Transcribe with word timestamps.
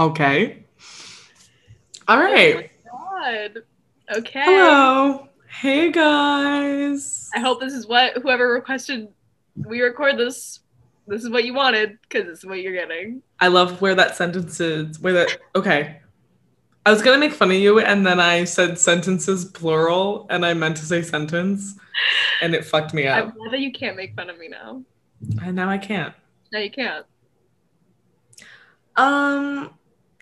Okay. 0.00 0.64
All 2.08 2.16
right. 2.18 2.70
Oh 2.90 3.18
my 3.20 3.50
god. 3.52 3.62
Okay. 4.16 4.44
Hello. 4.46 5.28
Hey 5.46 5.92
guys. 5.92 7.28
I 7.34 7.40
hope 7.40 7.60
this 7.60 7.74
is 7.74 7.86
what 7.86 8.16
whoever 8.22 8.50
requested 8.50 9.08
we 9.56 9.82
record 9.82 10.16
this. 10.16 10.60
This 11.06 11.22
is 11.22 11.28
what 11.28 11.44
you 11.44 11.52
wanted 11.52 11.98
because 12.00 12.24
this 12.24 12.38
is 12.38 12.46
what 12.46 12.62
you're 12.62 12.72
getting. 12.72 13.20
I 13.40 13.48
love 13.48 13.82
where 13.82 13.94
that 13.94 14.16
sentence 14.16 14.58
is. 14.58 14.98
Where 15.00 15.12
that 15.12 15.36
okay. 15.54 16.00
I 16.86 16.92
was 16.92 17.02
gonna 17.02 17.18
make 17.18 17.34
fun 17.34 17.50
of 17.50 17.58
you 17.58 17.80
and 17.80 18.06
then 18.06 18.20
I 18.20 18.44
said 18.44 18.78
sentences 18.78 19.44
plural 19.44 20.26
and 20.30 20.46
I 20.46 20.54
meant 20.54 20.78
to 20.78 20.86
say 20.86 21.02
sentence 21.02 21.74
and 22.40 22.54
it 22.54 22.64
fucked 22.64 22.94
me 22.94 23.06
up. 23.06 23.26
I'm 23.26 23.36
glad 23.36 23.52
that 23.52 23.60
you 23.60 23.70
can't 23.70 23.98
make 23.98 24.16
fun 24.16 24.30
of 24.30 24.38
me 24.38 24.48
now. 24.48 24.82
And 25.42 25.54
now 25.54 25.68
I 25.68 25.76
can't. 25.76 26.14
No, 26.54 26.58
you 26.58 26.70
can't. 26.70 27.04
Um 28.96 29.74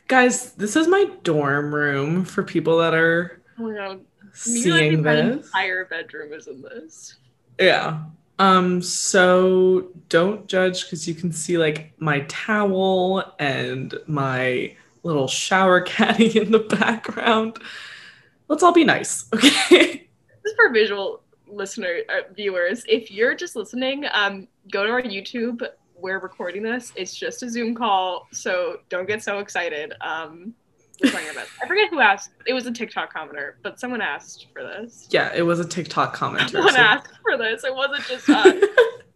guys, 0.08 0.52
this 0.54 0.76
is 0.76 0.88
my 0.88 1.06
dorm 1.22 1.74
room 1.74 2.24
for 2.24 2.42
people 2.42 2.78
that 2.78 2.94
are 2.94 3.40
Oh 3.58 3.64
my 3.64 3.74
god. 3.74 4.00
seeing 4.32 5.02
my 5.02 5.14
this. 5.16 5.46
entire 5.46 5.84
bedroom 5.86 6.32
is 6.32 6.46
in 6.46 6.62
this. 6.62 7.16
Yeah. 7.60 8.04
Um, 8.38 8.80
so 8.80 9.88
don't 10.08 10.46
judge 10.46 10.84
because 10.84 11.08
you 11.08 11.14
can 11.14 11.32
see 11.32 11.58
like 11.58 11.92
my 11.98 12.20
towel 12.28 13.34
and 13.40 13.94
my 14.06 14.76
little 15.02 15.26
shower 15.28 15.80
caddy 15.92 16.38
in 16.40 16.52
the 16.52 16.60
background. 16.60 17.58
Let's 18.48 18.62
all 18.62 18.72
be 18.72 18.84
nice, 18.84 19.26
okay? 19.34 20.08
This 20.42 20.52
is 20.52 20.54
for 20.56 20.72
visual 20.72 21.22
listener 21.48 21.98
uh, 22.08 22.32
viewers. 22.32 22.84
If 22.88 23.10
you're 23.10 23.34
just 23.34 23.56
listening, 23.56 24.04
um, 24.12 24.46
go 24.70 24.84
to 24.84 24.90
our 24.90 25.02
YouTube. 25.02 25.66
We're 26.00 26.20
recording 26.20 26.62
this. 26.62 26.92
It's 26.94 27.14
just 27.14 27.42
a 27.42 27.50
Zoom 27.50 27.74
call, 27.74 28.28
so 28.32 28.80
don't 28.88 29.06
get 29.08 29.22
so 29.22 29.40
excited. 29.40 29.94
Um, 30.00 30.54
we're 31.02 31.10
trying 31.10 31.26
our. 31.36 31.44
I 31.62 31.66
forget 31.66 31.90
who 31.90 32.00
asked. 32.00 32.30
It 32.46 32.52
was 32.52 32.66
a 32.66 32.72
TikTok 32.72 33.12
commenter, 33.12 33.54
but 33.62 33.80
someone 33.80 34.00
asked 34.00 34.46
for 34.52 34.62
this. 34.62 35.08
Yeah, 35.10 35.32
it 35.34 35.42
was 35.42 35.58
a 35.58 35.64
TikTok 35.66 36.16
commenter. 36.16 36.50
Someone 36.52 36.74
so 36.74 36.78
asked 36.80 37.18
for 37.22 37.36
this. 37.36 37.64
It 37.64 37.74
wasn't 37.74 38.04
just 38.06 38.28
us. 38.28 38.54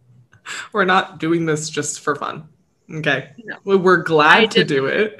we're 0.73 0.83
not 0.85 1.19
doing 1.19 1.45
this 1.45 1.69
just 1.69 2.01
for 2.01 2.15
fun. 2.15 2.49
Okay. 2.93 3.31
No. 3.45 3.57
We- 3.63 3.77
We're 3.77 4.01
I 4.01 4.03
glad 4.03 4.51
to 4.51 4.63
do 4.65 4.87
it. 4.87 5.17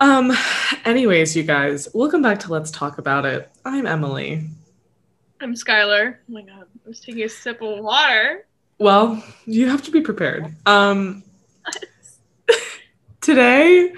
Um, 0.00 0.32
anyways, 0.84 1.34
you 1.36 1.42
guys, 1.42 1.88
welcome 1.94 2.22
back 2.22 2.38
to 2.40 2.52
Let's 2.52 2.70
Talk 2.70 2.98
About 2.98 3.24
It. 3.24 3.50
I'm 3.64 3.86
Emily. 3.86 4.48
I'm 5.40 5.54
Skylar. 5.54 6.16
Oh 6.18 6.32
my 6.32 6.42
god, 6.42 6.66
I 6.84 6.88
was 6.88 7.00
taking 7.00 7.22
a 7.24 7.28
sip 7.28 7.60
of 7.62 7.82
water. 7.82 8.46
Well, 8.78 9.22
you 9.44 9.68
have 9.68 9.82
to 9.82 9.90
be 9.90 10.00
prepared. 10.00 10.54
Um, 10.66 11.24
today, 13.20 13.92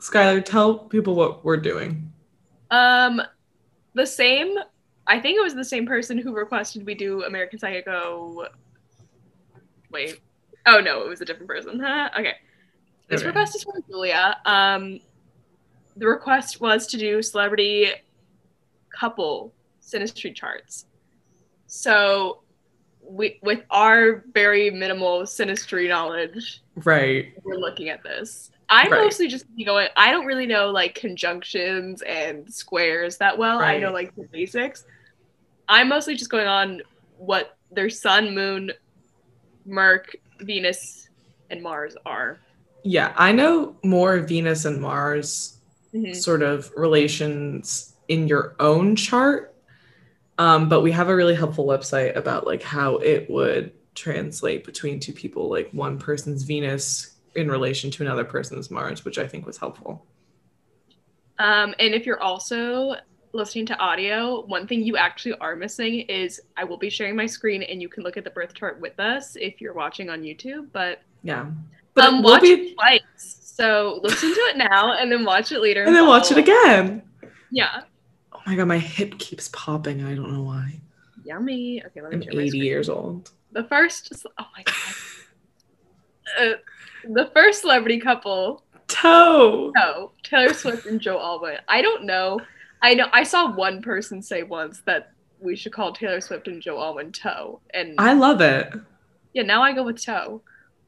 Skylar, 0.00 0.44
tell 0.44 0.78
people 0.78 1.14
what 1.14 1.44
we're 1.44 1.58
doing. 1.58 2.12
Um, 2.70 3.20
the 3.94 4.06
same. 4.06 4.56
I 5.06 5.20
think 5.20 5.36
it 5.36 5.42
was 5.42 5.54
the 5.54 5.64
same 5.64 5.86
person 5.86 6.18
who 6.18 6.34
requested 6.34 6.86
we 6.86 6.94
do 6.94 7.24
American 7.24 7.58
Psycho. 7.58 8.46
Wait. 9.90 10.20
Oh 10.66 10.80
no, 10.80 11.02
it 11.02 11.08
was 11.08 11.20
a 11.20 11.24
different 11.24 11.48
person. 11.48 11.78
Huh? 11.78 12.10
Okay. 12.18 12.34
This 13.08 13.20
Okay. 13.20 13.28
request 13.28 13.54
is 13.54 13.62
from 13.62 13.74
Julia. 13.88 14.36
Um, 14.44 14.98
the 15.96 16.08
request 16.08 16.60
was 16.60 16.88
to 16.88 16.98
do 16.98 17.22
celebrity 17.22 17.90
couple 18.98 19.54
synastry 19.80 20.34
charts. 20.34 20.86
So, 21.68 22.42
we, 23.08 23.38
with 23.42 23.62
our 23.70 24.24
very 24.32 24.70
minimal 24.70 25.22
synastry 25.22 25.88
knowledge, 25.88 26.62
Right. 26.84 27.32
we're 27.44 27.56
looking 27.56 27.88
at 27.88 28.02
this. 28.02 28.50
I'm 28.68 28.90
Right. 28.90 29.04
mostly 29.04 29.28
just 29.28 29.44
going. 29.64 29.88
I 29.96 30.10
don't 30.10 30.26
really 30.26 30.46
know 30.46 30.70
like 30.70 30.94
conjunctions 30.96 32.02
and 32.02 32.52
squares 32.52 33.16
that 33.18 33.38
well. 33.38 33.60
I 33.60 33.78
know 33.78 33.92
like 33.92 34.14
the 34.16 34.26
basics. 34.32 34.84
I'm 35.68 35.88
mostly 35.88 36.16
just 36.16 36.30
going 36.30 36.46
on 36.48 36.82
what 37.16 37.56
their 37.70 37.90
sun, 37.90 38.34
moon, 38.34 38.72
Merc, 39.64 40.14
Venus, 40.40 41.08
and 41.50 41.62
Mars 41.62 41.96
are. 42.04 42.38
Yeah, 42.82 43.12
I 43.16 43.32
know 43.32 43.76
more 43.82 44.18
Venus 44.20 44.64
and 44.64 44.80
Mars 44.80 45.58
Mhm. 45.94 46.14
sort 46.14 46.42
of 46.42 46.70
relations 46.76 47.94
in 48.08 48.28
your 48.28 48.54
own 48.60 48.94
chart. 48.96 49.54
Um, 50.38 50.68
but 50.68 50.82
we 50.82 50.92
have 50.92 51.08
a 51.08 51.16
really 51.16 51.34
helpful 51.34 51.66
website 51.66 52.14
about 52.16 52.46
like 52.46 52.62
how 52.62 52.96
it 52.96 53.30
would 53.30 53.72
translate 53.94 54.64
between 54.64 55.00
two 55.00 55.12
people, 55.12 55.48
like 55.48 55.70
one 55.70 55.98
person's 55.98 56.42
Venus 56.42 57.14
in 57.34 57.50
relation 57.50 57.90
to 57.92 58.02
another 58.02 58.24
person's 58.24 58.70
Mars, 58.70 59.04
which 59.04 59.18
I 59.18 59.26
think 59.26 59.46
was 59.46 59.56
helpful. 59.56 60.04
Um, 61.38 61.74
and 61.78 61.94
if 61.94 62.06
you're 62.06 62.22
also 62.22 62.96
listening 63.32 63.66
to 63.66 63.76
audio, 63.78 64.44
one 64.46 64.66
thing 64.66 64.82
you 64.82 64.96
actually 64.96 65.34
are 65.38 65.56
missing 65.56 66.00
is 66.00 66.40
I 66.56 66.64
will 66.64 66.78
be 66.78 66.88
sharing 66.90 67.14
my 67.16 67.26
screen, 67.26 67.62
and 67.62 67.80
you 67.82 67.88
can 67.88 68.02
look 68.02 68.16
at 68.16 68.24
the 68.24 68.30
birth 68.30 68.54
chart 68.54 68.80
with 68.80 68.98
us 68.98 69.36
if 69.36 69.60
you're 69.60 69.74
watching 69.74 70.08
on 70.10 70.22
YouTube. 70.22 70.68
But 70.72 71.02
Yeah. 71.22 71.40
um, 71.42 71.66
it 71.96 72.12
will 72.12 72.22
watch 72.22 72.42
be- 72.42 72.48
it 72.52 72.74
twice. 72.74 73.00
So 73.42 74.00
listen 74.02 74.34
to 74.34 74.40
it 74.40 74.56
now, 74.58 74.92
and 74.94 75.10
then 75.10 75.24
watch 75.24 75.52
it 75.52 75.60
later. 75.60 75.82
and 75.84 75.94
then 75.96 76.06
watch 76.06 76.30
it 76.30 76.36
again. 76.38 77.02
Yeah. 77.50 77.82
Oh 78.46 78.50
my 78.50 78.56
god, 78.56 78.68
my 78.68 78.78
hip 78.78 79.18
keeps 79.18 79.48
popping. 79.48 80.04
I 80.04 80.14
don't 80.14 80.32
know 80.32 80.42
why. 80.42 80.80
Yummy. 81.24 81.82
Okay, 81.86 82.00
let 82.00 82.10
me 82.12 82.16
I'm 82.16 82.22
share 82.22 82.40
80 82.40 82.48
screen. 82.50 82.62
years 82.62 82.88
old. 82.88 83.30
The 83.52 83.64
first, 83.64 84.12
oh 84.38 84.44
my 84.56 84.62
god. 84.62 84.74
Uh, 86.40 86.54
the 87.12 87.30
first 87.34 87.62
celebrity 87.62 87.98
couple, 88.00 88.62
Toe. 88.88 89.72
no, 89.74 90.12
Taylor 90.22 90.52
Swift 90.54 90.86
and 90.86 91.00
Joe 91.00 91.18
Alwyn. 91.18 91.58
I 91.68 91.82
don't 91.82 92.04
know. 92.04 92.40
I 92.82 92.94
know. 92.94 93.06
I 93.12 93.22
saw 93.22 93.52
one 93.54 93.82
person 93.82 94.22
say 94.22 94.42
once 94.42 94.82
that 94.86 95.12
we 95.40 95.56
should 95.56 95.72
call 95.72 95.92
Taylor 95.92 96.20
Swift 96.20 96.46
and 96.48 96.60
Joe 96.62 96.80
Alwyn 96.80 97.12
Toe, 97.12 97.60
and 97.74 97.94
I 97.98 98.12
love 98.12 98.40
it. 98.40 98.72
yeah, 99.34 99.42
now 99.42 99.62
I 99.62 99.72
go 99.72 99.82
with 99.84 100.04
Toe. 100.04 100.42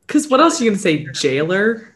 Because 0.06 0.28
what 0.28 0.40
else 0.40 0.60
are 0.60 0.64
you 0.64 0.70
gonna 0.70 0.80
say? 0.80 1.06
Jailer? 1.12 1.94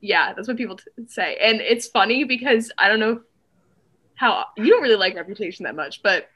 Yeah, 0.00 0.32
that's 0.34 0.48
what 0.48 0.56
people 0.56 0.76
t- 0.76 0.84
say, 1.08 1.36
and 1.40 1.60
it's 1.60 1.86
funny 1.88 2.24
because 2.24 2.70
I 2.78 2.88
don't 2.88 3.00
know 3.00 3.20
how 4.22 4.46
you 4.56 4.68
don't 4.68 4.82
really 4.82 4.96
like 4.96 5.16
Reputation 5.16 5.64
that 5.64 5.74
much, 5.74 6.00
but 6.02 6.28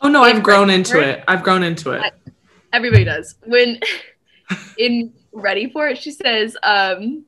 Oh 0.00 0.08
no, 0.08 0.22
I've 0.22 0.42
grown 0.42 0.68
Ready 0.68 0.80
into 0.80 0.98
it. 0.98 1.22
I've 1.28 1.42
grown 1.42 1.62
into 1.62 1.92
it. 1.92 2.12
Everybody 2.72 3.04
does. 3.04 3.34
When 3.44 3.78
in 4.78 5.12
Ready 5.32 5.70
for 5.70 5.88
It, 5.88 5.98
she 5.98 6.10
says, 6.10 6.56
um, 6.62 7.26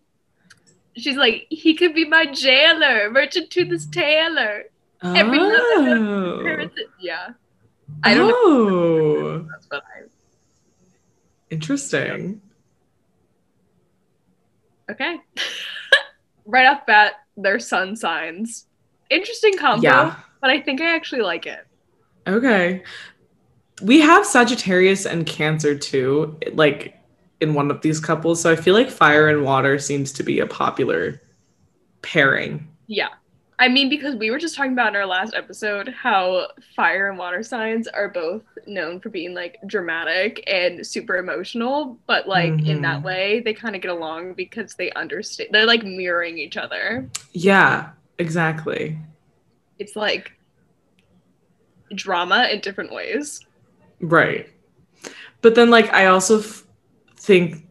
she's 0.97 1.17
like, 1.17 1.47
he 1.51 1.75
could 1.75 1.95
be 1.95 2.07
my 2.07 2.25
jailer, 2.27 3.11
Burton 3.11 3.47
to 3.49 3.65
this 3.67 3.87
Taylor. 3.87 4.65
Every 5.03 5.39
Oh. 5.39 6.69
Yeah. 6.99 7.31
I 8.03 8.15
don't 8.15 8.29
know. 8.29 8.35
oh. 8.37 9.49
what 9.69 9.83
I. 9.95 10.09
Interesting. 11.51 12.41
Okay. 14.91 15.19
right 16.47 16.67
off 16.67 16.87
bat, 16.87 17.13
they're 17.37 17.59
sun 17.59 17.97
signs. 17.97 18.67
Interesting 19.11 19.57
combo, 19.59 19.83
Yeah. 19.83 20.15
but 20.41 20.51
I 20.51 20.61
think 20.61 20.81
I 20.81 20.95
actually 20.95 21.23
like 21.23 21.47
it. 21.47 21.67
Okay. 22.27 22.83
We 23.83 24.01
have 24.01 24.25
Sagittarius 24.25 25.05
and 25.07 25.27
Cancer 25.27 25.77
too, 25.77 26.39
like 26.53 26.97
in 27.41 27.55
one 27.55 27.71
of 27.71 27.81
these 27.83 28.01
couples. 28.01 28.41
So 28.41 28.51
I 28.51 28.57
feel 28.57 28.75
like 28.75 28.89
fire 28.91 29.29
and 29.29 29.45
water 29.45 29.79
seems 29.79 30.13
to 30.13 30.23
be 30.23 30.41
a 30.41 30.47
popular 30.47 31.21
pairing. 32.03 32.69
Yeah. 32.87 33.09
I 33.59 33.69
mean, 33.69 33.89
because 33.89 34.17
we 34.17 34.31
were 34.31 34.39
just 34.39 34.57
talking 34.57 34.73
about 34.73 34.89
in 34.89 34.97
our 34.97 35.07
last 35.07 35.33
episode 35.35 35.89
how 35.89 36.49
fire 36.75 37.09
and 37.09 37.17
water 37.19 37.43
signs 37.43 37.87
are 37.87 38.09
both 38.09 38.43
known 38.67 39.01
for 39.01 39.11
being 39.11 39.33
like 39.33 39.59
dramatic 39.67 40.43
and 40.49 40.85
super 40.85 41.17
emotional, 41.19 41.97
but 42.07 42.27
like 42.29 42.67
in 42.67 42.83
that 42.83 43.01
Mhm. 43.01 43.05
way, 43.05 43.41
they 43.41 43.55
kind 43.55 43.77
of 43.77 43.83
get 43.83 43.93
along 43.93 44.35
because 44.35 44.75
they 44.75 44.91
understand. 44.93 45.51
They're 45.53 45.67
like 45.67 45.85
mirroring 45.85 46.37
each 46.37 46.57
other. 46.57 47.09
Yeah, 47.33 47.91
exactly. 48.19 48.99
It's 49.79 49.97
like 49.97 50.33
drama 51.95 52.49
in 52.51 52.61
different 52.61 52.93
ways. 52.93 53.41
Right. 54.01 54.49
But 55.41 55.55
then, 55.55 55.71
like, 55.71 55.93
I 55.93 56.07
also 56.07 56.41
f- 56.41 56.65
think 57.17 57.67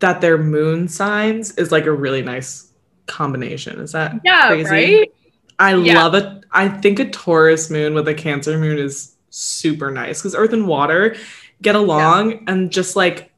that 0.00 0.20
their 0.20 0.36
moon 0.38 0.88
signs 0.88 1.52
is 1.52 1.72
like 1.72 1.86
a 1.86 1.92
really 1.92 2.22
nice 2.22 2.72
combination. 3.06 3.80
Is 3.80 3.92
that 3.92 4.14
Yeah, 4.24 4.48
crazy? 4.48 4.70
right? 4.70 5.12
I 5.58 5.74
Yeah. 5.76 6.02
love 6.02 6.14
it. 6.14 6.44
I 6.50 6.68
think 6.68 6.98
a 6.98 7.08
Taurus 7.10 7.70
moon 7.70 7.94
with 7.94 8.08
a 8.08 8.14
Cancer 8.14 8.58
moon 8.58 8.78
is 8.78 9.14
super 9.30 9.90
nice 9.90 10.20
because 10.20 10.34
Earth 10.34 10.52
and 10.52 10.66
Water 10.66 11.16
get 11.62 11.74
along, 11.74 12.44
and 12.46 12.70
just 12.70 12.96
like 12.96 13.32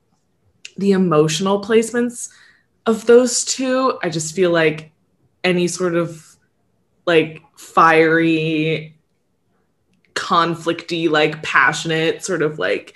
the 0.77 0.93
emotional 0.93 1.63
placements 1.63 2.31
of 2.87 3.07
those 3.07 3.45
two, 3.45 3.99
I 4.03 4.09
just 4.09 4.35
feel 4.35 4.51
like 4.51 4.91
any 5.45 5.69
sort 5.69 5.95
of 5.95 6.26
like 7.07 7.43
fiery, 7.57 8.97
conflicty, 10.15 11.09
like 11.09 11.43
passionate 11.43 12.25
sort 12.25 12.43
of 12.43 12.59
like 12.59 12.95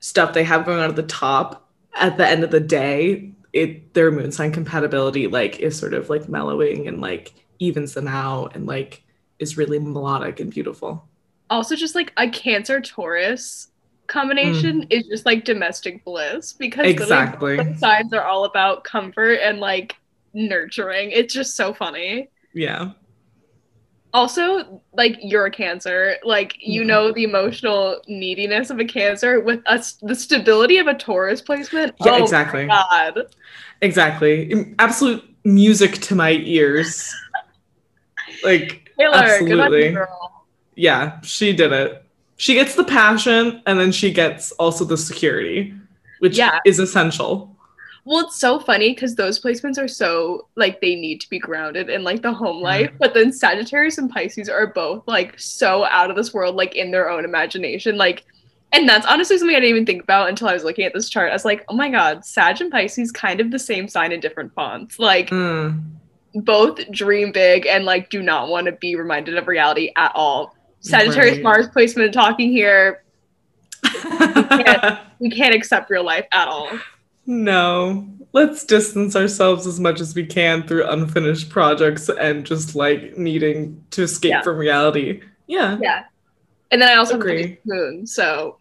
stuff 0.00 0.32
they 0.32 0.44
have 0.44 0.64
going 0.64 0.78
on 0.78 0.90
at 0.90 0.96
the 0.96 1.02
top 1.02 1.68
at 1.94 2.16
the 2.16 2.26
end 2.26 2.44
of 2.44 2.52
the 2.52 2.60
day 2.60 3.32
it 3.52 3.92
their 3.94 4.12
moon 4.12 4.30
sign 4.30 4.52
compatibility 4.52 5.26
like 5.26 5.58
is 5.58 5.76
sort 5.76 5.92
of 5.92 6.08
like 6.08 6.28
mellowing 6.28 6.86
and 6.86 7.00
like 7.00 7.32
evens 7.58 7.94
them 7.94 8.06
out 8.06 8.54
and 8.54 8.66
like 8.66 9.02
is 9.38 9.56
really 9.56 9.78
melodic 9.78 10.40
and 10.40 10.50
beautiful. 10.50 11.06
Also, 11.50 11.76
just 11.76 11.94
like 11.94 12.12
a 12.16 12.28
Cancer 12.28 12.80
Taurus 12.80 13.68
combination 14.06 14.82
mm. 14.82 14.86
is 14.90 15.06
just 15.06 15.26
like 15.26 15.44
domestic 15.44 16.04
bliss 16.04 16.52
because 16.52 16.86
Exactly. 16.86 17.76
signs 17.76 18.12
are 18.12 18.24
all 18.24 18.44
about 18.44 18.84
comfort 18.84 19.34
and 19.42 19.60
like 19.60 19.96
nurturing. 20.34 21.10
It's 21.10 21.32
just 21.32 21.56
so 21.56 21.72
funny. 21.72 22.28
Yeah. 22.52 22.92
Also, 24.14 24.80
like 24.94 25.18
you're 25.20 25.46
a 25.46 25.50
Cancer, 25.50 26.16
like 26.24 26.56
you 26.60 26.82
know 26.82 27.12
the 27.12 27.24
emotional 27.24 28.00
neediness 28.08 28.70
of 28.70 28.78
a 28.78 28.84
Cancer 28.84 29.40
with 29.40 29.60
us, 29.66 29.94
the 30.02 30.14
stability 30.14 30.78
of 30.78 30.86
a 30.86 30.94
Taurus 30.94 31.42
placement. 31.42 31.94
Yeah, 32.04 32.12
oh 32.12 32.22
exactly. 32.22 32.66
God, 32.66 33.26
Exactly. 33.80 34.74
Absolute 34.78 35.22
music 35.44 35.92
to 36.02 36.14
my 36.14 36.32
ears. 36.32 37.14
Like 38.42 38.90
Taylor, 38.98 39.14
Absolutely. 39.14 39.96
yeah, 40.74 41.20
she 41.22 41.52
did 41.52 41.72
it. 41.72 42.04
She 42.36 42.54
gets 42.54 42.74
the 42.74 42.84
passion 42.84 43.62
and 43.66 43.78
then 43.78 43.92
she 43.92 44.12
gets 44.12 44.52
also 44.52 44.84
the 44.84 44.96
security, 44.96 45.74
which 46.20 46.36
Yeah. 46.38 46.58
is 46.64 46.78
essential. 46.78 47.56
Well, 48.08 48.24
it's 48.24 48.38
so 48.40 48.58
funny 48.58 48.94
because 48.94 49.16
those 49.16 49.38
placements 49.38 49.76
are 49.76 49.86
so 49.86 50.48
like 50.56 50.80
they 50.80 50.94
need 50.94 51.20
to 51.20 51.28
be 51.28 51.38
grounded 51.38 51.90
in 51.90 52.04
like 52.04 52.22
the 52.22 52.32
home 52.32 52.56
Yeah. 52.58 52.62
life, 52.62 52.90
but 52.98 53.12
then 53.12 53.30
Sagittarius 53.32 53.98
and 53.98 54.08
Pisces 54.10 54.48
are 54.48 54.68
both 54.68 55.02
like 55.06 55.38
so 55.38 55.84
out 55.84 56.08
of 56.08 56.16
this 56.16 56.32
world, 56.32 56.56
like 56.56 56.74
in 56.74 56.90
their 56.90 57.10
own 57.10 57.24
imagination, 57.26 57.96
like. 57.98 58.24
And 58.72 58.86
that's 58.86 59.06
honestly 59.06 59.36
something 59.38 59.56
I 59.56 59.60
didn't 59.60 59.70
even 59.76 59.86
think 59.86 60.02
about 60.02 60.28
until 60.28 60.46
I 60.48 60.52
was 60.52 60.62
looking 60.62 60.84
at 60.84 60.92
this 60.92 61.08
chart. 61.08 61.30
I 61.30 61.34
was 61.34 61.46
like, 61.46 61.64
oh 61.70 61.74
my 61.74 61.88
god, 61.90 62.24
Sag 62.24 62.60
and 62.60 62.70
Pisces 62.70 63.10
kind 63.10 63.40
of 63.40 63.50
the 63.50 63.58
same 63.58 63.88
sign 63.88 64.12
in 64.12 64.20
different 64.20 64.54
fonts. 64.54 64.98
Like 64.98 65.28
Mm. 65.30 65.82
both 66.34 66.78
dream 66.90 67.32
big 67.32 67.66
and 67.66 67.84
like 67.86 68.08
do 68.10 68.22
not 68.22 68.48
want 68.48 68.66
to 68.66 68.72
be 68.72 68.94
reminded 68.96 69.36
of 69.38 69.48
reality 69.48 69.90
at 69.96 70.12
all. 70.14 70.54
Sagittarius 70.80 71.36
Right. 71.36 71.42
Mars 71.44 71.68
placement 71.68 72.12
talking 72.14 72.50
here. 72.52 73.02
We 75.20 75.30
can't 75.30 75.54
accept 75.54 75.90
real 75.90 76.04
life 76.04 76.26
at 76.32 76.46
all. 76.48 76.70
No. 77.28 78.08
Let's 78.34 78.64
distance 78.64 79.16
ourselves 79.16 79.66
as 79.66 79.80
much 79.80 80.00
as 80.00 80.14
we 80.14 80.24
can 80.26 80.62
through 80.66 80.86
unfinished 80.88 81.48
projects 81.48 82.08
and 82.10 82.44
just 82.44 82.74
like 82.74 83.16
needing 83.16 83.82
to 83.92 84.02
escape 84.02 84.30
Yeah. 84.30 84.42
from 84.42 84.58
reality. 84.58 85.22
Yeah. 85.46 85.78
Yeah. 85.80 86.04
And 86.70 86.82
then 86.82 86.90
I 86.90 86.96
also 86.96 87.14
Agree. 87.16 87.58
moon. 87.64 88.06
So 88.06 88.58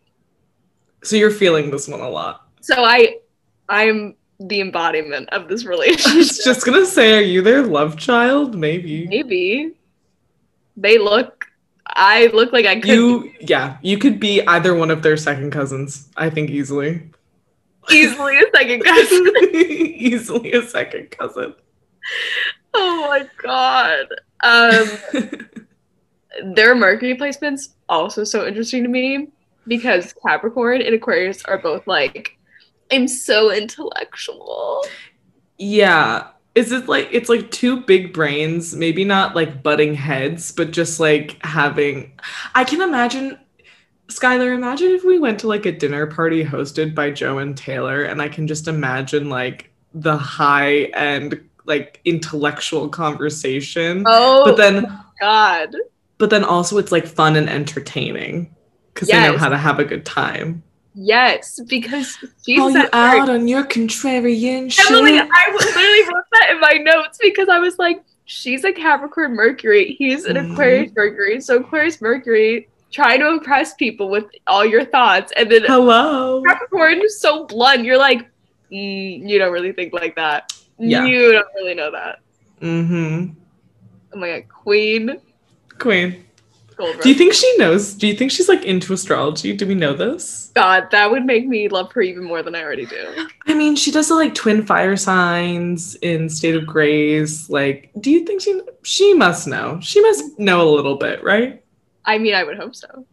So 1.04 1.16
you're 1.18 1.32
feeling 1.32 1.70
this 1.72 1.88
one 1.88 2.00
a 2.00 2.10
lot. 2.10 2.48
so 2.62 2.76
I 2.78 3.18
I'm 3.68 4.16
the 4.40 4.62
embodiment 4.62 5.30
of 5.32 5.50
this 5.50 5.66
I 5.66 5.70
relationship. 5.70 6.16
was 6.16 6.38
just 6.38 6.66
gonna 6.66 6.86
say, 6.86 7.18
are 7.18 7.22
you 7.22 7.42
their 7.42 7.64
love 7.64 7.98
child? 7.98 8.56
Maybe. 8.56 9.06
Maybe. 9.08 9.74
They 10.78 10.98
look 10.98 11.46
I 11.86 12.28
look 12.28 12.54
like 12.54 12.66
I 12.66 12.76
could 12.80 12.88
You 12.90 13.34
yeah, 13.42 13.78
you 13.82 13.98
could 13.98 14.18
be 14.20 14.42
either 14.48 14.74
one 14.76 14.92
of 14.92 15.04
their 15.04 15.18
second 15.18 15.52
cousins, 15.52 16.08
I 16.16 16.30
think 16.30 16.50
easily. 16.50 17.12
Easily 17.92 18.38
a 18.38 18.44
second 18.54 18.84
cousin. 18.84 19.28
easily 19.54 20.52
a 20.54 20.62
second 20.68 21.12
cousin. 21.12 21.54
oh 22.74 23.08
my 23.08 23.28
god. 23.42 24.08
Um 24.44 24.88
their 26.56 26.76
Mercury 26.76 27.16
placements 27.18 27.70
also 27.90 28.24
so 28.24 28.46
interesting 28.46 28.84
to 28.84 28.90
me 28.90 29.30
because 29.68 30.14
Capricorn 30.26 30.82
and 30.82 30.94
Aquarius 30.94 31.44
are 31.46 31.58
both 31.58 31.88
like 31.88 32.38
I'm 32.92 33.08
so 33.08 33.52
intellectual. 33.52 34.86
yeah. 35.58 36.30
Is 36.56 36.72
it 36.72 36.88
like 36.88 37.08
it's 37.12 37.30
like 37.30 37.52
two 37.52 37.82
big 37.82 38.14
brains, 38.14 38.76
maybe 38.76 39.06
not 39.06 39.36
like 39.36 39.62
butting 39.62 39.94
heads, 39.94 40.52
but 40.52 40.72
just 40.72 41.00
like 41.00 41.38
having 41.46 42.14
I 42.56 42.64
can 42.64 42.82
imagine 42.82 43.38
Skylar, 44.08 44.54
imagine 44.56 44.92
if 44.92 45.04
we 45.04 45.20
went 45.20 45.40
to 45.40 45.48
like 45.48 45.66
a 45.66 45.72
dinner 45.72 46.08
party 46.08 46.44
hosted 46.44 46.96
by 46.96 47.12
Joe 47.12 47.40
and 47.40 47.58
Taylor, 47.58 48.04
and 48.04 48.22
I 48.22 48.30
can 48.30 48.48
just 48.48 48.68
imagine 48.68 49.30
like 49.30 49.70
the 49.94 50.18
high 50.18 50.84
end, 50.94 51.42
like 51.66 52.00
intellectual 52.06 52.88
conversation. 52.90 54.04
Oh 54.06 54.46
but 54.46 54.56
then 54.58 54.86
god. 55.20 55.76
but 56.18 56.30
then 56.30 56.44
also 56.44 56.78
it's 56.78 56.92
like 56.92 57.06
fun 57.06 57.36
and 57.36 57.50
entertaining 57.50 58.56
because 58.94 59.10
they 59.10 59.20
know 59.20 59.38
how 59.38 59.50
to 59.50 59.58
have 59.58 59.80
a 59.80 59.86
good 59.86 60.06
time. 60.06 60.64
Yes, 61.00 61.60
because 61.68 62.18
she's 62.44 62.58
Call 62.58 62.72
you 62.72 62.90
out 62.92 63.30
on 63.30 63.48
your 63.48 63.64
contrarian 63.64 64.72
shit. 64.72 64.90
Emily, 64.90 65.20
I 65.20 65.52
literally 65.54 66.02
wrote 66.16 66.24
that 66.32 66.50
in 66.52 66.60
my 66.60 66.74
notes 66.74 67.20
because 67.22 67.50
I 67.50 67.60
was 67.60 67.78
like, 67.78 68.04
she's 68.26 68.64
a 68.64 68.72
Capricorn 68.72 69.36
Mercury. 69.36 69.96
He's 70.00 70.26
an 70.26 70.38
Mhm. 70.38 70.54
Aquarius 70.54 70.92
Mercury. 70.96 71.40
So 71.42 71.58
Aquarius 71.58 72.02
Mercury 72.02 72.68
trying 72.92 73.20
to 73.20 73.28
impress 73.28 73.74
people 73.74 74.10
with 74.10 74.26
all 74.48 74.66
your 74.66 74.86
thoughts. 74.86 75.32
And 75.36 75.52
then 75.52 75.64
Hello. 75.66 76.44
Capricorn 76.44 77.02
is 77.02 77.20
so 77.20 77.46
blunt. 77.46 77.84
You're 77.84 77.98
like, 77.98 78.28
mm, 78.72 79.30
you 79.30 79.38
don't 79.38 79.52
really 79.52 79.74
think 79.74 79.94
like 79.94 80.16
that. 80.16 80.54
Yeah. 80.80 81.06
You 81.06 81.32
don't 81.32 81.48
really 81.56 81.74
know 81.74 81.92
that. 81.92 82.20
Mm-hmm. 82.62 83.34
Oh 84.14 84.18
my 84.18 84.40
god, 84.40 84.50
Queen 84.50 85.22
Queen. 85.78 86.24
Gold 86.76 87.02
Do 87.02 87.10
you 87.10 87.16
think 87.16 87.34
she 87.34 87.58
knows? 87.58 87.96
Do 87.96 88.06
you 88.06 88.14
think 88.14 88.30
she's 88.30 88.48
like 88.48 88.64
into 88.64 88.94
astrology? 88.94 89.52
Do 89.56 89.66
we 89.66 89.74
know 89.74 89.94
this? 89.94 90.52
God, 90.54 90.90
that 90.92 91.10
would 91.10 91.26
make 91.26 91.48
me 91.48 91.68
love 91.70 91.92
her 91.94 92.02
even 92.02 92.24
more 92.24 92.44
than 92.44 92.54
I 92.54 92.62
already 92.62 92.86
do. 92.86 93.28
I 93.48 93.56
mean, 93.56 93.76
she 93.76 93.90
does 93.90 94.10
the 94.10 94.14
like 94.14 94.36
twin 94.36 94.64
fire 94.64 94.96
signs 94.96 95.96
in 95.96 96.30
State 96.30 96.56
of 96.56 96.68
Grace. 96.68 97.50
Like, 97.50 97.90
do 98.00 98.12
you 98.12 98.26
think 98.26 98.42
she 98.42 98.62
she 98.84 99.16
must 99.16 99.48
know? 99.48 99.80
She 99.82 100.02
must 100.02 100.38
know 100.38 100.70
a 100.70 100.70
little 100.70 100.98
bit, 100.98 101.24
right? 101.24 101.64
I 102.08 102.18
mean, 102.18 102.34
I 102.34 102.44
would 102.44 102.58
hope 102.58 102.76
so. 102.76 103.06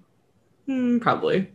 Hmm, 0.66 0.98
probably. 0.98 1.50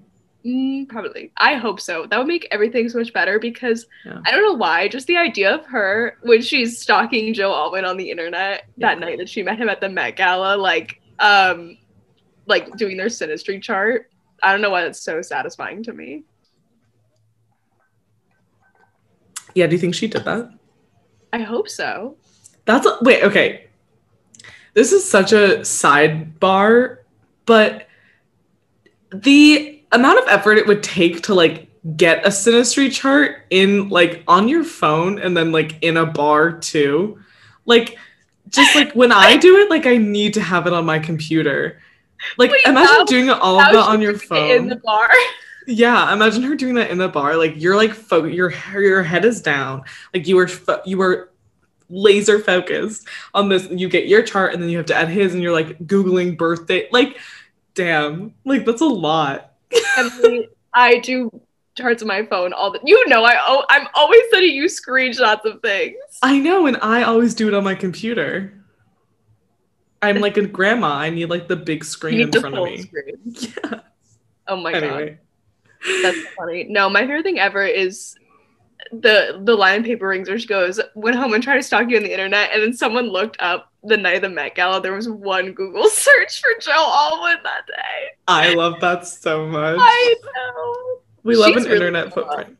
Mm, 0.45 0.87
probably. 0.87 1.31
I 1.37 1.55
hope 1.55 1.79
so. 1.81 2.05
That 2.05 2.17
would 2.17 2.27
make 2.27 2.47
everything 2.51 2.87
so 2.89 2.99
much 2.99 3.11
better 3.11 3.39
because 3.39 3.87
Yeah. 4.05 4.19
I 4.25 4.31
don't 4.31 4.43
know 4.43 4.53
why. 4.53 4.87
Just 4.87 5.07
the 5.07 5.17
idea 5.17 5.55
of 5.55 5.65
her 5.65 6.17
when 6.21 6.41
she's 6.41 6.79
stalking 6.79 7.33
Joe 7.33 7.53
Alwyn 7.53 7.85
on 7.85 7.97
the 7.97 8.09
internet 8.11 8.65
that 8.77 8.99
night 8.99 9.17
that 9.17 9.27
she 9.29 9.41
met 9.41 9.57
him 9.57 9.67
at 9.69 9.81
the 9.81 9.89
Met 9.89 10.15
Gala, 10.15 10.55
like, 10.55 11.01
um, 11.19 11.77
like 12.45 12.75
doing 12.77 12.95
their 12.97 13.07
synastry 13.07 13.61
chart. 13.61 14.09
I 14.43 14.51
don't 14.51 14.61
know 14.61 14.69
why 14.69 14.83
that's 14.83 15.01
so 15.01 15.21
satisfying 15.21 15.83
to 15.83 15.93
me. 15.93 16.23
Yeah. 19.55 19.67
Do 19.67 19.73
you 19.73 19.79
think 19.79 19.95
she 19.95 20.07
did 20.07 20.23
that? 20.25 20.51
I 21.33 21.39
hope 21.39 21.67
so. 21.67 22.15
That's 22.65 22.85
a, 22.85 22.97
wait, 23.01 23.23
okay. 23.23 23.67
This 24.73 24.93
is 24.93 25.03
such 25.09 25.33
a 25.33 25.59
sidebar, 25.61 26.98
but 27.49 27.87
the 29.11 29.81
amount 29.91 30.19
of 30.19 30.25
effort 30.27 30.57
it 30.59 30.67
would 30.67 30.83
take 30.83 31.23
to 31.23 31.33
like 31.33 31.67
get 31.97 32.23
a 32.25 32.29
synastry 32.29 32.91
chart 32.91 33.37
in 33.49 33.89
like 33.89 34.23
on 34.27 34.47
your 34.47 34.63
phone 34.63 35.17
and 35.19 35.35
then 35.35 35.51
like 35.51 35.81
in 35.81 35.97
a 35.97 36.05
bar 36.05 36.51
too. 36.59 37.19
Like 37.65 37.97
just 38.49 38.75
like 38.75 38.93
when 38.93 39.11
I 39.11 39.35
do 39.37 39.57
it, 39.57 39.69
like 39.69 39.85
I 39.87 39.97
need 39.97 40.35
to 40.35 40.41
have 40.41 40.67
it 40.67 40.73
on 40.73 40.85
my 40.85 40.99
computer. 40.99 41.79
Like 42.37 42.51
Wait, 42.51 42.65
imagine 42.65 42.87
how- 42.95 43.05
doing 43.05 43.29
all 43.29 43.59
of 43.59 43.71
that 43.71 43.89
on 43.89 44.01
your 44.01 44.17
phone. 44.17 44.51
in 44.51 44.69
the 44.69 44.77
bar. 44.77 45.09
Yeah, 45.67 46.11
imagine 46.13 46.41
her 46.43 46.55
doing 46.55 46.73
that 46.75 46.89
in 46.89 46.97
the 46.97 47.07
bar. 47.09 47.35
Like 47.35 47.53
you're 47.57 47.75
like 47.75 47.93
fo- 47.93 48.23
your 48.23 48.51
your 48.73 49.03
head 49.03 49.23
is 49.23 49.39
down. 49.39 49.83
Like 50.15 50.25
you 50.27 50.35
were 50.35 50.47
fo- 50.47 50.81
you 50.83 50.97
were 50.97 51.29
laser 51.89 52.39
focused 52.39 53.07
on 53.35 53.49
this. 53.49 53.67
You 53.69 53.87
get 53.87 54.07
your 54.07 54.23
chart 54.23 54.53
and 54.53 54.63
then 54.63 54.69
you 54.71 54.77
have 54.77 54.87
to 54.87 54.95
add 54.95 55.09
his, 55.09 55.35
and 55.35 55.43
you're 55.43 55.53
like 55.53 55.77
googling 55.85 56.35
birthday. 56.35 56.87
Like, 56.91 57.19
damn, 57.79 58.33
like 58.43 58.65
that's 58.65 58.81
a 58.81 58.85
lot. 58.85 59.53
Emily, 59.97 60.49
I 60.73 60.99
do 60.99 61.31
charts 61.77 62.01
on 62.01 62.09
my 62.09 62.25
phone 62.25 62.51
all 62.51 62.71
the. 62.71 62.79
You 62.83 63.07
know, 63.07 63.23
I 63.23 63.37
oh, 63.39 63.63
I'm 63.69 63.87
always 63.95 64.21
sending 64.31 64.53
you 64.53 64.65
screenshots 64.65 65.45
of 65.45 65.61
things. 65.61 65.95
I 66.21 66.39
know, 66.39 66.65
and 66.67 66.77
I 66.81 67.03
always 67.03 67.33
do 67.33 67.47
it 67.47 67.53
on 67.53 67.63
my 67.63 67.75
computer. 67.75 68.53
I'm 70.01 70.19
like 70.19 70.37
a 70.37 70.45
grandma. 70.45 70.95
I 70.95 71.09
need 71.09 71.27
like 71.27 71.47
the 71.47 71.55
big 71.55 71.85
screen 71.85 72.19
in 72.19 72.31
front 72.31 72.57
of 72.57 72.65
me. 72.65 72.81
screen. 72.81 73.15
Yeah. 73.25 73.79
Oh 74.47 74.55
my 74.57 74.73
god. 74.73 75.19
That's 76.01 76.19
funny. 76.37 76.65
No, 76.65 76.89
my 76.89 77.01
favorite 77.01 77.23
thing 77.23 77.39
ever 77.39 77.63
is 77.63 78.15
the 78.91 79.39
the 79.43 79.55
line 79.55 79.75
in 79.77 79.83
Paper 79.83 80.07
Rings 80.07 80.29
she 80.41 80.47
goes, 80.47 80.79
went 80.95 81.15
home 81.15 81.33
and 81.33 81.43
tried 81.43 81.57
to 81.57 81.63
stalk 81.63 81.89
you 81.89 81.97
on 81.97 82.03
the 82.03 82.11
internet, 82.11 82.49
and 82.53 82.61
then 82.63 82.73
someone 82.73 83.07
looked 83.09 83.37
up 83.39 83.71
the 83.83 83.95
night 83.97 84.15
of 84.17 84.21
the 84.23 84.29
Met 84.29 84.55
Gala. 84.55 84.81
There 84.81 84.93
was 84.93 85.07
one 85.09 85.51
Google 85.53 85.87
search 85.89 86.41
for 86.41 86.49
Joe 86.59 86.71
Alwyn 86.73 87.37
that 87.43 87.67
day. 87.67 88.07
I 88.27 88.53
love 88.53 88.79
that 88.81 89.05
so 89.07 89.45
much. 89.47 89.77
I 89.79 90.15
know. 90.35 90.99
we 91.23 91.35
love 91.35 91.49
She's 91.53 91.57
an 91.57 91.63
really 91.71 91.75
internet 91.87 92.13
cool. 92.13 92.25
footprint. 92.25 92.57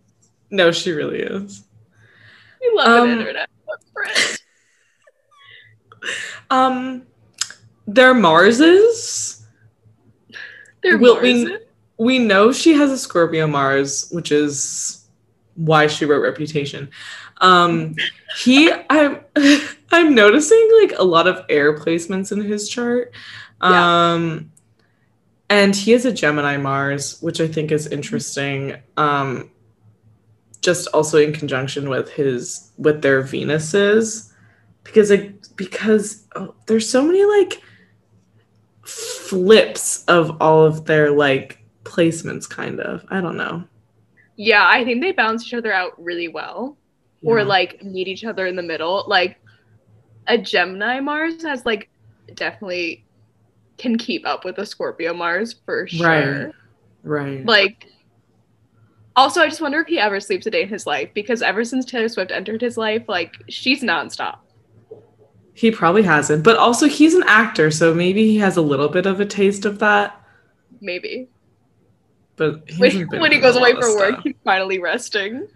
No, 0.52 0.72
she 0.72 0.92
really 0.92 1.20
is. 1.20 1.64
We 2.62 2.72
love 2.76 2.88
Um, 3.04 3.10
an 3.12 3.20
internet 3.20 3.50
footprint. 3.66 4.42
Um, 6.50 7.04
they're 7.88 8.14
Marses. 8.14 9.46
They're 10.82 10.98
Will 10.98 11.20
we- 11.22 11.58
we 11.98 12.20
know 12.20 12.54
she 12.54 12.74
has 12.74 12.90
a 12.92 12.98
Scorpio 12.98 13.46
Mars, 13.48 14.10
which 14.12 14.32
is 14.32 14.99
why 15.60 15.88
she 15.88 16.06
wrote 16.06 16.22
Reputation. 16.22 16.90
Um, 17.42 17.96
he, 18.38 18.72
I'm, 18.90 19.20
I'm 19.92 20.16
noticing 20.16 20.70
like 20.82 20.94
a 20.98 21.04
lot 21.04 21.28
of 21.28 21.46
air 21.50 21.78
placements 21.78 22.32
in 22.32 22.42
his 22.42 22.70
chart. 22.70 23.14
Yeah. 23.62 24.14
Um, 24.14 24.52
and 25.50 25.76
he 25.76 25.94
is 25.94 26.06
a 26.06 26.14
Gemini 26.14 26.58
Mars, 26.58 27.22
which 27.22 27.42
I 27.42 27.48
think 27.48 27.72
is 27.72 27.88
interesting. 27.88 28.78
Um, 28.98 29.50
just 30.62 30.88
also 30.90 31.18
in 31.18 31.34
conjunction 31.34 31.90
with 31.90 32.12
his 32.12 32.72
with 32.78 33.02
their 33.02 33.24
Venuses, 33.24 34.32
because 34.84 35.10
like 35.10 35.34
because 35.56 36.28
oh, 36.36 36.54
there's 36.68 36.88
so 36.88 37.04
many 37.04 37.24
like 37.24 37.62
flips 38.84 40.04
of 40.06 40.42
all 40.42 40.66
of 40.66 40.86
their 40.86 41.12
like 41.12 41.64
placements, 41.84 42.48
kind 42.48 42.80
of. 42.80 43.04
I 43.10 43.20
don't 43.22 43.38
know. 43.38 43.64
Yeah, 44.42 44.66
I 44.66 44.86
think 44.86 45.02
they 45.02 45.12
balance 45.12 45.46
each 45.46 45.54
other 45.54 45.74
out 45.74 46.02
really 46.02 46.30
well. 46.30 46.78
Or 47.22 47.44
like 47.44 47.84
meet 47.84 48.08
each 48.08 48.24
other 48.24 48.48
in 48.48 48.56
the 48.56 48.64
middle. 48.64 49.04
Like 49.06 49.38
a 50.28 50.38
Gemini 50.38 51.02
Mars 51.02 51.44
has 51.44 51.66
like 51.66 51.90
definitely 52.36 53.04
can 53.78 53.98
keep 53.98 54.26
up 54.26 54.46
with 54.46 54.58
a 54.58 54.66
Scorpio 54.66 55.14
Mars 55.14 55.56
for 55.66 55.86
sure. 55.88 56.08
Right. 56.08 56.54
right. 57.04 57.46
Like 57.46 57.88
also 59.18 59.42
I 59.42 59.50
just 59.50 59.60
wonder 59.60 59.82
if 59.82 59.88
he 59.88 60.00
ever 60.00 60.22
sleeps 60.22 60.46
a 60.46 60.52
day 60.52 60.62
in 60.62 60.70
his 60.70 60.88
life 60.88 61.10
because 61.14 61.42
ever 61.42 61.66
since 61.66 61.84
Taylor 61.84 62.08
Swift 62.08 62.32
entered 62.32 62.62
his 62.62 62.78
life, 62.78 63.04
like 63.10 63.36
she's 63.50 63.84
nonstop. 63.84 64.38
He 65.54 65.70
probably 65.70 66.04
hasn't, 66.04 66.46
but 66.46 66.56
also 66.56 66.88
he's 66.88 67.14
an 67.14 67.24
actor, 67.28 67.72
so 67.72 67.94
maybe 67.94 68.26
he 68.26 68.38
has 68.38 68.56
a 68.56 68.62
little 68.62 68.88
bit 68.88 69.06
of 69.06 69.20
a 69.20 69.26
taste 69.26 69.66
of 69.66 69.80
that. 69.80 70.18
Maybe. 70.80 71.28
But 72.40 72.64
he 72.70 73.04
When, 73.04 73.20
when 73.20 73.32
he 73.32 73.40
goes 73.40 73.58
away 73.58 73.74
for 73.74 73.96
work, 73.96 74.14
stuff. 74.14 74.24
he's 74.24 74.36
finally 74.44 74.80
resting. 74.80 75.48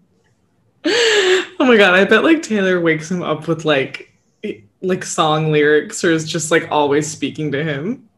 oh 0.84 1.44
my 1.58 1.76
god, 1.76 1.94
I 1.94 2.04
bet 2.04 2.22
like 2.22 2.42
Taylor 2.42 2.80
wakes 2.80 3.10
him 3.10 3.22
up 3.22 3.48
with 3.48 3.64
like 3.66 4.14
like 4.80 5.04
song 5.04 5.50
lyrics 5.50 6.04
or 6.04 6.12
is 6.12 6.30
just 6.30 6.52
like 6.52 6.68
always 6.70 7.10
speaking 7.10 7.50
to 7.50 7.64
him, 7.64 8.08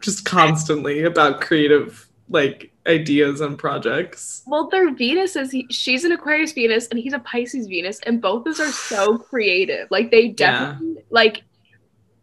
just 0.00 0.24
constantly 0.24 1.02
about 1.02 1.42
creative 1.42 2.08
like 2.30 2.72
ideas 2.86 3.42
and 3.42 3.58
projects. 3.58 4.42
Well, 4.46 4.68
their 4.68 4.94
Venus 4.94 5.36
is 5.36 5.52
he, 5.52 5.66
she's 5.70 6.04
an 6.04 6.12
Aquarius 6.12 6.52
Venus 6.52 6.88
and 6.88 6.98
he's 6.98 7.12
a 7.12 7.18
Pisces 7.18 7.66
Venus, 7.66 8.00
and 8.06 8.22
both 8.22 8.38
of 8.38 8.44
those 8.56 8.60
are 8.60 8.72
so 8.72 9.18
creative. 9.30 9.88
Like 9.90 10.10
they 10.10 10.28
definitely 10.28 11.04
like 11.10 11.42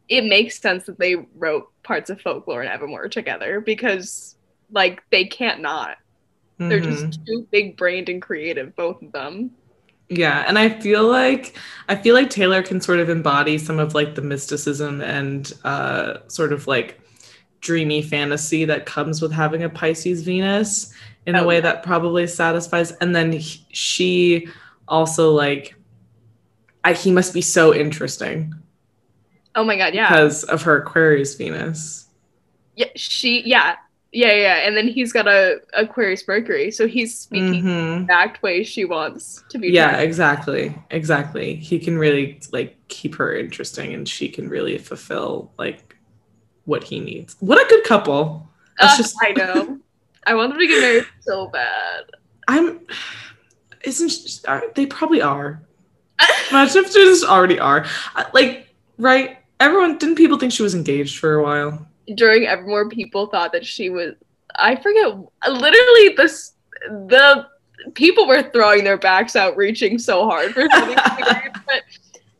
it 0.09 0.25
makes 0.25 0.59
sense 0.59 0.85
that 0.85 0.97
they 0.97 1.15
wrote 1.35 1.69
parts 1.83 2.09
of 2.09 2.19
folklore 2.19 2.61
and 2.61 2.69
Evermore 2.71 3.07
together 3.07 3.61
because 3.61 4.32
like 4.73 5.03
they 5.11 5.25
can't 5.25 5.61
not. 5.61 5.97
They're 6.69 6.81
Mhm. 6.81 7.09
just 7.09 7.25
too 7.25 7.47
big 7.51 7.77
brained 7.77 8.09
and 8.09 8.21
creative, 8.21 8.75
both 8.75 9.01
of 9.01 9.11
them. 9.13 9.51
Yeah, 10.09 10.43
and 10.47 10.59
I 10.59 10.69
feel 10.69 11.07
like 11.07 11.57
I 11.89 11.95
feel 11.95 12.13
like 12.13 12.29
Taylor 12.29 12.61
can 12.61 12.81
sort 12.81 12.99
of 12.99 13.09
embody 13.09 13.57
some 13.57 13.79
of 13.79 13.95
like 13.95 14.15
the 14.15 14.21
mysticism 14.21 15.01
and 15.01 15.51
uh 15.63 16.19
sort 16.27 16.53
of 16.53 16.67
like 16.67 16.99
dreamy 17.61 18.01
fantasy 18.01 18.65
that 18.65 18.85
comes 18.85 19.21
with 19.21 19.31
having 19.31 19.63
a 19.63 19.69
Pisces 19.69 20.21
Venus 20.23 20.93
in 21.25 21.35
a 21.35 21.41
Oh, 21.41 21.45
way 21.45 21.59
yeah. 21.59 21.61
that 21.61 21.83
probably 21.83 22.27
satisfies 22.27 22.91
and 22.93 23.15
then 23.15 23.31
he, 23.31 23.65
she 23.71 24.47
also 24.87 25.31
like 25.31 25.75
I, 26.83 26.93
he 26.93 27.11
must 27.11 27.33
be 27.33 27.41
so 27.41 27.73
interesting 27.73 28.53
Oh 29.55 29.63
my 29.63 29.77
god, 29.77 29.93
yeah. 29.93 30.09
because 30.09 30.43
of 30.45 30.63
her 30.63 30.77
Aquarius 30.77 31.35
Venus. 31.35 32.07
Yeah, 32.75 32.87
she 32.95 33.41
yeah. 33.47 33.75
Yeah, 34.15 34.33
yeah. 34.33 34.55
And 34.67 34.77
then 34.77 34.87
he's 34.87 35.11
got 35.11 35.27
a 35.27 35.59
Aquarius 35.73 36.27
Mercury, 36.27 36.69
so 36.69 36.87
he's 36.87 37.17
speaking 37.17 37.63
Mhm. 37.63 37.95
the 37.97 38.01
exact 38.03 38.43
way 38.43 38.63
she 38.63 38.85
wants 38.85 39.43
to 39.49 39.57
be. 39.57 39.69
Yeah, 39.69 39.97
exactly. 39.97 40.75
Exactly. 40.91 41.55
He 41.55 41.79
can 41.79 41.97
really 41.97 42.39
like 42.51 42.75
keep 42.89 43.15
her 43.15 43.35
interesting 43.35 43.91
and 43.93 44.07
she 44.07 44.29
can 44.29 44.47
really 44.49 44.77
fulfill 44.77 45.51
like 45.57 45.95
what 46.65 46.83
he 46.83 46.99
needs. 46.99 47.35
What 47.39 47.57
a 47.59 47.67
good 47.67 47.83
couple. 47.85 48.47
Uh, 48.79 48.95
just 48.97 49.15
I 49.21 49.31
know. 49.31 49.79
I 50.27 50.35
want 50.35 50.51
them 50.51 50.59
to 50.59 50.67
get 50.67 50.79
married 50.79 51.05
so 51.21 51.47
bad. 51.47 52.03
I'm 52.47 52.81
isn't 53.83 54.09
she- 54.09 54.39
uh, 54.47 54.61
they 54.75 54.85
probably 54.85 55.21
are. 55.23 55.61
Imagine 56.51 56.85
if 56.85 56.93
they 56.93 57.03
just 57.03 57.25
already 57.25 57.59
are. 57.59 57.85
Uh, 58.15 58.25
Like, 58.33 58.67
right? 58.97 59.39
Everyone 59.59 59.97
didn't 59.97 60.15
people 60.15 60.37
think 60.37 60.51
she 60.53 60.61
was 60.63 60.75
engaged 60.75 61.17
for 61.19 61.33
a 61.33 61.43
while? 61.43 61.87
During 62.15 62.47
Evermore, 62.47 62.89
people 62.89 63.27
thought 63.27 63.51
that 63.53 63.65
she 63.65 63.89
was. 63.89 64.13
I 64.55 64.75
forget. 64.75 65.15
Literally, 65.49 66.15
this 66.15 66.53
the 66.87 67.47
people 67.95 68.27
were 68.27 68.43
throwing 68.51 68.83
their 68.83 68.97
backs 68.97 69.35
out, 69.35 69.55
reaching 69.57 69.97
so 69.97 70.25
hard 70.25 70.53
for 70.53 70.67
something. 70.71 70.97
weird, 70.97 71.53
but 71.65 71.81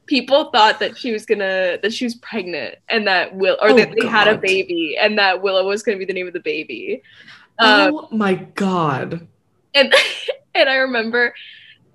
people 0.06 0.52
thought 0.52 0.80
that 0.80 0.98
she 0.98 1.12
was 1.12 1.26
gonna 1.26 1.78
that 1.82 1.94
she 1.94 2.06
was 2.06 2.16
pregnant 2.16 2.76
and 2.90 3.08
that 3.08 3.34
Will 3.36 3.58
or 3.62 3.70
Oh, 3.72 3.78
that 3.78 3.96
they 3.98 4.06
had 4.08 4.28
a 4.28 4.38
baby 4.38 4.98
and 5.00 5.18
that 5.18 5.42
Willow 5.42 5.66
was 5.68 5.82
gonna 5.82 5.98
be 5.98 6.06
the 6.06 6.14
name 6.14 6.28
of 6.28 6.34
the 6.34 6.40
baby. 6.42 7.02
Um, 7.60 7.96
oh 7.96 8.08
my 8.12 8.34
god. 8.36 9.26
and 9.74 9.94
and 10.56 10.70
I 10.70 10.76
remember, 10.76 11.34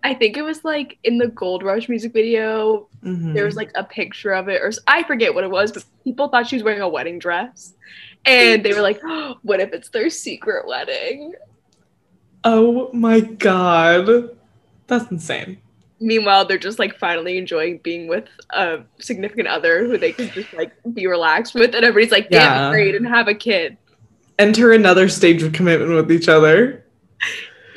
I 0.04 0.14
think 0.14 0.36
it 0.36 0.42
was 0.42 0.64
like 0.64 0.98
in 1.04 1.18
the 1.18 1.28
Gold 1.28 1.62
Rush 1.62 1.88
music 1.88 2.12
video. 2.12 2.88
Mhm. 3.04 3.34
There 3.34 3.44
was 3.44 3.56
like 3.56 3.70
a 3.74 3.82
picture 3.84 4.32
of 4.32 4.48
it, 4.48 4.62
or 4.62 4.70
I 4.86 5.02
forget 5.02 5.34
what 5.34 5.44
it 5.44 5.50
was, 5.50 5.72
but 5.72 5.84
people 6.04 6.28
thought 6.28 6.46
she 6.46 6.56
was 6.56 6.62
wearing 6.62 6.80
a 6.80 6.88
wedding 6.88 7.18
dress, 7.18 7.74
and 8.24 8.62
they 8.64 8.72
were 8.72 8.80
like, 8.80 9.00
oh, 9.04 9.38
"What 9.42 9.60
if 9.60 9.72
it's 9.72 9.88
their 9.88 10.08
secret 10.10 10.66
wedding?" 10.66 11.34
Oh 12.44 12.90
my 12.92 13.20
god. 13.20 14.30
That's 14.86 15.10
insane. 15.10 15.58
Meanwhile, 16.00 16.44
they're 16.44 16.58
just 16.58 16.78
like 16.78 16.96
finally 16.96 17.36
enjoying 17.36 17.78
being 17.78 18.06
with 18.06 18.28
a 18.50 18.78
significant 19.00 19.48
other 19.48 19.84
who 19.84 19.98
they 19.98 20.12
can 20.12 20.30
just 20.30 20.52
like 20.54 20.72
be 20.94 21.08
relaxed 21.08 21.54
with, 21.54 21.74
and 21.74 21.84
everybody's 21.84 22.12
like, 22.12 22.30
"Get 22.30 22.42
Yeah. 22.42 22.70
married 22.70 22.94
and 22.94 23.06
have 23.06 23.26
a 23.26 23.34
kid." 23.34 23.76
Enter 24.38 24.70
another 24.72 25.08
stage 25.08 25.42
of 25.42 25.52
commitment 25.52 25.90
with 25.92 26.12
each 26.12 26.28
other. 26.28 26.84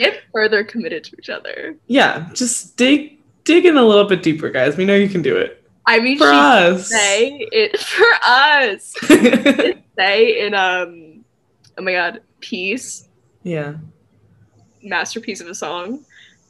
Get 0.01 0.21
further 0.33 0.63
committed 0.63 1.03
to 1.05 1.15
each 1.19 1.29
other. 1.29 1.75
Yeah, 1.87 2.29
just 2.33 2.75
dig 2.77 3.17
dig 3.43 3.65
in 3.65 3.77
a 3.77 3.83
little 3.83 4.05
bit 4.05 4.21
deeper, 4.23 4.49
guys. 4.49 4.77
We 4.77 4.85
know 4.85 4.95
you 4.95 5.09
can 5.09 5.21
do 5.21 5.35
it. 5.37 5.63
I 5.85 5.99
mean, 5.99 6.17
For 6.17 6.25
she 6.31 6.37
us. 6.37 6.87
say 6.89 7.47
it 7.51 7.79
for 7.93 8.05
us. 8.23 8.93
say 9.97 10.45
in 10.45 10.53
um 10.53 11.23
oh 11.77 11.81
my 11.81 11.91
god 11.93 12.21
peace 12.39 13.07
yeah. 13.43 13.73
masterpiece 14.83 15.41
of 15.41 15.47
a 15.47 15.53
song 15.55 16.03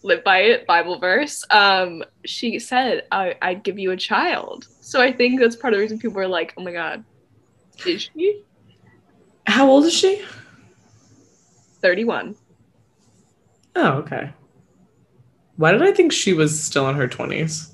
live 0.04 0.24
by 0.24 0.40
it 0.40 0.66
bible 0.68 0.98
verse 1.00 1.44
um 1.52 2.04
she 2.26 2.58
said 2.60 3.04
I- 3.12 3.36
i'd 3.42 3.64
give 3.64 3.78
you 3.78 3.92
a 3.92 3.98
child 3.98 4.68
so 4.80 5.02
i 5.02 5.12
think 5.12 5.40
that's 5.40 5.56
part 5.56 5.74
of 5.74 5.78
the 5.78 5.82
reason 5.82 6.00
people 6.00 6.20
are 6.20 6.28
like 6.28 6.54
oh 6.58 6.64
my 6.64 6.72
god 6.72 7.04
is 7.86 8.10
she 8.14 8.44
How 9.48 9.68
old 9.70 9.86
is 9.86 9.94
she? 9.94 10.22
31 11.82 12.36
Oh, 13.76 13.94
okay. 14.00 14.32
Why 15.58 15.72
did 15.72 15.82
I 15.82 15.92
think 15.92 16.12
she 16.12 16.34
was 16.34 16.62
still 16.62 16.88
in 16.90 16.96
her 16.96 17.08
20s? 17.08 17.68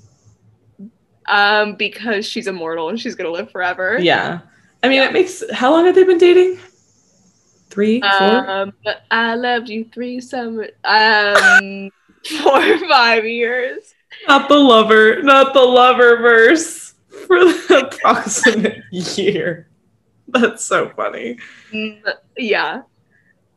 um 1.26 1.74
because 1.74 2.24
she's 2.26 2.46
immortal 2.46 2.88
and 2.88 2.98
she's 2.98 3.14
gonna 3.14 3.30
live 3.30 3.50
forever 3.50 3.98
Yeah. 3.98 4.40
I 4.82 4.88
mean, 4.88 5.02
Yeah. 5.02 5.08
it 5.08 5.12
makes. 5.12 5.42
How 5.52 5.72
long 5.72 5.84
have 5.86 5.94
they 5.94 6.04
been 6.04 6.18
dating? 6.18 6.58
Three, 7.70 8.00
four? 8.00 8.48
um 8.48 8.72
i 9.10 9.34
loved 9.34 9.68
you 9.68 9.84
three 9.92 10.20
summer 10.20 10.68
um 10.84 11.90
four 12.42 12.62
or 12.62 12.78
five 12.88 13.24
years 13.26 13.94
not 14.26 14.48
the 14.48 14.56
lover, 14.56 15.22
not 15.22 15.52
the 15.52 15.60
lover 15.60 16.16
verse 16.18 16.94
for 17.26 17.38
the 17.44 17.90
approximate 18.02 18.82
year. 18.90 19.68
That's 20.28 20.64
so 20.64 20.88
funny. 20.90 21.38
Mm, 21.72 22.02
yeah 22.36 22.82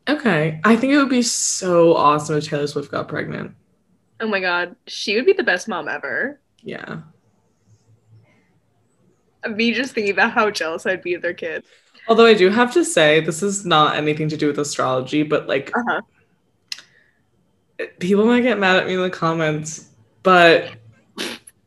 Okay. 0.10 0.60
I 0.64 0.76
think 0.76 0.94
it 0.94 0.98
would 0.98 1.10
be 1.10 1.22
so 1.22 1.96
awesome 1.96 2.38
if 2.38 2.48
Taylor 2.50 2.68
Swift 2.68 2.92
got 2.92 3.08
pregnant. 3.08 3.52
oh 4.20 4.28
my 4.28 4.40
god 4.40 4.76
she 4.88 5.16
would 5.16 5.26
be 5.26 5.34
the 5.34 5.44
best 5.44 5.68
mom 5.68 5.88
ever 5.88 6.40
Yeah. 6.64 7.02
me 9.50 9.74
just 9.74 9.94
thinking 9.94 10.12
about 10.14 10.32
how 10.32 10.50
jealous 10.52 10.86
I'd 10.86 11.02
be 11.02 11.14
of 11.16 11.22
their 11.22 11.34
kid. 11.34 11.64
Although 12.08 12.26
I 12.26 12.34
do 12.34 12.50
have 12.50 12.74
to 12.74 12.84
say, 12.86 13.20
this 13.22 13.42
is 13.44 13.66
not 13.66 13.96
anything 13.96 14.28
to 14.30 14.38
do 14.38 14.48
with 14.48 14.60
astrology, 14.60 15.24
but 15.24 15.48
like 15.48 15.72
Uh-huh. 15.76 16.02
people 18.00 18.26
might 18.26 18.42
get 18.42 18.60
mad 18.60 18.78
at 18.78 18.88
me 18.88 18.94
in 18.96 19.02
the 19.02 19.10
comments, 19.10 19.88
but 20.24 20.72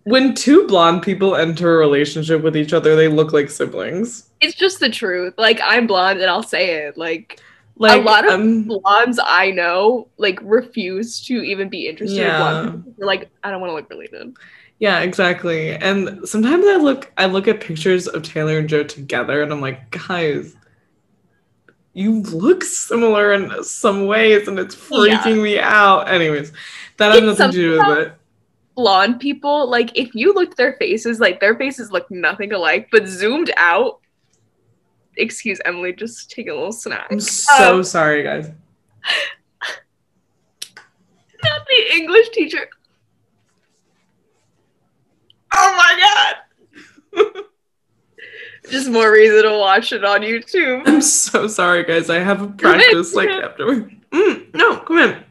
when 0.05 0.35
two 0.35 0.67
blonde 0.67 1.03
people 1.03 1.35
enter 1.35 1.75
a 1.75 1.79
relationship 1.79 2.43
with 2.43 2.57
each 2.57 2.73
other, 2.73 2.95
they 2.95 3.09
look 3.09 3.33
like 3.33 3.49
siblings. 3.51 4.31
It's 4.41 4.55
just 4.55 4.79
the 4.81 4.91
truth. 4.91 5.35
Like 5.39 5.61
I'm 5.65 5.87
blonde 5.87 6.21
and 6.21 6.31
I'll 6.31 6.43
say 6.43 6.85
it. 6.85 6.97
Like 6.99 7.41
Like 7.77 8.01
a 8.03 8.05
lot 8.05 8.25
of 8.27 8.35
um, 8.35 8.65
blondes 8.65 9.19
I 9.23 9.51
know 9.51 10.09
like 10.17 10.39
refuse 10.43 11.21
to 11.27 11.43
even 11.43 11.69
be 11.69 11.89
interested 11.89 12.19
Yeah. 12.19 12.61
in 12.61 12.67
blonde. 12.71 12.95
They're 12.99 13.07
like, 13.07 13.31
I 13.43 13.51
don't 13.51 13.61
want 13.61 13.71
to 13.71 13.75
look 13.75 13.91
related. 13.91 14.37
yeah, 14.79 15.01
exactly. 15.01 15.71
And 15.73 16.21
sometimes 16.29 16.65
I 16.67 16.77
look 16.77 17.11
I 17.19 17.27
look 17.27 17.49
at 17.49 17.61
pictures 17.61 18.07
of 18.07 18.23
Taylor 18.23 18.59
and 18.59 18.69
Joe 18.69 18.85
together 18.85 19.43
and 19.43 19.53
I'm 19.53 19.61
like, 19.61 19.91
guys, 19.91 20.55
you 21.95 22.21
look 22.23 22.63
similar 22.65 23.33
in 23.33 23.63
some 23.65 24.07
ways 24.07 24.47
and 24.49 24.59
it's 24.59 24.75
freaking 24.75 25.37
Yeah. 25.37 25.43
me 25.43 25.59
out. 25.59 26.09
Anyways, 26.09 26.53
that 26.99 27.13
has 27.13 27.23
nothing 27.23 27.51
to 27.51 27.57
do 27.57 27.71
with 27.73 27.99
it. 27.99 28.13
blonde 28.77 29.21
people, 29.21 29.69
like 29.71 29.91
if 29.97 30.15
you 30.15 30.33
looked 30.33 30.57
their 30.57 30.75
faces, 30.75 31.21
like 31.21 31.39
their 31.41 31.55
faces 31.57 31.91
look 31.93 32.11
nothing 32.11 32.53
alike, 32.53 32.89
but 32.91 33.07
zoomed 33.07 33.53
out. 33.57 34.01
Excuse 35.17 35.61
Emily, 35.65 35.93
just 35.93 36.31
take 36.31 36.49
a 36.49 36.53
little 36.55 36.73
snack. 36.73 37.07
I'm 37.11 37.21
so 37.21 37.77
Um, 37.79 37.85
sorry, 37.85 38.23
guys. 38.23 38.51
Not 41.43 41.67
the 41.69 41.97
English 41.97 42.31
teacher. 42.31 42.69
Oh 45.55 45.75
my 45.77 47.23
god! 47.23 47.43
Just 48.71 48.89
more 48.89 49.13
reason 49.13 49.43
to 49.43 49.59
watch 49.59 49.93
it 49.93 50.05
on 50.07 50.23
YouTube. 50.23 50.83
I'm 50.89 51.03
so 51.03 51.47
sorry, 51.47 51.85
guys. 51.85 52.09
I 52.09 52.19
have 52.19 52.41
a 52.41 52.49
practice 52.49 53.15
like 53.15 53.29
come 53.29 53.39
in. 53.39 53.45
afterward. 53.45 53.97
Mm, 54.11 54.55
no, 54.55 54.79
come 54.79 54.99
in. 54.99 55.23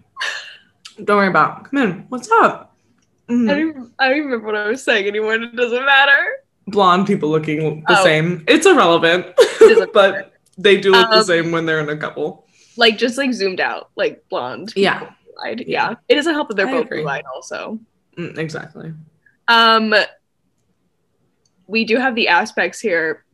Don't 1.04 1.18
worry 1.18 1.28
about. 1.30 1.62
it. 1.66 1.70
Come 1.72 1.80
in. 1.82 2.06
What's 2.10 2.30
up? 2.32 2.76
Mm. 3.30 3.50
I 3.52 3.56
don't, 3.60 3.92
I 3.98 4.10
don't 4.10 4.20
remember 4.20 4.46
what 4.46 4.56
I 4.56 4.68
was 4.68 4.84
saying 4.84 5.08
anymore. 5.08 5.34
It 5.34 5.56
doesn't 5.56 5.84
matter. 5.86 6.43
Blonde 6.68 7.06
people 7.08 7.30
looking 7.30 7.84
the 7.88 8.00
Oh. 8.00 8.04
same. 8.04 8.44
It's 8.48 8.66
irrelevant, 8.66 9.28
doesn't 9.60 9.94
but 9.94 10.34
they 10.58 10.80
do 10.80 10.92
look 10.92 11.10
the 11.10 11.18
Um, 11.18 11.24
same 11.24 11.52
when 11.52 11.66
they're 11.66 11.80
in 11.82 11.90
a 11.90 11.98
couple. 11.98 12.48
Like 12.78 12.98
just 12.98 13.18
like 13.18 13.34
zoomed 13.34 13.60
out, 13.60 13.90
like 13.96 14.24
blonde. 14.30 14.72
Yeah. 14.76 15.00
blue-eyed. 15.00 15.66
Yeah. 15.68 15.96
It 16.10 16.16
doesn't 16.16 16.34
help 16.34 16.48
that 16.50 16.56
they're 16.58 16.68
I 16.68 16.72
both 16.72 16.90
blue 16.90 17.08
eyed 17.08 17.24
also. 17.36 17.80
Mm, 18.18 18.38
exactly. 18.38 18.94
Um 19.48 19.94
we 21.68 21.86
do 21.86 21.98
have 21.98 22.16
the 22.16 22.28
aspects 22.28 22.80
here. 22.80 23.26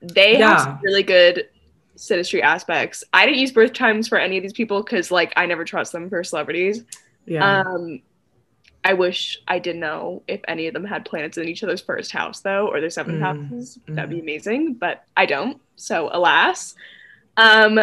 They 0.00 0.32
have 0.36 0.40
Yeah. 0.40 0.64
some 0.64 0.78
really 0.82 1.02
good 1.02 1.48
synastry 1.96 2.42
aspects. 2.42 3.02
I 3.12 3.26
didn't 3.26 3.40
use 3.40 3.50
birth 3.52 3.72
times 3.72 4.06
for 4.08 4.18
any 4.18 4.36
of 4.36 4.42
these 4.42 4.52
people 4.52 4.82
because 4.82 5.10
like 5.10 5.32
I 5.36 5.46
never 5.46 5.64
trust 5.64 5.92
them 5.92 6.08
for 6.08 6.22
celebrities. 6.22 6.84
Yeah. 7.26 7.60
Um 7.60 8.02
I 8.84 8.94
wish 8.94 9.38
I 9.46 9.58
did 9.58 9.76
know 9.76 10.22
if 10.28 10.40
any 10.48 10.66
of 10.66 10.74
them 10.74 10.84
had 10.84 11.04
planets 11.04 11.36
in 11.36 11.48
each 11.48 11.62
other's 11.62 11.80
first 11.80 12.12
house 12.12 12.40
though, 12.40 12.68
or 12.68 12.80
their 12.80 12.90
seventh 12.90 13.20
Mm, 13.20 13.50
houses. 13.50 13.78
That'd 13.88 14.10
be 14.10 14.20
amazing, 14.20 14.74
but 14.74 15.04
I 15.16 15.26
don't. 15.26 15.60
So 15.76 16.10
alas. 16.12 16.74
Um 17.36 17.80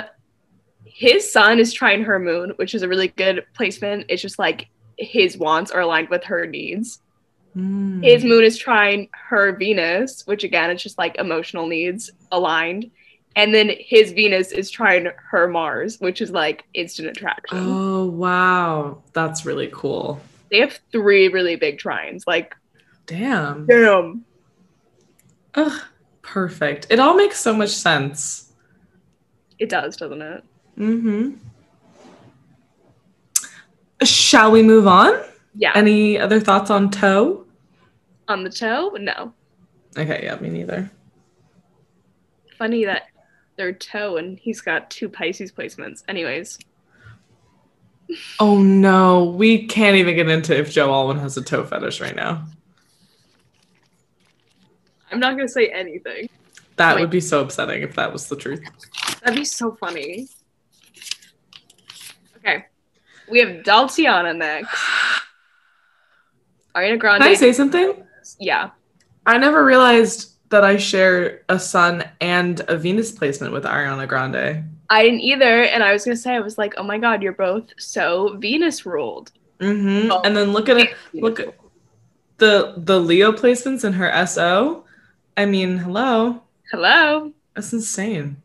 his 0.86 1.30
sun 1.30 1.60
is 1.60 1.78
trining 1.78 2.06
her 2.06 2.20
moon, 2.20 2.54
which 2.56 2.74
is 2.74 2.82
a 2.82 2.88
really 2.88 3.10
good 3.10 3.46
placement. 3.54 4.06
It's 4.08 4.22
just 4.22 4.40
like 4.40 4.68
his 4.98 5.38
wants 5.38 5.72
are 5.72 5.82
aligned 5.82 6.10
with 6.10 6.24
her 6.24 6.46
needs. 6.46 7.00
Mm. 7.56 8.02
His 8.04 8.24
moon 8.24 8.44
is 8.44 8.62
trining 8.62 9.10
her 9.12 9.56
Venus, 9.56 10.26
which 10.26 10.44
again 10.44 10.70
it's 10.70 10.84
just 10.84 10.98
like 10.98 11.18
emotional 11.18 11.68
needs 11.68 12.12
aligned. 12.32 12.92
And 13.36 13.54
then 13.54 13.70
his 13.78 14.14
Venus 14.14 14.54
is 14.54 14.72
trining 14.72 15.12
her 15.32 15.48
Mars, 15.48 16.00
which 16.00 16.22
is 16.22 16.32
like 16.32 16.64
instant 16.74 17.10
attraction. 17.10 17.58
Oh 17.60 18.06
wow, 18.06 19.04
that's 19.12 19.46
really 19.46 19.70
cool. 19.74 20.22
They 20.56 20.62
have 20.62 20.80
three 20.90 21.28
really 21.28 21.58
big 21.58 21.80
trines. 21.80 22.22
Like, 22.26 22.56
Damn. 23.08 23.66
damn. 23.66 24.24
Ugh, 25.56 25.82
perfect. 26.22 26.88
It 26.90 26.98
all 26.98 27.14
makes 27.14 27.38
so 27.38 27.54
much 27.54 27.72
sense. 27.72 28.54
It 29.60 29.68
does, 29.68 29.98
doesn't 29.98 30.22
it? 30.22 30.44
Mm-hmm. 30.80 31.32
Shall 34.04 34.50
we 34.50 34.64
move 34.64 34.88
on? 34.88 35.22
Yeah. 35.56 35.74
Any 35.76 36.18
other 36.18 36.40
thoughts 36.40 36.70
on 36.72 36.90
toe? 36.90 37.46
On 38.30 38.46
the 38.46 38.50
toe? 38.50 38.96
No. 38.98 39.34
Okay, 39.98 40.22
yeah, 40.24 40.38
me 40.38 40.48
neither. 40.48 40.90
Funny 42.58 42.86
that 42.86 43.08
they're 43.58 43.74
toe 43.74 44.16
and 44.16 44.40
he's 44.40 44.62
got 44.62 44.90
two 44.90 45.10
Pisces 45.10 45.52
placements. 45.52 46.04
Anyways, 46.08 46.58
Oh 48.40 48.62
no, 48.62 49.26
we 49.26 49.68
can't 49.68 49.96
even 49.96 50.16
get 50.16 50.30
into 50.30 50.58
if 50.58 50.72
Joe 50.72 50.92
Alwyn 50.92 51.20
has 51.20 51.38
a 51.38 51.44
toe 51.44 51.66
fetish 51.66 52.02
right 52.02 52.16
now. 52.16 52.46
I'm 55.12 55.20
not 55.20 55.36
going 55.36 55.48
to 55.48 55.52
say 55.52 55.68
anything. 55.68 56.30
That 56.76 56.96
Wait. 56.96 57.02
would 57.02 57.10
be 57.10 57.22
so 57.22 57.42
upsetting 57.42 57.84
if 57.84 57.96
that 57.96 58.12
was 58.12 58.28
the 58.28 58.36
truth. 58.36 58.62
That'd 59.22 59.40
be 59.40 59.46
so 59.46 59.72
funny. 59.72 60.28
Okay. 62.38 62.66
We 63.30 63.40
have 63.40 63.64
Daltiana 63.64 64.36
next. 64.36 64.76
Ariana 66.76 67.00
Grande. 67.00 67.24
Can 67.24 67.32
I 67.32 67.36
say 67.36 67.54
something? 67.54 68.04
yeah. 68.40 68.72
I 69.26 69.38
never 69.38 69.64
realized 69.64 70.35
that 70.50 70.64
I 70.64 70.78
share 70.78 71.42
a 71.50 71.60
sun 71.60 72.04
and 72.22 72.62
a 72.68 72.78
Venus 72.78 73.12
placement 73.12 73.54
with 73.54 73.64
Ariana 73.64 74.08
Grande. 74.08 74.64
I 74.90 75.04
didn't 75.04 75.22
either. 75.22 75.64
And 75.64 75.84
I 75.84 75.92
was 75.92 76.06
going 76.06 76.16
to 76.16 76.22
say, 76.22 76.36
I 76.36 76.40
was 76.40 76.58
like, 76.58 76.76
oh 76.78 76.84
my 76.84 76.98
God, 76.98 77.24
you're 77.24 77.34
both 77.34 77.72
so 77.78 78.38
Venus 78.38 78.86
ruled. 78.86 79.32
Mm-hmm. 79.60 80.12
Oh. 80.12 80.22
And 80.24 80.36
then 80.36 80.52
look 80.54 80.70
at 80.70 80.78
it. 80.78 80.96
Look 81.14 81.40
at 81.40 81.56
the 82.38 82.74
the 82.78 83.00
Leo 83.00 83.32
placements 83.32 83.86
in 83.86 83.94
her 83.94 84.26
SO. 84.26 84.84
I 85.38 85.46
mean, 85.46 85.78
hello. 85.78 86.42
Hello. 86.72 87.34
That's 87.54 87.72
insane. 87.74 88.38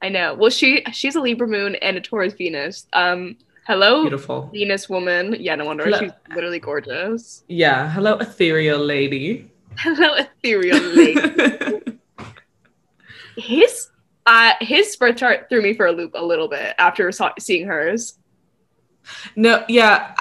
I 0.00 0.08
know. 0.08 0.34
Well, 0.34 0.50
she 0.50 0.82
she's 0.92 1.16
a 1.16 1.20
Libra 1.20 1.46
moon 1.46 1.74
and 1.76 1.96
a 1.96 2.00
Taurus 2.00 2.32
Venus. 2.34 2.86
Um, 2.92 3.36
hello, 3.66 4.02
Beautiful. 4.02 4.50
Venus 4.52 4.88
woman. 4.88 5.36
Yeah, 5.38 5.56
no 5.56 5.66
wonder 5.66 5.84
Hello. 5.84 5.98
she's 5.98 6.12
literally 6.34 6.60
gorgeous. 6.60 7.44
Yeah. 7.48 7.90
Hello, 7.90 8.14
ethereal 8.16 8.78
lady. 8.78 9.50
Hello, 9.78 10.14
ethereal 10.14 10.78
lady. 10.80 11.98
his 13.36 13.90
uh 14.26 14.52
his 14.60 14.96
birth 14.96 15.16
chart 15.16 15.48
threw 15.48 15.62
me 15.62 15.74
for 15.74 15.86
a 15.86 15.92
loop 15.92 16.12
a 16.14 16.24
little 16.24 16.48
bit 16.48 16.74
after 16.78 17.10
saw, 17.12 17.32
seeing 17.38 17.66
hers. 17.66 18.18
no, 19.36 19.64
yeah. 19.68 20.14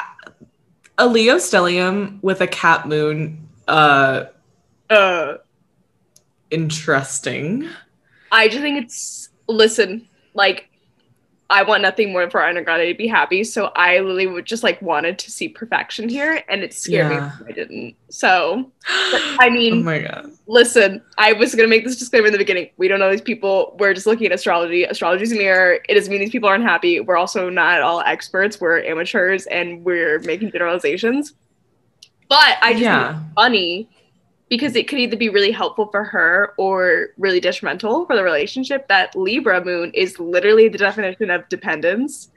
A 1.00 1.08
Leo 1.08 1.36
stellium 1.36 2.22
with 2.24 2.42
a 2.42 2.48
Cap 2.48 2.86
moon. 2.86 3.48
Uh 3.68 4.26
Uh, 4.90 5.36
interesting. 6.50 7.68
I 8.32 8.48
just 8.48 8.62
think 8.62 8.84
it's 8.84 9.30
listen, 9.48 10.08
like 10.34 10.70
I 11.50 11.64
want 11.64 11.82
nothing 11.82 12.12
more 12.12 12.30
for 12.30 12.42
Ariana 12.42 12.64
Grande 12.66 12.90
to 12.90 12.94
be 12.94 13.08
happy, 13.08 13.44
so 13.46 13.72
I 13.76 14.00
literally 14.00 14.28
would 14.28 14.46
just 14.46 14.64
like 14.64 14.82
wanted 14.82 15.18
to 15.20 15.32
see 15.32 15.48
perfection 15.48 16.10
here, 16.10 16.44
and 16.50 16.62
it 16.62 16.74
scared 16.74 17.12
Yeah. 17.12 17.32
me 17.40 17.46
I 17.48 17.52
didn't. 17.54 17.96
So, 18.10 18.70
but, 19.12 19.22
I 19.40 19.48
Oh 19.48 19.50
mean, 19.50 19.84
my 19.86 20.00
god. 20.00 20.32
listen, 20.48 21.02
I 21.18 21.32
was 21.34 21.56
gonna 21.56 21.70
make 21.70 21.86
this 21.86 21.98
disclaimer 21.98 22.28
in 22.28 22.34
the 22.34 22.38
beginning. 22.38 22.70
We 22.76 22.90
don't 22.90 23.00
know 23.00 23.10
these 23.10 23.22
people. 23.22 23.78
We're 23.80 23.94
just 23.94 24.06
looking 24.08 24.26
at 24.28 24.34
astrology. 24.34 24.84
Astrology's 24.84 25.32
a 25.32 25.36
mirror. 25.36 25.80
It 25.88 25.94
doesn't 25.94 26.12
mean 26.12 26.20
these 26.20 26.32
people 26.32 26.50
aren't 26.50 26.66
happy. 26.66 27.00
We're 27.00 27.18
also 27.18 27.50
not 27.50 27.76
at 27.76 27.82
all 27.82 28.02
experts. 28.02 28.60
We're 28.60 28.84
amateurs, 28.84 29.46
and 29.46 29.86
we're 29.86 30.20
making 30.20 30.52
generalizations. 30.52 31.34
But 32.30 32.58
I 32.62 32.74
just 32.74 32.80
think 32.80 32.82
yeah. 32.82 33.22
it's 33.22 33.34
funny 33.36 33.90
because 34.50 34.76
it 34.76 34.88
could 34.88 35.00
either 35.00 35.18
be 35.18 35.30
really 35.30 35.52
helpful 35.52 35.88
for 35.88 36.04
her 36.04 36.54
or 36.58 37.08
really 37.18 37.40
detrimental 37.40 38.06
for 38.06 38.16
the 38.16 38.24
relationship. 38.24 38.88
That 38.88 39.16
Libra 39.16 39.64
moon 39.64 39.92
is 39.94 40.20
literally 40.20 40.70
the 40.70 40.78
definition 40.78 41.30
of 41.30 41.48
dependence, 41.50 42.30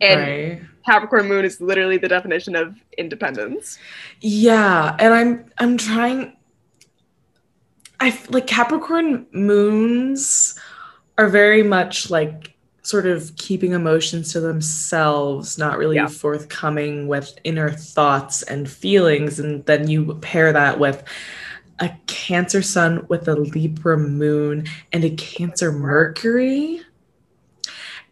and 0.00 0.20
right. 0.20 0.62
Capricorn 0.84 1.26
moon 1.26 1.44
is 1.44 1.60
literally 1.60 1.98
the 1.98 2.08
definition 2.08 2.54
of 2.54 2.76
independence. 2.98 3.78
Yeah, 4.20 4.96
and 4.98 5.12
I'm 5.12 5.50
I'm 5.58 5.76
trying 5.76 6.36
I 8.00 8.18
like 8.28 8.46
Capricorn 8.46 9.26
moons 9.32 10.58
are 11.18 11.28
very 11.28 11.62
much 11.62 12.10
like 12.10 12.52
sort 12.82 13.06
of 13.06 13.34
keeping 13.36 13.72
emotions 13.72 14.32
to 14.32 14.38
themselves, 14.40 15.58
not 15.58 15.76
really 15.76 15.96
Yeah. 15.96 16.06
forthcoming 16.06 17.08
with 17.08 17.36
inner 17.42 17.70
thoughts 17.70 18.42
and 18.42 18.70
feelings 18.70 19.40
and 19.40 19.64
then 19.66 19.88
you 19.88 20.14
pair 20.20 20.52
that 20.52 20.78
with 20.78 21.02
a 21.78 21.90
Cancer 22.06 22.62
sun 22.62 23.06
with 23.08 23.28
a 23.28 23.34
Libra 23.34 23.98
moon 23.98 24.66
and 24.92 25.04
a 25.04 25.10
Cancer 25.10 25.72
Mercury. 25.72 26.80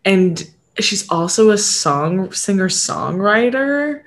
And 0.05 0.51
she's 0.81 1.09
also 1.09 1.51
a 1.51 1.59
song 1.59 2.33
singer 2.33 2.69
songwriter 2.69 4.03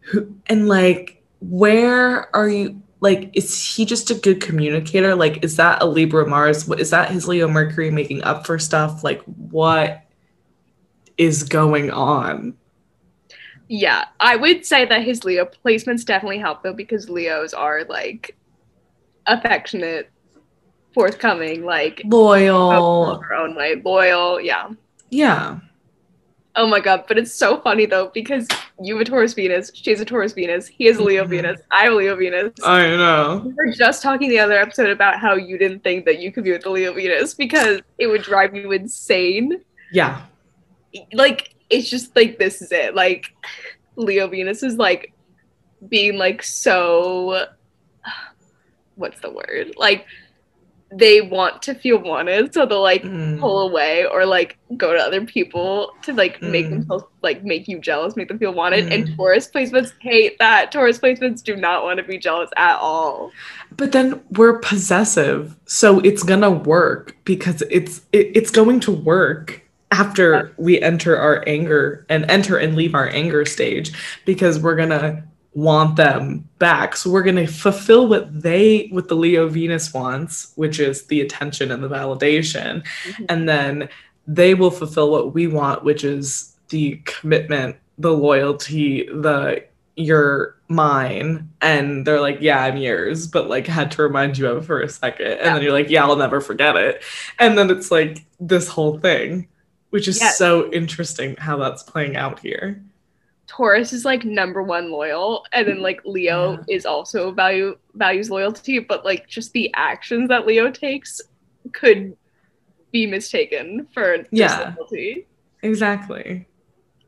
who 0.00 0.34
and 0.46 0.68
like 0.68 1.22
where 1.40 2.34
are 2.34 2.48
you 2.48 2.80
like 3.00 3.30
is 3.34 3.74
he 3.74 3.84
just 3.84 4.10
a 4.10 4.14
good 4.14 4.40
communicator? 4.40 5.14
Like 5.14 5.44
is 5.44 5.56
that 5.56 5.82
a 5.82 5.86
libra 5.86 6.26
mars? 6.26 6.66
What 6.66 6.80
is 6.80 6.90
that 6.90 7.10
his 7.10 7.28
leo 7.28 7.48
mercury 7.48 7.90
making 7.90 8.22
up 8.22 8.46
for 8.46 8.58
stuff? 8.58 9.04
Like 9.04 9.20
what 9.22 10.06
is 11.18 11.42
going 11.42 11.90
on? 11.90 12.56
Yeah, 13.68 14.04
I 14.20 14.36
would 14.36 14.64
say 14.64 14.84
that 14.84 15.02
his 15.02 15.24
Leo 15.24 15.44
placements 15.44 16.04
definitely 16.04 16.38
help 16.38 16.62
though 16.62 16.72
because 16.72 17.10
Leos 17.10 17.52
are 17.52 17.84
like 17.84 18.36
affectionate, 19.26 20.10
forthcoming, 20.94 21.64
like 21.64 22.02
loyal 22.06 23.20
her 23.20 23.34
own 23.34 23.54
way, 23.54 23.80
loyal. 23.84 24.40
Yeah. 24.40 24.68
yeah 25.10 25.58
Oh 26.58 26.66
my 26.66 26.80
god, 26.80 27.04
but 27.06 27.18
it's 27.18 27.34
so 27.34 27.60
funny 27.60 27.84
though 27.84 28.10
because 28.14 28.48
you 28.80 28.94
have 28.96 29.02
a 29.06 29.10
Taurus 29.10 29.34
Venus, 29.34 29.70
she's 29.74 30.00
a 30.00 30.06
Taurus 30.06 30.32
Venus, 30.32 30.66
he 30.66 30.86
has 30.86 30.96
a 30.96 31.02
Leo 31.02 31.24
Mhm. 31.24 31.28
Venus, 31.28 31.60
I 31.70 31.84
have 31.84 31.92
a 31.92 31.96
Leo 31.96 32.16
Venus. 32.16 32.52
i 32.64 32.82
know 32.96 33.42
we 33.44 33.52
were 33.52 33.72
just 33.72 34.02
talking 34.02 34.30
the 34.30 34.38
other 34.38 34.54
episode 34.58 34.88
about 34.88 35.18
how 35.20 35.34
you 35.34 35.58
didn't 35.58 35.84
think 35.84 36.06
that 36.06 36.18
you 36.18 36.32
could 36.32 36.44
be 36.44 36.52
with 36.52 36.62
the 36.62 36.70
Leo 36.70 36.94
Venus 36.94 37.34
because 37.34 37.80
it 37.98 38.06
would 38.06 38.22
drive 38.22 38.54
you 38.54 38.72
insane. 38.72 39.60
yeah 39.92 40.22
Like 41.12 41.54
it's 41.68 41.90
just 41.90 42.16
like 42.16 42.38
this 42.38 42.62
is 42.62 42.72
it. 42.72 42.94
Like 42.94 43.26
Leo 43.96 44.26
Venus 44.28 44.62
is 44.62 44.76
like 44.76 45.12
being 45.90 46.16
like 46.16 46.42
so 46.42 47.46
what's 48.96 49.20
the 49.20 49.30
word? 49.30 49.74
Like 49.76 50.06
they 50.92 51.20
want 51.20 51.62
to 51.62 51.74
feel 51.74 51.98
wanted, 51.98 52.54
so 52.54 52.64
they'll 52.64 52.80
like 52.80 53.02
Mm. 53.02 53.40
pull 53.40 53.68
away 53.68 54.06
or 54.06 54.24
like 54.24 54.56
go 54.76 54.92
to 54.92 54.98
other 54.98 55.24
people 55.24 55.90
to 56.02 56.12
like 56.12 56.40
make 56.40 56.66
Mm. 56.66 56.70
themselves 56.70 57.04
like 57.22 57.42
make 57.42 57.66
you 57.66 57.80
jealous, 57.80 58.14
make 58.14 58.28
them 58.28 58.38
feel 58.38 58.54
wanted. 58.54 58.92
And 58.92 59.08
Mm. 59.08 59.16
Taurus 59.16 59.50
placements 59.52 59.92
hate 60.00 60.38
that. 60.38 60.70
Taurus 60.70 60.98
placements 61.00 61.42
do 61.42 61.56
not 61.56 61.82
want 61.82 61.98
to 61.98 62.04
be 62.04 62.18
jealous 62.18 62.50
at 62.56 62.76
all. 62.78 63.32
But 63.76 63.90
then 63.92 64.20
we're 64.30 64.58
possessive, 64.60 65.56
so 65.66 65.98
it's 66.00 66.22
gonna 66.22 66.50
work 66.52 67.16
because 67.24 67.62
it's 67.68 68.02
it, 68.12 68.30
it's 68.34 68.50
going 68.52 68.78
to 68.80 68.92
work 68.92 69.62
after 69.90 70.52
we 70.56 70.80
enter 70.80 71.16
our 71.16 71.42
anger 71.48 72.06
and 72.08 72.28
enter 72.30 72.56
and 72.58 72.76
leave 72.76 72.94
our 72.94 73.08
anger 73.08 73.44
stage 73.44 73.92
because 74.24 74.60
we're 74.60 74.76
gonna 74.76 75.24
want 75.56 75.96
them 75.96 76.46
back. 76.58 76.94
So 76.94 77.08
we're 77.10 77.22
gonna 77.22 77.46
fulfill 77.46 78.06
what 78.08 78.42
they 78.42 78.88
what 78.92 79.08
the 79.08 79.16
Leo 79.16 79.48
Venus 79.48 79.94
wants, 79.94 80.52
which 80.56 80.78
is 80.78 81.04
the 81.06 81.22
attention 81.22 81.70
and 81.72 81.82
the 81.82 81.88
validation, 81.88 82.84
Mhm. 83.08 83.24
and 83.30 83.48
then 83.48 83.88
they 84.28 84.52
will 84.52 84.70
fulfill 84.70 85.10
what 85.10 85.32
we 85.32 85.46
want, 85.46 85.82
which 85.82 86.04
is 86.04 86.52
the 86.68 87.00
commitment, 87.06 87.76
the 87.98 88.12
loyalty, 88.12 89.06
the 89.10 89.64
you're 89.98 90.56
mine 90.68 91.48
and 91.62 92.06
they're 92.06 92.20
like 92.20 92.36
yeah 92.42 92.64
i'm 92.64 92.76
yours 92.76 93.26
but 93.26 93.48
like 93.48 93.66
had 93.66 93.90
to 93.90 94.02
remind 94.02 94.36
you 94.36 94.46
of 94.46 94.58
it 94.62 94.66
for 94.66 94.82
a 94.82 94.88
second 94.90 95.26
and 95.26 95.40
Yeah. 95.40 95.54
then 95.54 95.62
you're 95.62 95.72
like 95.72 95.88
yeah 95.88 96.04
i'll 96.04 96.16
never 96.16 96.42
forget 96.42 96.76
it 96.76 97.02
and 97.38 97.56
then 97.56 97.70
it's 97.70 97.90
like 97.90 98.22
this 98.38 98.68
whole 98.68 98.98
thing 98.98 99.48
which 99.90 100.06
is 100.06 100.20
Yes. 100.20 100.36
so 100.36 100.70
interesting 100.70 101.34
how 101.38 101.56
that's 101.56 101.82
playing 101.82 102.14
out 102.14 102.40
here 102.40 102.82
Taurus 103.46 103.92
is 103.92 104.04
like 104.04 104.24
number 104.24 104.62
one 104.62 104.90
loyal, 104.90 105.44
and 105.52 105.68
then 105.68 105.80
like 105.80 106.00
Leo 106.04 106.52
Yeah. 106.68 106.74
is 106.76 106.84
also 106.86 107.30
value 107.30 107.76
values 107.94 108.28
loyalty, 108.30 108.78
but 108.80 109.04
like 109.04 109.28
just 109.28 109.52
the 109.52 109.72
actions 109.74 110.28
that 110.30 110.46
Leo 110.46 110.70
takes 110.70 111.20
could 111.72 112.16
be 112.92 113.06
mistaken 113.06 113.86
for 113.94 114.24
Yeah. 114.30 114.70
disloyalty. 114.74 115.26
exactly 115.62 116.46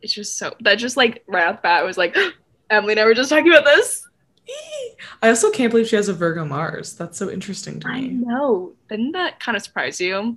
It's 0.02 0.12
just 0.12 0.36
so 0.38 0.54
that 0.60 0.76
just 0.76 0.96
like 0.96 1.22
right 1.26 1.46
off 1.48 1.56
the 1.56 1.62
bat 1.62 1.80
I 1.80 1.84
was 1.84 1.96
like, 1.98 2.16
Emily 2.70 2.92
and 2.92 3.00
I 3.00 3.04
were 3.04 3.14
just 3.14 3.30
talking 3.30 3.50
about 3.52 3.64
this. 3.64 4.04
i 5.22 5.28
also 5.28 5.50
can't 5.50 5.70
believe 5.70 5.88
she 5.88 5.96
has 5.96 6.08
a 6.08 6.14
virgo 6.14 6.44
mars 6.44 6.94
that's 6.94 7.18
so 7.18 7.30
interesting 7.30 7.80
to 7.80 7.88
me. 7.88 7.94
I 7.94 8.00
know. 8.08 8.72
Didn't 8.88 9.12
that 9.12 9.40
kind 9.40 9.56
of 9.56 9.62
surprise 9.62 10.00
you? 10.00 10.36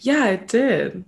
yeah 0.00 0.26
it 0.28 0.48
did 0.48 1.04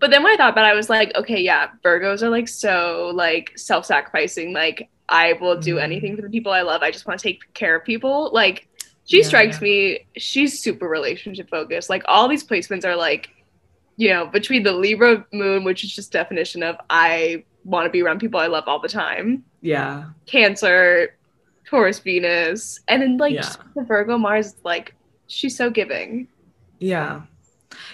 But 0.00 0.10
then 0.10 0.22
when 0.22 0.32
I 0.32 0.36
thought 0.36 0.52
about 0.52 0.64
it, 0.64 0.68
I 0.68 0.74
was 0.74 0.88
like, 0.88 1.14
okay, 1.14 1.40
yeah, 1.40 1.68
Virgos 1.84 2.22
are 2.22 2.30
like 2.30 2.48
so 2.48 3.12
like 3.14 3.52
self-sacrificing. 3.56 4.52
Like 4.52 4.88
I 5.08 5.34
will 5.34 5.56
do 5.60 5.76
Mhm. 5.76 5.82
anything 5.82 6.16
for 6.16 6.22
the 6.22 6.30
people 6.30 6.52
I 6.52 6.62
love. 6.62 6.82
I 6.82 6.90
just 6.90 7.06
want 7.06 7.20
to 7.20 7.22
take 7.22 7.40
care 7.54 7.76
of 7.76 7.84
people. 7.84 8.30
Like 8.32 8.66
she 9.04 9.18
Yeah. 9.18 9.24
strikes 9.26 9.60
me, 9.60 10.06
she's 10.16 10.60
super 10.62 10.88
relationship 10.88 11.50
focused. 11.50 11.90
Like 11.90 12.02
all 12.08 12.28
these 12.28 12.44
placements 12.44 12.84
are 12.84 12.96
like, 12.96 13.28
you 13.96 14.08
know, 14.08 14.24
between 14.26 14.62
the 14.62 14.72
Libra 14.72 15.26
moon, 15.32 15.64
which 15.64 15.84
is 15.84 15.94
just 15.94 16.10
definition 16.12 16.62
of 16.62 16.76
I 16.88 17.44
want 17.64 17.84
to 17.84 17.90
be 17.90 18.02
around 18.02 18.20
people 18.20 18.40
I 18.40 18.46
love 18.46 18.64
all 18.66 18.80
the 18.80 18.88
time. 18.88 19.44
yeah 19.62 20.04
Cancer, 20.26 21.14
Taurus, 21.66 21.98
Venus, 21.98 22.80
and 22.88 23.02
then 23.02 23.18
like 23.18 23.34
Yeah. 23.34 23.52
the 23.76 23.82
Virgo 23.82 24.16
Mars, 24.16 24.54
like 24.64 24.94
she's 25.26 25.56
so 25.56 25.68
giving. 25.68 26.26
Yeah. 26.78 27.22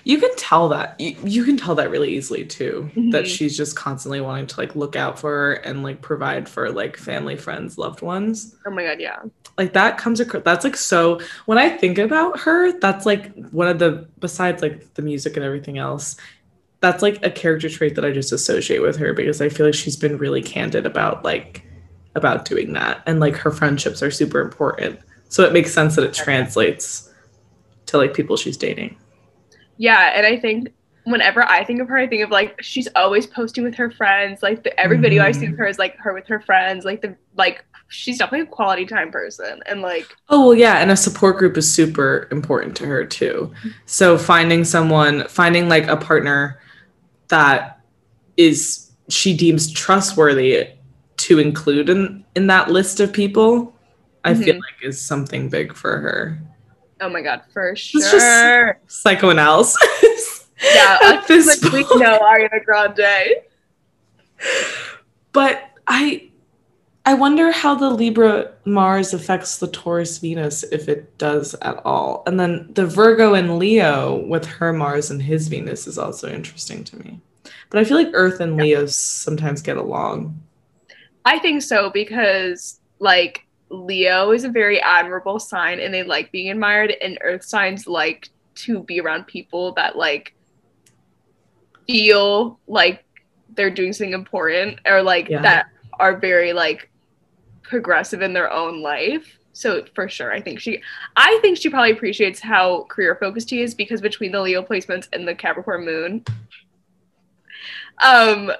You 0.05 0.19
can 0.19 0.35
tell 0.37 0.69
that. 0.71 0.95
You, 1.01 1.17
you 1.25 1.45
can 1.45 1.57
tell 1.57 1.75
that 1.77 1.91
really 1.91 2.15
easily 2.17 2.45
too. 2.45 2.91
That 3.11 3.25
Mhm. 3.25 3.27
she's 3.27 3.57
just 3.57 3.77
constantly 3.77 4.21
wanting 4.21 4.47
to 4.49 4.61
like 4.61 4.77
look 4.77 4.97
out 4.97 5.19
for 5.19 5.31
her 5.31 5.53
and 5.55 5.83
like 5.83 6.01
provide 6.03 6.49
for 6.49 6.71
like 6.71 6.97
family, 6.97 7.37
friends, 7.37 7.79
loved 7.79 8.03
ones. 8.03 8.55
Oh 8.67 8.71
my 8.71 8.85
god, 8.85 9.01
yeah. 9.01 9.19
Like 9.59 9.73
that 9.73 9.99
comes 9.99 10.21
across. 10.21 10.43
That's 10.45 10.65
like 10.65 10.77
so. 10.77 11.21
When 11.47 11.59
I 11.59 11.71
think 11.71 11.99
about 11.99 12.41
her, 12.41 12.79
that's 12.79 13.07
like 13.07 13.35
one 13.51 13.69
of 13.69 13.79
the 13.79 14.07
besides 14.21 14.63
like 14.63 14.95
the 14.95 15.03
music 15.03 15.37
and 15.37 15.45
everything 15.45 15.79
else. 15.79 16.17
That's 16.81 17.03
like 17.03 17.25
a 17.25 17.31
character 17.31 17.69
trait 17.71 17.95
that 17.95 18.05
I 18.05 18.13
just 18.13 18.33
associate 18.33 18.83
with 18.83 18.97
her 18.99 19.13
because 19.15 19.41
I 19.41 19.49
feel 19.49 19.67
like 19.67 19.75
she's 19.75 19.97
been 19.97 20.19
really 20.19 20.43
candid 20.43 20.85
about 20.87 21.25
like 21.25 21.63
about 22.15 22.45
doing 22.45 22.73
that 22.75 23.03
and 23.07 23.19
like 23.19 23.35
her 23.37 23.51
friendships 23.51 24.03
are 24.03 24.11
super 24.11 24.41
important. 24.41 24.99
So 25.29 25.43
it 25.43 25.53
makes 25.53 25.73
sense 25.73 25.97
that 25.97 26.05
it 26.05 26.15
translates 26.15 27.11
to 27.87 27.97
like 27.99 28.15
people 28.15 28.37
she's 28.37 28.57
dating. 28.57 28.97
Yeah, 29.79 30.13
and 30.15 30.27
I 30.27 30.39
think 30.39 30.73
whenever 31.05 31.43
I 31.45 31.65
think 31.65 31.81
of 31.81 31.89
her, 31.89 31.97
I 31.97 32.07
think 32.07 32.23
of 32.25 32.31
like 32.31 32.61
she's 32.63 32.89
always 32.97 33.27
posting 33.27 33.63
with 33.65 33.75
her 33.77 33.91
friends. 33.91 34.43
Like 34.43 34.65
the, 34.65 34.79
every 34.79 34.99
video 34.99 35.23
I 35.23 35.33
see 35.33 35.47
of 35.47 35.53
Mhm. 35.53 35.59
her 35.59 35.67
is 35.67 35.79
like 35.79 35.97
her 35.99 36.13
with 36.15 36.27
her 36.29 36.41
friends. 36.41 36.85
Like 36.85 37.01
the 37.03 37.17
like 37.37 37.65
she's 37.89 38.19
definitely 38.19 38.47
a 38.49 38.51
quality 38.51 38.85
time 38.87 39.13
person. 39.13 39.61
And 39.67 39.83
like 39.83 40.07
Oh 40.29 40.49
well, 40.49 40.55
yeah, 40.55 40.79
and 40.79 40.91
a 40.91 40.97
support 40.97 41.37
group 41.39 41.57
is 41.57 41.71
super 41.71 42.27
important 42.33 42.77
to 42.79 42.87
her 42.87 43.05
too. 43.05 43.53
So 43.87 44.19
finding 44.19 44.65
someone, 44.65 45.27
finding 45.29 45.69
like 45.69 45.87
a 45.87 45.97
partner 45.97 46.59
that 47.29 47.81
is 48.37 48.91
she 49.09 49.37
deems 49.37 49.71
trustworthy 49.73 50.69
to 51.19 51.39
include 51.39 51.89
in 51.89 52.25
in 52.35 52.49
that 52.49 52.71
list 52.71 52.99
of 53.01 53.13
people, 53.13 53.75
I 54.25 54.35
feel 54.35 54.55
Mhm. 54.55 54.61
like 54.61 54.83
is 54.83 55.01
something 55.01 55.49
big 55.49 55.73
for 55.75 55.99
her. 55.99 56.39
Oh 57.01 57.09
my 57.09 57.23
god, 57.23 57.43
for 57.53 57.75
sure. 57.77 58.01
It's 58.01 58.11
just 58.11 59.03
psychoanalysis. 59.03 60.49
yeah, 60.75 60.99
at 61.03 61.27
this 61.27 61.63
like, 61.63 61.73
we 61.73 61.81
know 61.99 62.19
Ariana 62.19 62.65
Grande. 62.65 63.37
But 65.33 65.71
I 65.87 66.31
I 67.05 67.15
wonder 67.15 67.53
how 67.53 67.77
the 67.77 67.91
Libra 67.91 68.53
Mars 68.65 69.15
affects 69.15 69.59
the 69.59 69.69
Taurus 69.69 70.19
Venus 70.19 70.65
if 70.65 70.89
it 70.89 71.17
does 71.19 71.55
at 71.63 71.81
all. 71.85 72.25
And 72.27 72.39
then 72.41 72.69
the 72.73 72.85
Virgo 72.85 73.35
and 73.35 73.61
Leo 73.61 74.27
with 74.27 74.45
her 74.45 74.73
Mars 74.73 75.11
and 75.13 75.23
his 75.23 75.47
Venus 75.47 75.87
is 75.87 75.99
also 75.99 76.29
interesting 76.29 76.83
to 76.83 76.99
me. 76.99 77.21
But 77.71 77.79
I 77.79 77.85
feel 77.85 77.97
like 77.97 78.11
Earth 78.13 78.41
and 78.41 78.57
Leo 78.57 78.87
sometimes 78.87 79.63
get 79.63 79.77
along. 79.77 80.41
I 81.25 81.39
think 81.39 81.63
so 81.63 81.91
because 81.91 82.81
like 82.99 83.46
Leo 83.69 84.31
is 84.33 84.45
a 84.45 84.49
very 84.49 84.81
admirable 84.81 85.39
sign 85.39 85.81
and 85.81 85.93
they 85.93 86.03
like 86.03 86.31
being 86.33 86.51
admired, 86.51 86.95
and 87.03 87.19
Earth 87.23 87.45
signs 87.45 87.87
like 87.87 88.29
to 88.57 88.83
be 88.85 89.01
around 89.01 89.27
people 89.27 89.73
that 89.73 89.97
like 89.97 90.35
feel 91.87 92.59
like 92.67 93.05
they're 93.55 93.71
doing 93.71 93.93
something 93.93 94.13
important 94.15 94.81
or 94.87 95.03
like 95.03 95.29
Yeah. 95.29 95.43
that 95.43 95.67
are 95.99 96.17
very 96.17 96.53
like 96.53 96.91
progressive 97.63 98.23
in 98.23 98.33
their 98.33 98.51
own 98.53 98.83
life. 98.83 99.39
So 99.53 99.85
for 99.95 100.09
sure, 100.09 100.33
I 100.33 100.41
think 100.41 100.61
she, 100.61 100.83
I 101.17 101.39
think 101.41 101.57
she 101.57 101.71
probably 101.71 101.93
appreciates 101.93 102.41
how 102.41 102.85
career 102.91 103.17
focused 103.17 103.49
he 103.51 103.63
is 103.63 103.75
because 103.75 104.01
between 104.01 104.33
the 104.33 104.41
Leo 104.41 104.63
placements 104.63 105.09
and 105.13 105.27
the 105.27 105.35
Capricorn 105.35 105.85
moon, 105.85 106.25
um, 108.03 108.53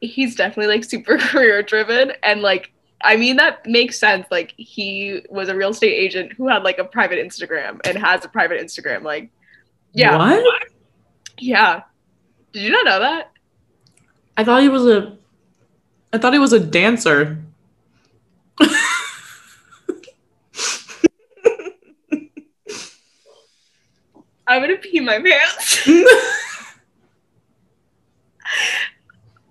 he's 0.00 0.34
definitely 0.36 0.74
like 0.74 0.84
super 0.84 1.16
career 1.18 1.62
driven 1.62 2.12
and 2.22 2.42
like 2.42 2.72
I 3.06 3.16
mean 3.16 3.36
that 3.36 3.64
makes 3.66 3.98
sense. 3.98 4.26
Like 4.32 4.52
he 4.56 5.22
was 5.30 5.48
a 5.48 5.54
real 5.54 5.70
estate 5.70 5.94
agent 5.94 6.32
who 6.32 6.48
had 6.48 6.64
like 6.64 6.78
a 6.78 6.84
private 6.84 7.24
Instagram 7.24 7.80
and 7.86 7.96
has 7.96 8.24
a 8.24 8.28
private 8.28 8.60
Instagram. 8.60 9.02
Like, 9.02 9.30
yeah, 9.92 10.18
What? 10.18 10.64
yeah. 11.38 11.82
Did 12.52 12.64
you 12.64 12.70
not 12.72 12.84
know 12.84 12.98
that? 13.00 13.30
I 14.36 14.42
thought 14.44 14.62
he 14.62 14.68
was 14.68 14.86
a 14.86 15.16
I 16.12 16.18
thought 16.18 16.32
he 16.32 16.38
was 16.40 16.52
a 16.52 16.60
dancer. 16.60 17.38
I'm 24.48 24.62
gonna 24.62 24.76
pee 24.76 25.00
my 25.00 25.20
pants. 25.20 25.84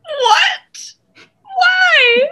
what? 0.05 0.93
Why? 1.43 2.29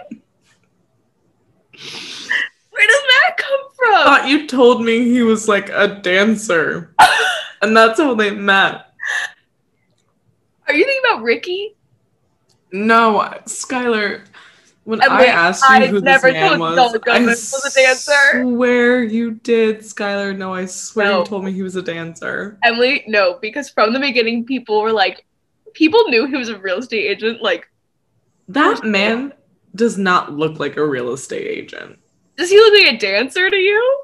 Where 2.70 2.86
does 2.86 3.02
that 3.02 3.36
from? 3.94 4.04
thought 4.04 4.28
you 4.28 4.46
told 4.46 4.84
me 4.84 5.04
he 5.04 5.22
was 5.22 5.48
like 5.48 5.68
a 5.70 6.00
dancer. 6.02 6.94
and 7.62 7.76
that's 7.76 7.98
how 8.00 8.14
they 8.14 8.30
met. 8.30 8.86
Are 10.68 10.74
you 10.74 10.84
thinking 10.84 11.02
about 11.10 11.22
Ricky? 11.22 11.76
No, 12.72 13.18
Skylar. 13.46 14.24
When 14.84 15.00
And 15.02 15.12
I 15.12 15.26
asked 15.26 15.62
you 15.62 15.74
I 15.76 15.86
who 15.86 16.00
never 16.00 16.26
this 16.30 16.34
man 16.34 16.58
was, 16.58 16.78
I 16.78 16.82
was 16.82 16.94
a 16.94 16.98
dancer. 16.98 18.42
swear 18.42 19.02
you 19.02 19.32
did, 19.32 19.78
Skylar. 19.78 20.36
No, 20.36 20.52
I 20.52 20.66
swear 20.66 21.06
No. 21.06 21.18
you 21.20 21.24
told 21.26 21.44
me 21.44 21.52
he 21.52 21.62
was 21.62 21.76
a 21.76 21.82
dancer. 21.82 22.58
Emily, 22.62 23.02
no, 23.06 23.38
because 23.40 23.70
from 23.70 23.94
the 23.94 24.00
beginning, 24.00 24.44
people 24.44 24.82
were 24.82 24.92
like, 24.92 25.24
people 25.72 26.04
knew 26.08 26.26
he 26.26 26.36
was 26.36 26.50
a 26.50 26.58
real 26.58 26.78
estate 26.78 27.06
agent. 27.06 27.40
Like, 27.42 27.66
That 28.48 28.84
man 28.84 29.32
does 29.74 29.96
not 29.96 30.32
look 30.34 30.58
like 30.60 30.76
a 30.76 30.86
real 30.86 31.12
estate 31.14 31.46
agent. 31.46 31.98
Does 32.36 32.50
he 32.50 32.56
look 32.56 32.74
like 32.74 32.94
a 32.94 32.98
dancer 32.98 33.48
to 33.48 33.56
you? 33.56 34.02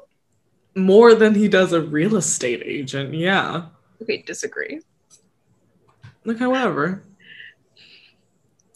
More 0.75 1.13
than 1.15 1.35
he 1.35 1.47
does 1.47 1.73
a 1.73 1.81
real 1.81 2.15
estate 2.15 2.61
agent. 2.65 3.13
Yeah. 3.13 3.65
Okay, 4.01 4.21
disagree. 4.21 4.81
Okay, 6.25 6.45
whatever. 6.45 7.03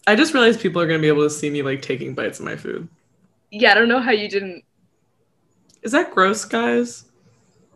I 0.07 0.15
just 0.15 0.33
realized 0.33 0.59
people 0.59 0.81
are 0.81 0.87
gonna 0.87 0.99
be 0.99 1.07
able 1.07 1.23
to 1.23 1.29
see 1.29 1.49
me 1.49 1.61
like 1.61 1.81
taking 1.81 2.13
bites 2.13 2.39
of 2.39 2.45
my 2.45 2.55
food. 2.55 2.87
Yeah, 3.51 3.71
I 3.71 3.75
don't 3.75 3.87
know 3.87 3.99
how 3.99 4.11
you 4.11 4.29
didn't. 4.29 4.63
Is 5.81 5.91
that 5.93 6.11
gross, 6.13 6.45
guys? 6.45 7.05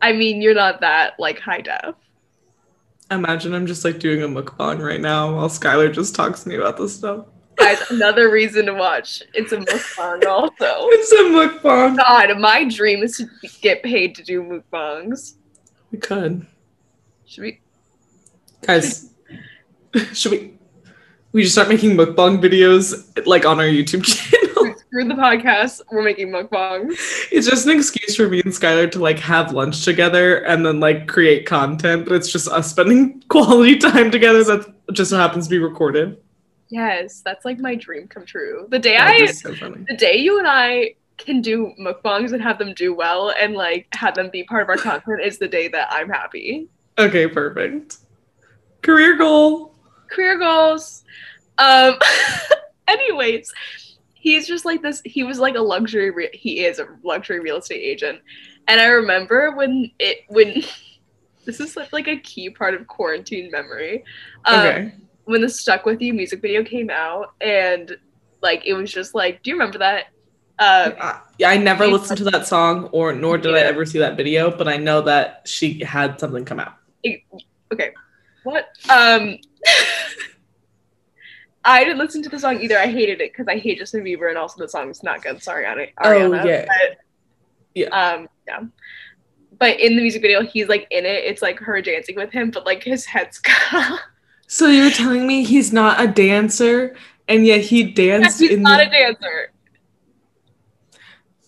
I 0.02 0.12
mean, 0.12 0.42
you're 0.42 0.54
not 0.54 0.80
that 0.80 1.18
like 1.18 1.38
high 1.38 1.60
def. 1.60 1.94
Imagine 3.10 3.54
I'm 3.54 3.66
just 3.66 3.84
like 3.84 3.98
doing 3.98 4.22
a 4.22 4.28
mukbang 4.28 4.84
right 4.84 5.00
now 5.00 5.34
while 5.34 5.48
Skylar 5.48 5.92
just 5.92 6.14
talks 6.14 6.42
to 6.42 6.48
me 6.48 6.56
about 6.56 6.76
this 6.76 6.96
stuff. 6.96 7.26
Guys, 7.70 7.90
another 7.90 8.32
reason 8.32 8.66
to 8.66 8.74
watch. 8.74 9.22
It's 9.32 9.52
a 9.52 9.58
mukbang 9.58 10.26
also. 10.26 10.50
It's 10.90 11.12
a 11.12 11.16
mukbang. 11.16 11.96
God, 11.96 12.36
my 12.40 12.64
dream 12.64 13.04
is 13.04 13.18
to 13.18 13.28
get 13.60 13.84
paid 13.84 14.16
to 14.16 14.24
do 14.24 14.42
mukbangs. 14.42 15.34
We 15.92 15.98
could. 15.98 16.46
Should 17.26 17.42
we? 17.42 17.60
Guys, 18.62 19.10
should 20.12 20.32
we 20.32 20.54
we 21.30 21.42
just 21.42 21.54
start 21.54 21.68
making 21.68 21.96
mukbang 21.96 22.42
videos 22.42 23.06
like 23.24 23.46
on 23.46 23.60
our 23.60 23.66
YouTube 23.66 24.02
channel? 24.04 24.74
Screw 24.88 25.06
the 25.06 25.14
podcast. 25.14 25.80
We're 25.92 26.02
making 26.02 26.30
mukbangs. 26.30 26.96
It's 27.30 27.46
just 27.46 27.66
an 27.66 27.76
excuse 27.76 28.16
for 28.16 28.28
me 28.28 28.40
and 28.44 28.52
Skylar 28.52 28.90
to 28.90 28.98
like 28.98 29.20
have 29.20 29.52
lunch 29.52 29.84
together 29.84 30.38
and 30.38 30.66
then 30.66 30.80
like 30.80 31.06
create 31.06 31.46
content, 31.46 32.04
but 32.04 32.14
it's 32.16 32.32
just 32.32 32.48
us 32.48 32.68
spending 32.68 33.22
quality 33.28 33.76
time 33.76 34.10
together 34.10 34.42
that 34.42 34.74
just 34.92 35.10
so 35.10 35.16
happens 35.16 35.46
to 35.46 35.50
be 35.50 35.58
recorded. 35.58 36.20
Yes, 36.70 37.20
that's 37.24 37.44
like 37.44 37.58
my 37.58 37.74
dream 37.74 38.06
come 38.08 38.24
true. 38.24 38.66
The 38.70 38.78
day 38.78 38.96
That'd 38.96 39.28
I, 39.28 39.32
so 39.32 39.50
the 39.52 39.96
day 39.96 40.16
you 40.16 40.38
and 40.38 40.46
I 40.48 40.94
can 41.18 41.42
do 41.42 41.72
mukbangs 41.78 42.32
and 42.32 42.40
have 42.40 42.58
them 42.58 42.72
do 42.74 42.94
well 42.94 43.32
and 43.38 43.54
like 43.54 43.86
have 43.92 44.14
them 44.14 44.30
be 44.30 44.44
part 44.44 44.62
of 44.62 44.68
our 44.68 44.76
content 44.76 45.20
is 45.22 45.38
the 45.38 45.48
day 45.48 45.68
that 45.68 45.88
I'm 45.90 46.08
happy. 46.08 46.68
Okay, 46.96 47.26
perfect. 47.26 47.98
Career 48.82 49.16
goal. 49.16 49.74
Career 50.10 50.38
goals. 50.38 51.04
Um. 51.58 51.98
anyways, 52.88 53.52
he's 54.14 54.46
just 54.46 54.64
like 54.64 54.82
this. 54.82 55.02
He 55.04 55.24
was 55.24 55.38
like 55.38 55.56
a 55.56 55.60
luxury. 55.60 56.10
Re- 56.10 56.30
he 56.32 56.64
is 56.64 56.78
a 56.78 56.86
luxury 57.02 57.40
real 57.40 57.58
estate 57.58 57.82
agent, 57.82 58.20
and 58.68 58.80
I 58.80 58.86
remember 58.86 59.52
when 59.56 59.90
it 59.98 60.20
when. 60.28 60.62
This 61.46 61.58
is 61.58 61.74
like, 61.74 61.90
like 61.90 62.06
a 62.06 62.18
key 62.18 62.50
part 62.50 62.74
of 62.74 62.86
quarantine 62.86 63.50
memory. 63.50 64.04
Um, 64.44 64.60
Okay. 64.60 64.92
When 65.30 65.40
the 65.40 65.48
Stuck 65.48 65.86
With 65.86 66.02
You 66.02 66.12
music 66.12 66.42
video 66.42 66.62
came 66.64 66.90
out, 66.90 67.34
and 67.40 67.96
like 68.42 68.66
it 68.66 68.74
was 68.74 68.92
just 68.92 69.14
like, 69.14 69.42
do 69.42 69.50
you 69.50 69.56
remember 69.56 69.78
that? 69.78 70.06
Uh, 70.58 70.90
Uh, 71.00 71.18
yeah, 71.38 71.50
I 71.50 71.56
never 71.56 71.86
listened 71.86 72.18
to 72.18 72.24
that 72.24 72.46
song, 72.46 72.86
or 72.92 73.12
nor 73.12 73.38
did 73.38 73.54
I 73.54 73.60
ever 73.60 73.86
see 73.86 73.98
that 74.00 74.16
video. 74.16 74.50
But 74.50 74.68
I 74.68 74.76
know 74.76 75.00
that 75.02 75.42
she 75.46 75.82
had 75.84 76.18
something 76.20 76.44
come 76.44 76.60
out. 76.60 76.74
okay, 77.72 77.92
what? 78.44 78.68
Um, 78.90 79.38
I 81.64 81.84
didn't 81.84 81.98
listen 81.98 82.22
to 82.22 82.28
the 82.30 82.38
song 82.38 82.60
either. 82.60 82.78
I 82.78 82.86
hated 82.86 83.20
it 83.20 83.32
because 83.32 83.46
I 83.48 83.58
hate 83.58 83.78
Justin 83.78 84.02
Bieber, 84.02 84.28
and 84.30 84.38
also 84.38 84.60
the 84.62 84.68
song's 84.68 85.02
not 85.02 85.22
good. 85.22 85.42
Sorry, 85.42 85.66
Ari- 85.66 85.92
Ariana. 86.02 86.42
Oh, 86.42 86.46
yeah. 86.46 86.66
But, 86.66 86.98
Yeah. 87.74 87.86
Um. 87.88 88.28
Yeah. 88.48 88.60
But 89.58 89.78
in 89.78 89.94
the 89.94 90.00
music 90.02 90.22
video, 90.22 90.42
he's 90.42 90.68
like 90.68 90.86
in 90.90 91.04
it. 91.04 91.24
It's 91.24 91.42
like 91.42 91.58
her 91.58 91.82
dancing 91.82 92.16
with 92.16 92.32
him, 92.32 92.50
but 92.50 92.64
like 92.64 92.82
his 92.82 93.04
head's 93.04 93.38
cut. 93.44 94.00
So 94.52 94.66
you're 94.66 94.90
telling 94.90 95.28
me 95.28 95.44
he's 95.44 95.72
not 95.72 96.00
a 96.00 96.08
dancer, 96.08 96.96
and 97.28 97.46
yet 97.46 97.60
he 97.60 97.84
danced 97.84 98.40
he's 98.40 98.50
in 98.50 98.62
not 98.62 98.78
the- 98.78 98.88
a 98.88 98.90
dancer. 98.90 99.52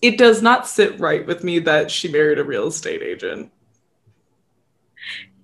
It 0.01 0.17
does 0.19 0.41
not 0.41 0.69
sit 0.69 1.01
right 1.01 1.27
with 1.27 1.43
me 1.43 1.59
that 1.59 1.91
she 1.91 2.07
married 2.07 2.39
a 2.39 2.45
real 2.45 2.69
estate 2.69 3.03
agent. 3.03 3.51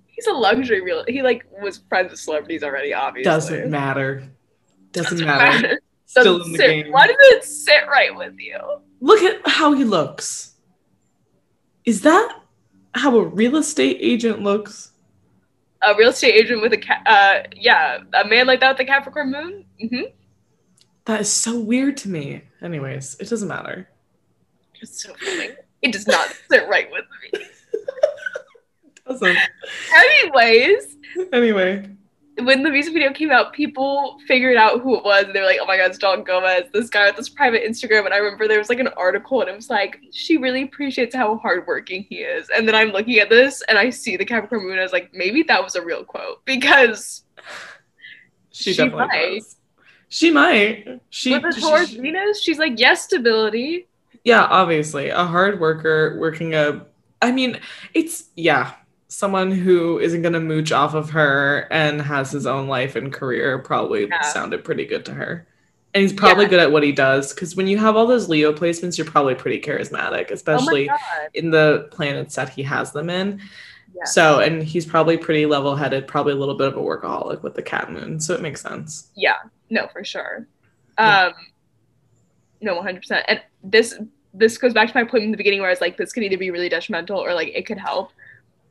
He's 0.07 0.29
a 0.29 0.33
luxury 0.33 0.81
real. 0.83 1.05
He 1.09 1.21
like 1.23 1.47
was 1.61 1.79
friends 1.88 2.12
with 2.12 2.21
celebrities 2.21 2.62
already. 2.62 2.94
Obviously, 2.94 3.25
Doesn't 3.29 3.71
matter. 3.73 4.23
Doesn't 4.92 5.27
matter. 5.27 5.81
Doesn't 6.14 6.23
Still 6.23 6.42
in 6.44 6.53
the 6.53 6.59
sit- 6.59 6.66
game. 6.85 6.92
Why 6.92 7.09
does 7.09 7.16
it 7.18 7.42
sit 7.44 7.88
right 7.88 8.14
with 8.14 8.38
you? 8.38 8.57
Look 9.01 9.21
at 9.23 9.40
how 9.49 9.73
he 9.73 9.83
looks. 9.83 10.55
Is 11.85 12.03
that 12.03 12.40
how 12.94 13.16
a 13.18 13.25
real 13.25 13.57
estate 13.57 13.99
agent 14.01 14.42
looks? 14.42 14.92
A 15.83 15.95
real 15.97 16.11
estate 16.11 16.35
agent 16.35 16.61
with 16.62 16.73
a 16.73 16.77
cat. 16.79 17.03
Uh, 17.07 17.49
yeah, 17.55 17.99
a 18.14 18.27
man 18.27 18.47
like 18.47 18.61
that 18.61 18.73
with 18.77 18.81
a 18.81 18.85
Capricorn 18.85 19.31
moon. 19.31 19.64
hmm 19.81 20.03
That 21.05 21.21
is 21.21 21.31
so 21.31 21.59
weird 21.59 21.97
to 21.99 22.09
me. 22.09 22.43
Anyways, 22.62 23.17
it 23.21 23.29
doesn't 23.29 23.49
matter. 23.49 23.88
It's 24.81 25.03
so 25.03 25.14
funny. 25.14 25.51
It 25.83 25.93
does 25.93 26.07
not 26.07 26.29
sit 26.51 26.69
right 26.69 26.88
with 26.91 27.05
me. 27.33 27.47
doesn't. 29.07 29.38
Anyways, 29.95 30.97
Anyway. 31.33 31.88
When 32.42 32.62
the 32.62 32.70
music 32.70 32.92
video 32.92 33.12
came 33.12 33.31
out, 33.31 33.53
people 33.53 34.18
figured 34.27 34.57
out 34.57 34.81
who 34.81 34.96
it 34.96 35.05
was. 35.05 35.24
And 35.24 35.35
they 35.35 35.40
were 35.40 35.46
like, 35.46 35.59
oh 35.61 35.66
my 35.66 35.77
God, 35.77 35.90
it's 35.90 35.98
Dalton 35.98 36.24
Gomez, 36.24 36.64
this 36.72 36.88
guy 36.88 37.07
with 37.07 37.16
this 37.16 37.29
private 37.29 37.62
Instagram. 37.64 38.05
And 38.05 38.14
I 38.14 38.18
remember 38.18 38.46
there 38.46 38.59
was 38.59 38.68
like 38.68 38.79
an 38.79 38.88
article 38.96 39.40
and 39.40 39.51
it 39.51 39.57
was 39.57 39.68
like, 39.70 39.98
she 40.12 40.37
really 40.37 40.62
appreciates 40.62 41.14
how 41.14 41.37
hardworking 41.38 42.07
he 42.09 42.16
is. 42.18 42.48
And 42.55 42.66
then 42.68 42.74
I'm 42.74 42.88
looking 42.90 43.18
at 43.18 43.29
this 43.29 43.62
and 43.68 43.77
I 43.77 43.90
see 43.90 44.16
the 44.16 44.24
Capricorn 44.24 44.64
moon. 44.66 44.79
I 44.79 44.83
was 44.83 44.92
like, 44.92 45.11
maybe 45.12 45.42
that 45.44 45.62
was 45.62 45.74
a 45.74 45.85
real 45.85 46.05
quote 46.05 46.42
because 46.44 47.24
She, 48.53 48.72
She 48.72 48.77
definitely 48.77 49.07
might. 49.07 49.42
She 50.09 50.31
might. 50.31 51.01
She, 51.11 51.33
with 51.33 51.42
the 51.55 51.61
Taurus 51.61 51.90
she- 51.90 52.01
Venus, 52.01 52.40
she's 52.42 52.59
like, 52.59 52.79
yes, 52.79 53.03
stability. 53.03 53.88
yeah, 54.24 54.44
obviously. 54.44 55.09
A 55.11 55.24
hard 55.24 55.61
worker 55.61 56.16
working 56.18 56.55
a 56.55 56.87
I 57.20 57.33
mean, 57.33 57.59
it's 57.94 58.27
yeah, 58.37 58.74
someone 59.18 59.50
who 59.50 59.98
isn't 59.98 60.22
gonna 60.22 60.38
mooch 60.38 60.70
off 60.70 60.94
of 60.94 61.11
her 61.11 61.66
and 61.72 62.00
has 62.00 62.31
his 62.31 62.46
own 62.46 62.68
life 62.68 62.94
and 62.94 63.12
career 63.12 63.59
probably 63.59 64.07
Yeah. 64.07 64.20
sounded 64.20 64.62
pretty 64.62 64.85
good 64.87 65.04
to 65.07 65.12
her. 65.12 65.44
And 65.92 66.02
he's 66.02 66.12
probably 66.12 66.44
Yeah. 66.44 66.50
good 66.50 66.61
at 66.61 66.70
what 66.70 66.85
he 66.85 66.92
does 66.92 67.35
because 67.35 67.57
when 67.57 67.66
you 67.66 67.78
have 67.78 67.96
all 67.96 68.07
those 68.07 68.28
Leo 68.28 68.52
placements, 68.52 68.96
you're 68.96 69.11
probably 69.11 69.35
pretty 69.35 69.61
charismatic, 69.61 70.31
especially 70.31 70.88
oh 70.88 70.96
in 71.35 71.50
the 71.50 71.88
planets 71.90 72.37
that 72.37 72.50
he 72.50 72.62
has 72.62 72.92
them 72.92 73.11
in. 73.11 73.40
Yeah. 73.92 74.04
So, 74.04 74.38
and 74.38 74.62
he's 74.62 74.87
probably 74.87 75.16
pretty 75.16 75.46
level 75.46 75.74
headed, 75.74 76.07
probably 76.07 76.35
a 76.35 76.37
little 76.37 76.54
bit 76.54 76.68
of 76.68 76.76
a 76.76 76.81
workaholic 76.81 77.42
with 77.42 77.57
the 77.57 77.62
Cap 77.62 77.90
moon. 77.90 78.20
So 78.20 78.35
it 78.35 78.40
makes 78.40 78.61
sense. 78.61 79.11
Yeah, 79.16 79.38
no, 79.68 79.88
for 79.88 80.04
sure. 80.04 80.46
Um, 80.96 81.33
no, 82.61 82.76
one 82.76 82.85
hundred 82.85 83.00
percent. 83.00 83.24
And 83.26 83.42
this 83.64 83.98
this 84.33 84.59
goes 84.59 84.72
back 84.72 84.92
to 84.92 84.96
my 84.96 85.02
point 85.02 85.24
in 85.24 85.33
the 85.33 85.37
beginning 85.37 85.59
where 85.59 85.70
I 85.70 85.72
was 85.72 85.81
like, 85.81 85.96
this 85.96 86.12
could 86.12 86.22
either 86.22 86.38
be 86.38 86.52
really 86.52 86.68
detrimental 86.68 87.18
or 87.18 87.35
like 87.35 87.48
it 87.48 87.66
could 87.66 87.78
help. 87.78 88.12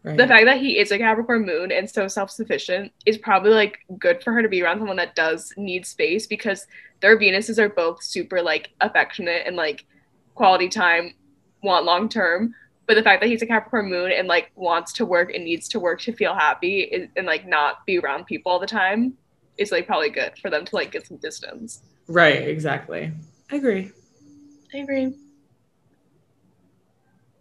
Right. 0.07 0.15
The 0.15 0.25
fact 0.25 0.45
that 0.45 0.61
he 0.61 0.79
is 0.79 0.91
a 0.91 0.97
Capricorn 0.97 1.45
moon 1.45 1.69
and 1.69 1.89
so 1.89 2.07
self 2.07 2.31
sufficient 2.31 2.93
is 3.05 3.17
probably 3.17 3.51
like 3.51 3.79
good 3.99 4.23
for 4.23 4.31
her 4.31 4.41
to 4.41 4.47
be 4.47 4.63
around 4.63 4.77
someone 4.77 4.95
that 4.95 5.15
does 5.15 5.51
need 5.57 5.85
space 5.85 6.25
because 6.25 6.65
their 7.01 7.19
Venuses 7.19 7.59
are 7.59 7.67
both 7.67 8.01
super 8.01 8.41
like 8.41 8.69
affectionate 8.79 9.43
and 9.45 9.57
like 9.57 9.83
quality 10.33 10.69
time, 10.69 11.13
want 11.61 11.83
long 11.83 12.07
term. 12.07 12.55
But 12.85 12.95
the 12.95 13.03
fact 13.03 13.21
that 13.21 13.27
he's 13.27 13.41
a 13.41 13.45
Capricorn 13.45 13.89
moon 13.89 14.13
and 14.13 14.29
like 14.29 14.49
wants 14.55 14.93
to 14.93 15.05
work 15.05 15.33
and 15.33 15.43
needs 15.43 15.67
to 15.69 15.79
work 15.79 15.99
to 16.01 16.13
feel 16.13 16.33
happy 16.33 16.83
is, 16.83 17.09
and 17.17 17.27
like 17.27 17.45
not 17.45 17.85
be 17.85 17.99
around 17.99 18.27
people 18.27 18.49
all 18.49 18.59
the 18.59 18.65
time 18.65 19.17
is 19.57 19.73
like 19.73 19.87
probably 19.87 20.09
good 20.09 20.37
for 20.37 20.49
them 20.49 20.63
to 20.63 20.73
like 20.73 20.93
get 20.93 21.05
some 21.05 21.17
distance. 21.17 21.81
right, 22.07 22.47
exactly. 22.47 23.11
I 23.51 23.57
agree. 23.57 23.91
I 24.73 24.77
agree. 24.77 25.13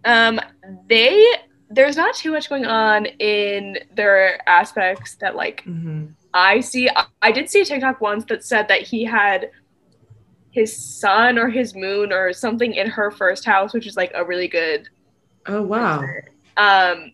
Um, 0.04 0.40
they 0.88 1.24
there's 1.68 1.96
not 1.96 2.14
too 2.14 2.30
much 2.32 2.48
going 2.48 2.64
on 2.64 3.06
in 3.06 3.78
their 3.94 4.48
aspects 4.48 5.16
that 5.16 5.34
like 5.34 5.62
hmm 5.64 6.06
I 6.36 6.60
see. 6.60 6.90
I, 6.90 7.06
I 7.22 7.32
did 7.32 7.48
see 7.48 7.62
a 7.62 7.64
TikTok 7.64 8.02
once 8.02 8.26
that 8.26 8.44
said 8.44 8.68
that 8.68 8.82
he 8.82 9.04
had 9.04 9.50
his 10.50 10.76
sun 10.76 11.38
or 11.38 11.48
his 11.48 11.74
moon 11.74 12.12
or 12.12 12.34
something 12.34 12.74
in 12.74 12.88
her 12.88 13.10
first 13.10 13.46
house, 13.46 13.72
which 13.72 13.86
is 13.86 13.96
like 13.96 14.12
a 14.14 14.22
really 14.22 14.46
good. 14.46 14.86
Oh, 15.46 15.62
wow. 15.62 16.04
Um, 16.58 17.12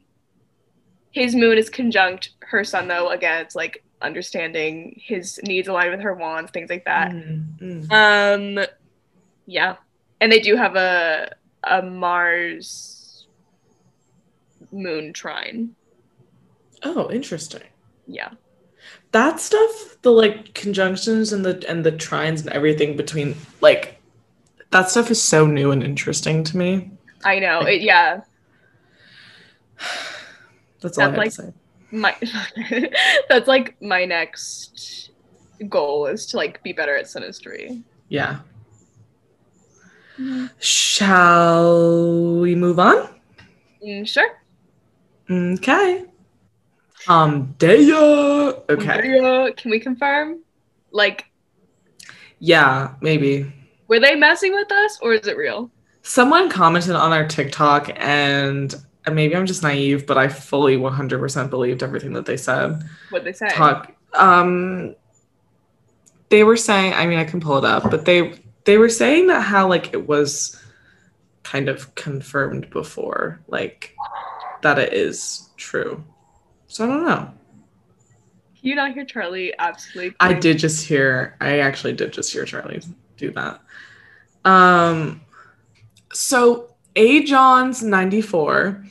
his 1.12 1.36
moon 1.36 1.56
is 1.56 1.70
conjunct 1.70 2.30
her 2.40 2.64
sun 2.64 2.88
though. 2.88 3.10
Again, 3.10 3.42
it's 3.42 3.54
like 3.54 3.84
understanding 4.00 5.00
his 5.00 5.38
needs 5.44 5.68
aligned 5.68 5.92
with 5.92 6.00
her 6.00 6.14
wants, 6.14 6.50
things 6.50 6.68
like 6.68 6.84
that. 6.86 7.12
Mm, 7.12 7.88
mm. 7.88 8.58
Um, 8.58 8.66
yeah, 9.46 9.76
and 10.20 10.32
they 10.32 10.40
do 10.40 10.56
have 10.56 10.74
a 10.74 11.32
a 11.64 11.80
Mars 11.80 13.01
moon 14.72 15.12
trine. 15.12 15.74
Oh, 16.82 17.10
interesting. 17.10 17.62
Yeah, 18.06 18.30
That 19.12 19.38
stuff, 19.40 19.96
the 20.02 20.10
like 20.10 20.54
conjunctions 20.54 21.32
and 21.32 21.44
the 21.44 21.64
and 21.68 21.84
the 21.84 21.92
trines 21.92 22.40
and 22.42 22.50
everything 22.50 22.96
between 22.96 23.36
like 23.60 24.00
that 24.70 24.90
stuff 24.90 25.10
is 25.10 25.22
so 25.22 25.46
new 25.46 25.70
and 25.70 25.82
interesting 25.82 26.42
to 26.44 26.56
me. 26.56 26.90
I 27.24 27.38
know. 27.38 27.60
It, 27.62 27.82
yeah, 27.82 28.22
That's 30.80 30.98
all 30.98 31.10
I 31.10 31.10
That's 31.10 31.36
have 31.36 31.46
to 31.46 31.52
say. 31.52 31.52
my 31.92 32.16
that's 33.28 33.46
like 33.48 33.80
my 33.80 34.04
next 34.04 35.10
goal 35.68 36.06
is 36.06 36.26
to 36.26 36.36
like 36.36 36.62
be 36.62 36.72
better 36.72 36.96
at 36.96 37.04
synastry. 37.06 37.82
Yeah. 38.08 38.40
Shall 40.58 42.40
we 42.40 42.54
move 42.54 42.78
on? 42.78 43.08
Mm, 43.84 44.06
sure. 44.06 44.41
Okay. 45.32 46.04
Um, 47.08 47.54
Daya. 47.58 48.62
Okay. 48.68 48.86
Maria, 48.86 49.52
Can 49.54 49.70
we 49.70 49.80
confirm? 49.80 50.40
Like 50.90 51.26
Yeah, 52.38 52.94
maybe. 53.00 53.52
Were 53.88 54.00
they 54.00 54.14
messing 54.14 54.52
with 54.52 54.70
us 54.70 54.98
or 55.02 55.14
is 55.14 55.26
it 55.26 55.36
real? 55.36 55.70
Someone 56.02 56.50
commented 56.50 56.96
on 56.96 57.12
our 57.12 57.26
TikTok, 57.26 57.90
and 57.94 58.74
maybe 59.10 59.36
I'm 59.36 59.46
just 59.46 59.62
naive, 59.62 60.04
but 60.04 60.18
I 60.18 60.26
fully 60.26 60.76
100% 60.76 61.48
believed 61.48 61.82
everything 61.82 62.12
that 62.14 62.26
they 62.26 62.36
said. 62.36 62.82
What'd 63.10 63.26
they 63.26 63.32
say? 63.32 63.48
Talk. 63.50 63.92
Um, 64.12 64.96
they 66.28 66.42
were 66.42 66.56
saying. 66.56 66.94
I 66.94 67.06
mean, 67.06 67.18
I 67.18 67.24
can 67.24 67.40
pull 67.40 67.58
it 67.58 67.64
up, 67.64 67.90
but 67.90 68.04
they 68.04 68.34
they 68.64 68.78
were 68.78 68.88
saying 68.88 69.28
that 69.28 69.42
how 69.42 69.68
like 69.68 69.92
it 69.92 70.08
was 70.08 70.60
kind 71.42 71.68
of 71.68 71.94
confirmed 71.94 72.70
before, 72.70 73.40
like 73.48 73.94
that 74.62 74.78
it 74.78 74.92
is 74.92 75.50
true. 75.56 76.02
So 76.66 76.84
I 76.84 76.88
don't 76.88 77.04
know. 77.04 77.32
Can 78.60 78.68
you 78.70 78.74
not 78.74 78.94
hear 78.94 79.04
Charlie 79.04 79.52
absolutely? 79.58 80.14
I 80.20 80.34
did 80.34 80.58
just 80.58 80.86
hear. 80.86 81.36
I 81.40 81.58
actually 81.58 81.92
did 81.94 82.12
just 82.12 82.32
hear 82.32 82.44
Charlie 82.44 82.80
do 83.16 83.30
that. 83.32 83.60
Um, 84.44 85.20
so 86.12 86.74
A 86.96 87.24
Johns 87.24 87.82
ninety 87.82 88.22
four 88.22 88.84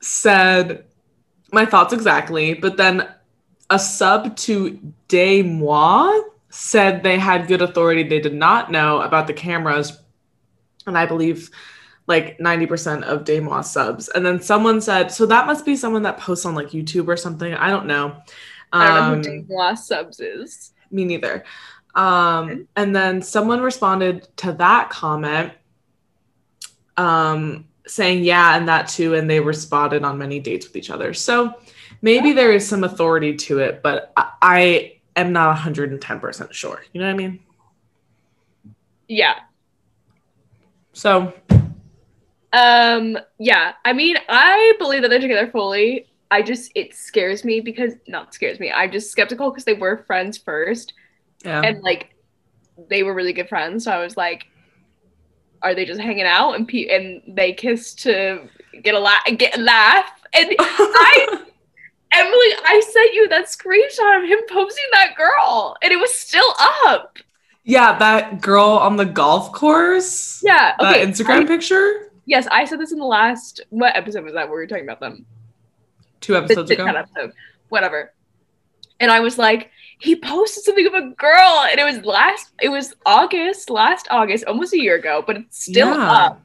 said 0.00 0.84
my 1.52 1.64
thoughts 1.66 1.92
exactly, 1.92 2.54
but 2.54 2.76
then 2.76 3.08
a 3.70 3.78
sub 3.78 4.36
to 4.36 4.78
De 5.08 5.42
Moi 5.42 6.20
said 6.50 7.02
they 7.02 7.18
had 7.18 7.46
good 7.46 7.62
authority. 7.62 8.02
They 8.02 8.20
did 8.20 8.34
not 8.34 8.70
know 8.70 9.00
about 9.00 9.26
the 9.26 9.32
cameras, 9.32 9.98
and 10.86 10.96
I 10.96 11.06
believe 11.06 11.50
like 12.06 12.38
90% 12.38 13.02
of 13.04 13.44
Moi 13.44 13.60
subs. 13.62 14.08
And 14.08 14.24
then 14.24 14.40
someone 14.40 14.80
said, 14.80 15.10
so 15.10 15.24
that 15.26 15.46
must 15.46 15.64
be 15.64 15.74
someone 15.76 16.02
that 16.02 16.18
posts 16.18 16.44
on 16.44 16.54
like 16.54 16.68
YouTube 16.70 17.08
or 17.08 17.16
something. 17.16 17.54
I 17.54 17.70
don't 17.70 17.86
know. 17.86 18.16
I 18.72 18.86
don't 18.88 18.94
know 18.94 19.02
Um, 19.02 19.16
who 19.16 19.22
De 19.46 19.52
Moi 19.54 19.74
subs 19.74 20.20
is. 20.20 20.72
me 20.90 21.04
neither. 21.04 21.44
Um, 21.94 22.68
and 22.76 22.94
then 22.94 23.22
someone 23.22 23.60
responded 23.60 24.28
to 24.38 24.52
that 24.54 24.90
comment 24.90 25.52
um, 26.96 27.66
saying, 27.86 28.24
yeah, 28.24 28.56
and 28.56 28.68
that 28.68 28.88
too. 28.88 29.14
And 29.14 29.28
they 29.28 29.40
were 29.40 29.52
spotted 29.52 30.04
on 30.04 30.18
many 30.18 30.40
dates 30.40 30.66
with 30.66 30.76
each 30.76 30.90
other. 30.90 31.14
So 31.14 31.54
maybe 32.02 32.32
there 32.32 32.52
is 32.52 32.66
some 32.68 32.84
authority 32.84 33.34
to 33.36 33.60
it, 33.60 33.82
but 33.82 34.12
I, 34.16 34.30
I 34.42 34.92
am 35.16 35.32
not 35.32 35.56
110% 35.56 36.52
sure. 36.52 36.84
You 36.92 37.00
know 37.00 37.06
what 37.06 37.14
I 37.14 37.16
mean? 37.16 37.40
Yeah. 39.08 39.34
So 40.92 41.32
Um, 42.54 43.18
yeah. 43.38 43.72
I 43.84 43.92
mean, 43.92 44.16
I 44.28 44.74
believe 44.78 45.02
that 45.02 45.08
they're 45.08 45.18
together 45.20 45.50
fully. 45.50 46.06
I 46.30 46.42
just 46.42 46.72
it 46.74 46.94
scares 46.94 47.44
me 47.44 47.60
because 47.60 47.94
not 48.08 48.32
scares 48.34 48.58
me. 48.60 48.70
I'm 48.72 48.90
just 48.92 49.10
skeptical 49.10 49.50
because 49.50 49.64
they 49.64 49.74
were 49.74 50.04
friends 50.06 50.38
first. 50.38 50.92
yeah. 51.44 51.60
and 51.62 51.82
like 51.82 52.14
they 52.88 53.02
were 53.02 53.14
really 53.14 53.32
good 53.32 53.48
friends. 53.48 53.84
So 53.84 53.90
I 53.92 53.98
was 54.02 54.16
like, 54.16 54.44
are 55.62 55.74
they 55.74 55.84
just 55.84 56.00
hanging 56.00 56.24
out 56.26 56.52
and 56.52 56.66
pe- 56.66 56.88
and 56.88 57.22
they 57.36 57.52
kissed 57.52 58.00
to 58.02 58.48
get 58.82 58.94
a 58.94 58.98
laugh, 58.98 59.22
get 59.36 59.56
a 59.56 59.60
laugh? 59.60 60.10
And 60.36 60.54
I, 60.58 61.38
Emily, 62.12 62.50
I 62.66 62.80
sent 62.92 63.14
you 63.14 63.28
that 63.28 63.46
screenshot 63.46 64.22
of 64.22 64.28
him 64.28 64.38
posing 64.48 64.84
that 64.92 65.14
girl, 65.16 65.76
and 65.82 65.92
it 65.92 65.96
was 65.96 66.12
still 66.14 66.54
up. 66.86 67.18
yeah, 67.64 67.96
that 67.98 68.40
girl 68.40 68.66
on 68.70 68.96
the 68.96 69.04
golf 69.06 69.52
course. 69.52 70.40
Yeah. 70.44 70.74
That 70.80 70.96
Okay. 70.96 71.06
Instagram 71.06 71.42
I- 71.42 71.46
picture 71.46 72.10
yes, 72.26 72.46
I 72.50 72.64
said 72.64 72.80
this 72.80 72.92
in 72.92 72.98
the 72.98 73.04
last. 73.04 73.60
What 73.70 73.96
episode 73.96 74.24
was 74.24 74.34
that? 74.34 74.48
Where 74.48 74.56
we 74.58 74.62
were 74.62 74.66
talking 74.66 74.84
about 74.84 75.00
them. 75.00 75.26
two 76.20 76.32
The 76.34 76.38
episodes 76.42 76.70
Tit 76.70 76.80
ago. 76.80 76.88
Episode. 76.88 77.32
Whatever. 77.68 78.12
And 79.00 79.10
I 79.10 79.20
was 79.20 79.38
like, 79.38 79.70
he 79.98 80.14
posted 80.16 80.64
something 80.64 80.86
of 80.86 80.94
a 80.94 81.10
girl, 81.16 81.66
and 81.70 81.78
it 81.80 81.84
was 81.84 82.04
last. 82.04 82.52
It 82.62 82.68
was 82.68 82.94
August, 83.06 83.70
last 83.70 84.06
August, 84.10 84.44
almost 84.46 84.72
a 84.72 84.80
year 84.80 84.96
ago, 84.96 85.22
but 85.26 85.36
it's 85.36 85.64
still 85.64 85.88
Yeah. 85.88 86.10
up. 86.10 86.40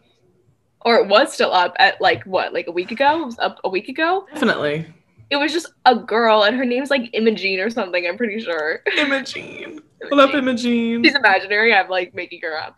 or 0.81 0.95
it 0.95 1.07
was 1.07 1.33
still 1.33 1.51
up 1.51 1.75
at 1.77 1.99
like 1.99 2.23
what, 2.23 2.53
like 2.53 2.67
a 2.67 2.71
week 2.71 2.89
ago? 2.91 3.21
It 3.21 3.25
was 3.25 3.39
up 3.39 3.59
a 3.65 3.69
week 3.69 3.89
ago. 3.89 4.25
Definitely. 4.33 4.85
It 5.29 5.35
was 5.35 5.51
just 5.53 5.67
a 5.85 5.93
girl, 5.95 6.43
and 6.43 6.55
her 6.55 6.63
name's 6.65 6.89
like 6.89 7.09
Imogene 7.13 7.59
or 7.59 7.69
something. 7.69 8.07
I'm 8.07 8.17
pretty 8.17 8.39
sure. 8.39 8.81
Imogene. 8.97 9.81
What 10.07 10.19
up, 10.21 10.33
Imogene? 10.33 11.03
She's 11.03 11.15
imaginary. 11.15 11.73
I'm 11.73 11.89
like 11.89 12.15
making 12.15 12.39
her 12.43 12.57
up. 12.57 12.77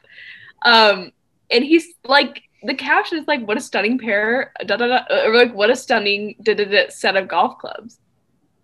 Um, 0.64 1.12
and 1.52 1.64
he's 1.64 1.86
like, 2.04 2.42
the 2.64 2.76
caption 2.76 3.18
is 3.18 3.28
like, 3.28 3.46
"What 3.48 3.58
a 3.58 3.62
stunning 3.62 3.98
pair!" 3.98 4.52
Da, 4.66 4.78
da, 4.78 4.88
da, 4.88 5.26
or 5.26 5.34
like, 5.36 5.54
"What 5.54 5.70
a 5.70 5.76
stunning 5.76 6.36
da, 6.44 6.54
da, 6.54 6.66
da, 6.66 6.90
set 6.90 7.16
of 7.18 7.28
golf 7.28 7.58
clubs." 7.60 8.00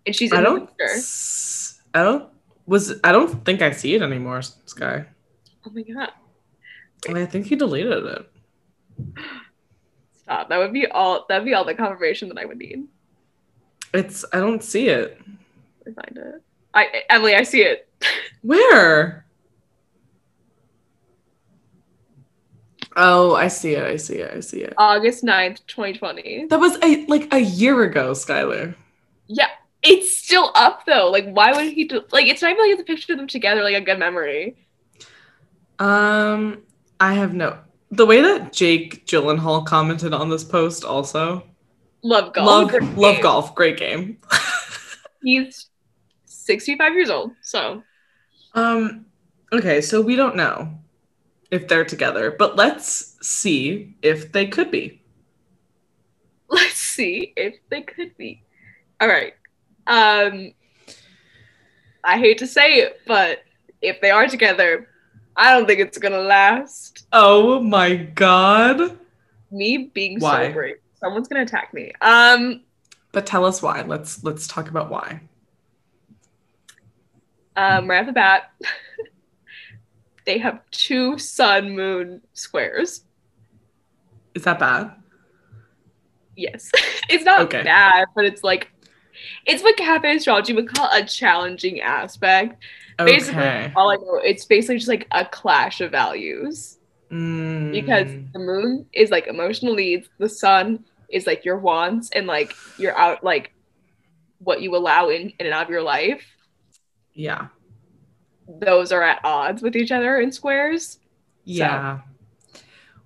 And 0.06 0.14
she's 0.14 0.32
in 0.32 0.38
I 0.38 0.40
the 0.40 0.46
don't. 0.46 0.70
s- 0.80 1.80
I 1.94 2.02
don't. 2.02 2.28
Was 2.66 3.00
I 3.02 3.12
don't 3.12 3.44
think 3.44 3.62
I 3.62 3.70
see 3.72 3.94
it 3.94 4.02
anymore, 4.02 4.42
Sky. 4.42 5.06
Oh 5.66 5.70
my 5.70 5.82
god! 5.82 6.10
I 7.14 7.24
think 7.26 7.46
he 7.46 7.56
deleted 7.56 8.04
it. 8.04 8.30
Stop. 10.22 10.48
That 10.48 10.58
would 10.58 10.72
be 10.72 10.86
all. 10.86 11.24
That'd 11.28 11.44
be 11.44 11.54
all 11.54 11.64
the 11.64 11.74
confirmation 11.74 12.28
that 12.28 12.38
I 12.38 12.44
would 12.44 12.58
need. 12.58 12.86
It's. 13.94 14.24
I 14.32 14.38
don't 14.40 14.62
see 14.62 14.88
it. 14.88 15.18
to 15.84 15.92
find 15.92 16.16
it. 16.18 16.42
I 16.74 17.02
Emily, 17.10 17.34
I 17.34 17.42
see 17.42 17.62
it. 17.62 17.88
Where? 18.42 19.24
Oh, 23.00 23.36
I 23.36 23.46
see 23.46 23.74
it. 23.74 23.84
I 23.84 23.94
see 23.94 24.16
it. 24.16 24.32
I 24.34 24.40
see 24.40 24.62
it. 24.62 24.74
August 24.76 25.22
9th, 25.22 25.64
2020. 25.68 26.46
That 26.46 26.58
was 26.58 26.76
a 26.82 27.06
like 27.06 27.32
a 27.32 27.38
year 27.38 27.84
ago, 27.84 28.10
Skylar. 28.10 28.74
Yeah, 29.28 29.46
it's 29.84 30.16
still 30.16 30.50
up 30.56 30.84
though. 30.84 31.08
Like, 31.08 31.30
why 31.30 31.52
would 31.52 31.72
he 31.72 31.84
do? 31.84 32.02
Like, 32.10 32.26
it's 32.26 32.42
not 32.42 32.50
even 32.50 32.64
like 32.64 32.72
it's 32.72 32.82
a 32.82 32.84
picture 32.84 33.12
of 33.12 33.18
them 33.20 33.28
together, 33.28 33.62
like 33.62 33.76
a 33.76 33.80
good 33.80 34.00
memory. 34.00 34.56
Um, 35.78 36.62
I 36.98 37.14
have 37.14 37.34
no. 37.34 37.58
The 37.92 38.04
way 38.04 38.20
that 38.20 38.52
Jake 38.52 39.06
Gyllenhaal 39.06 39.64
commented 39.64 40.12
on 40.12 40.28
this 40.28 40.42
post 40.42 40.84
also. 40.84 41.44
Love 42.02 42.32
golf. 42.32 42.72
love 42.72 42.96
love 42.96 43.14
game. 43.14 43.22
golf. 43.22 43.54
Great 43.54 43.76
game. 43.76 44.18
He's 45.22 45.68
65 46.24 46.94
years 46.94 47.10
old, 47.10 47.30
so 47.42 47.84
Um, 48.54 49.06
okay, 49.52 49.80
so 49.80 50.00
we 50.00 50.16
don't 50.16 50.34
know 50.34 50.78
if 51.50 51.68
they're 51.68 51.84
together, 51.84 52.30
but 52.38 52.56
let's 52.56 53.16
see 53.26 53.96
if 54.02 54.32
they 54.32 54.46
could 54.46 54.70
be. 54.70 55.02
let's 56.48 56.76
see 56.76 57.32
if 57.36 57.56
they 57.70 57.82
could 57.82 58.16
be. 58.16 58.42
All 59.00 59.08
right. 59.08 59.34
Um, 59.86 60.52
I 62.04 62.18
hate 62.18 62.38
to 62.38 62.46
say 62.46 62.74
it, 62.76 63.00
but 63.06 63.40
if 63.82 64.00
they 64.00 64.10
are 64.10 64.26
together, 64.28 64.88
I 65.36 65.52
don't 65.52 65.66
think 65.66 65.80
it's 65.80 65.98
gonna 65.98 66.18
last. 66.20 67.06
Oh 67.12 67.60
my 67.60 67.96
god. 67.96 68.98
Me 69.50 69.90
being 69.94 70.18
Why? 70.20 70.48
so 70.48 70.52
brave. 70.52 70.76
Someone's 70.94 71.28
gonna 71.28 71.42
attack 71.42 71.72
me. 71.74 71.92
Um, 72.00 72.62
But 73.12 73.26
tell 73.26 73.44
us 73.44 73.62
why. 73.62 73.82
Let's 73.82 74.24
let's 74.24 74.46
talk 74.46 74.68
about 74.70 74.90
why. 74.90 75.20
um, 77.56 77.88
right 77.88 78.00
off 78.00 78.06
the 78.06 78.12
bat, 78.12 78.50
they 80.28 80.38
have 80.38 80.60
two 80.70 81.16
sun 81.18 81.74
moon 81.74 82.20
squares. 82.34 83.02
Is 84.34 84.44
that 84.44 84.58
bad? 84.58 84.92
Yes, 86.36 86.70
it's 87.08 87.24
not 87.24 87.40
Okay. 87.46 87.62
bad, 87.64 88.04
but 88.14 88.26
it's 88.26 88.44
like 88.44 88.68
it's 89.46 89.62
what 89.62 89.76
cafe 89.78 90.16
astrology 90.16 90.52
would 90.52 90.68
call 90.68 90.88
a 90.92 91.02
challenging 91.04 91.80
aspect. 91.80 92.62
Basically, 92.98 93.40
Okay. 93.42 93.72
all 93.74 93.90
I 93.90 93.94
know, 93.96 94.20
it's 94.22 94.44
basically 94.44 94.76
just 94.76 94.88
like 94.88 95.08
a 95.12 95.24
clash 95.24 95.80
of 95.80 95.90
values 95.90 96.76
Mm. 97.10 97.72
because 97.72 98.10
the 98.34 98.38
moon 98.38 98.84
is 98.92 99.10
like 99.10 99.28
emotional 99.28 99.74
needs, 99.74 100.10
the 100.18 100.28
sun 100.28 100.84
is 101.08 101.26
like 101.26 101.46
your 101.46 101.56
wants 101.56 102.10
and 102.10 102.26
like 102.26 102.54
your 102.78 102.94
out 102.98 103.24
like 103.24 103.50
what 104.40 104.60
you 104.60 104.76
allow 104.76 105.08
in, 105.08 105.30
in 105.40 105.46
and 105.46 105.54
out 105.54 105.64
of 105.64 105.70
your 105.70 105.82
life. 105.82 106.22
yeah. 107.14 107.48
Those 108.48 108.92
are 108.92 109.02
at 109.02 109.20
odds 109.24 109.62
with 109.62 109.76
each 109.76 109.92
other 109.92 110.20
in 110.20 110.32
squares. 110.32 110.98
Yeah. 111.44 112.00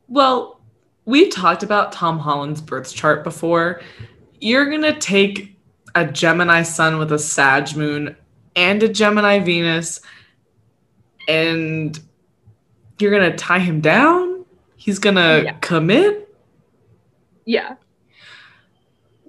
Well, 0.09 0.61
we 1.05 1.29
talked 1.29 1.63
about 1.63 1.93
Tom 1.93 2.19
Holland's 2.19 2.61
birth 2.61 2.95
chart 2.95 3.25
before. 3.25 3.81
You're 4.41 4.67
going 4.67 4.83
to 4.83 4.99
take 4.99 5.57
a 5.95 6.05
Gemini 6.07 6.63
sun 6.63 6.99
with 6.99 7.13
a 7.13 7.19
Sag 7.19 7.77
moon 7.77 8.17
and 8.57 8.83
a 8.83 8.89
Gemini 8.89 9.39
Venus 9.41 10.01
and 11.29 11.99
you're 12.99 13.11
going 13.11 13.31
to 13.31 13.37
tie 13.37 13.59
him 13.59 13.81
down? 13.81 14.45
He's 14.77 14.99
going 14.99 15.17
to 15.17 15.43
Yeah. 15.45 15.53
commit? 15.61 16.29
Yeah. 17.45 17.77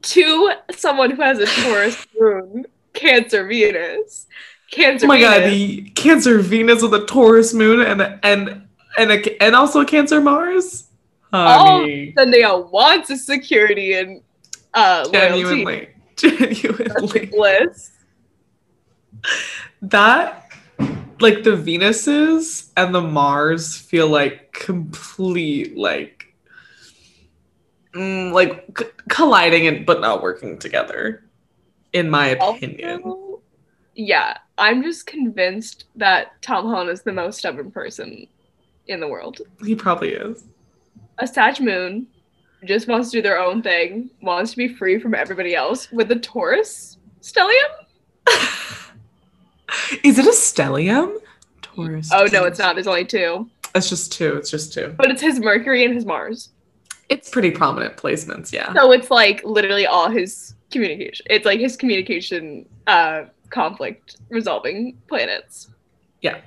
To 0.01 0.51
someone 0.71 1.11
who 1.11 1.21
has 1.21 1.39
a 1.39 1.45
Taurus 1.45 2.05
moon, 2.19 2.65
Cancer 2.93 3.47
Venus. 3.47 4.27
Cancer 4.73 5.05
Oh 5.05 5.07
my 5.07 5.19
god, 5.19 5.43
the 5.43 5.83
Cancer 5.91 6.39
Venus 6.39 6.81
with 6.81 6.93
a 6.93 7.05
Taurus 7.05 7.53
moon 7.53 7.81
and 7.81 8.01
and 8.23 8.67
and 8.97 9.11
a, 9.11 9.43
and 9.43 9.55
also 9.55 9.85
Cancer 9.85 10.19
Mars? 10.19 10.87
Honey. 11.31 12.13
Zendaya 12.17 12.69
wants 12.71 13.09
a 13.09 13.17
security 13.17 13.93
and 13.93 14.21
uh 14.73 15.07
loyalty. 15.11 15.43
Genuinely. 15.43 15.89
Genuinely. 16.15 17.25
Bliss. 17.27 17.91
that 19.81 20.51
like 21.19 21.43
the 21.43 21.55
Venuses 21.55 22.71
and 22.75 22.93
the 22.93 23.01
Mars 23.01 23.77
feel 23.77 24.07
like 24.07 24.51
complete 24.53 25.77
like 25.77 26.33
mm, 27.93 28.31
like 28.31 28.77
c- 28.77 28.85
colliding 29.07 29.67
and 29.67 29.85
but 29.85 30.01
not 30.01 30.23
working 30.23 30.57
together 30.57 31.23
in 31.93 32.09
my 32.09 32.29
opinion. 32.29 33.01
Also, 33.03 33.22
yeah, 33.95 34.37
I'm 34.57 34.83
just 34.83 35.05
convinced 35.05 35.85
that 35.95 36.41
Tom 36.41 36.65
Holland 36.65 36.89
is 36.89 37.01
the 37.03 37.11
most 37.11 37.39
stubborn 37.39 37.71
person 37.71 38.27
in 38.87 38.99
the 38.99 39.07
world. 39.07 39.41
He 39.63 39.75
probably 39.75 40.13
is. 40.13 40.45
A 41.19 41.27
Sag 41.27 41.61
Moon 41.61 42.07
just 42.65 42.87
wants 42.87 43.11
to 43.11 43.17
do 43.17 43.21
their 43.21 43.39
own 43.39 43.61
thing, 43.61 44.09
wants 44.21 44.51
to 44.51 44.57
be 44.57 44.67
free 44.67 44.99
from 44.99 45.13
everybody 45.13 45.55
else. 45.55 45.91
With 45.91 46.07
the 46.07 46.15
Taurus 46.17 46.97
stellium? 47.21 47.53
is 50.03 50.17
it 50.19 50.25
a 50.25 50.29
stellium? 50.29 51.17
Taurus. 51.61 52.09
Oh 52.13 52.27
no, 52.31 52.45
it's 52.45 52.59
not. 52.59 52.75
There's 52.75 52.87
only 52.87 53.05
two. 53.05 53.49
It's 53.75 53.89
just 53.89 54.11
two. 54.11 54.35
It's 54.35 54.49
just 54.49 54.73
two. 54.73 54.93
But 54.97 55.09
it's 55.09 55.21
his 55.21 55.39
Mercury 55.39 55.83
and 55.85 55.93
his 55.93 56.05
Mars. 56.05 56.49
It's 57.09 57.29
pretty 57.29 57.51
prominent 57.51 57.97
placements, 57.97 58.51
yeah. 58.51 58.73
So 58.73 58.91
it's 58.91 59.11
like 59.11 59.43
literally 59.43 59.85
all 59.85 60.09
his 60.09 60.55
communication. 60.71 61.25
It's 61.29 61.45
like 61.45 61.59
his 61.59 61.75
communication 61.75 62.65
uh 62.87 63.25
conflict 63.53 64.17
resolving 64.29 64.97
planets. 65.07 65.69
Yeah. 66.21 66.41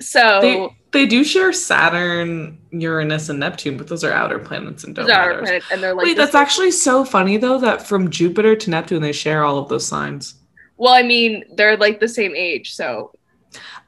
So 0.00 0.40
They 0.40 0.68
they 0.90 1.06
do 1.06 1.24
share 1.24 1.52
Saturn, 1.52 2.58
Uranus, 2.70 3.28
and 3.28 3.40
Neptune, 3.40 3.76
but 3.76 3.88
those 3.88 4.02
are 4.04 4.12
outer 4.12 4.38
planets 4.38 4.84
and 4.84 4.94
don't 4.94 5.06
matter. 5.06 5.38
planet, 5.40 5.62
and 5.70 5.82
they're 5.82 5.94
like 5.94 6.06
Wait, 6.06 6.16
that's 6.16 6.34
actually 6.34 6.72
so 6.72 7.04
funny 7.04 7.36
though 7.36 7.58
that 7.58 7.86
from 7.86 8.10
Jupiter 8.10 8.56
to 8.56 8.70
Neptune 8.70 9.02
they 9.02 9.12
share 9.12 9.44
all 9.44 9.58
of 9.58 9.68
those 9.68 9.86
signs. 9.86 10.34
well, 10.76 10.92
I 10.92 11.02
mean, 11.02 11.44
they're 11.56 11.76
like 11.76 12.00
the 12.00 12.08
same 12.08 12.34
age, 12.34 12.74
so 12.74 13.12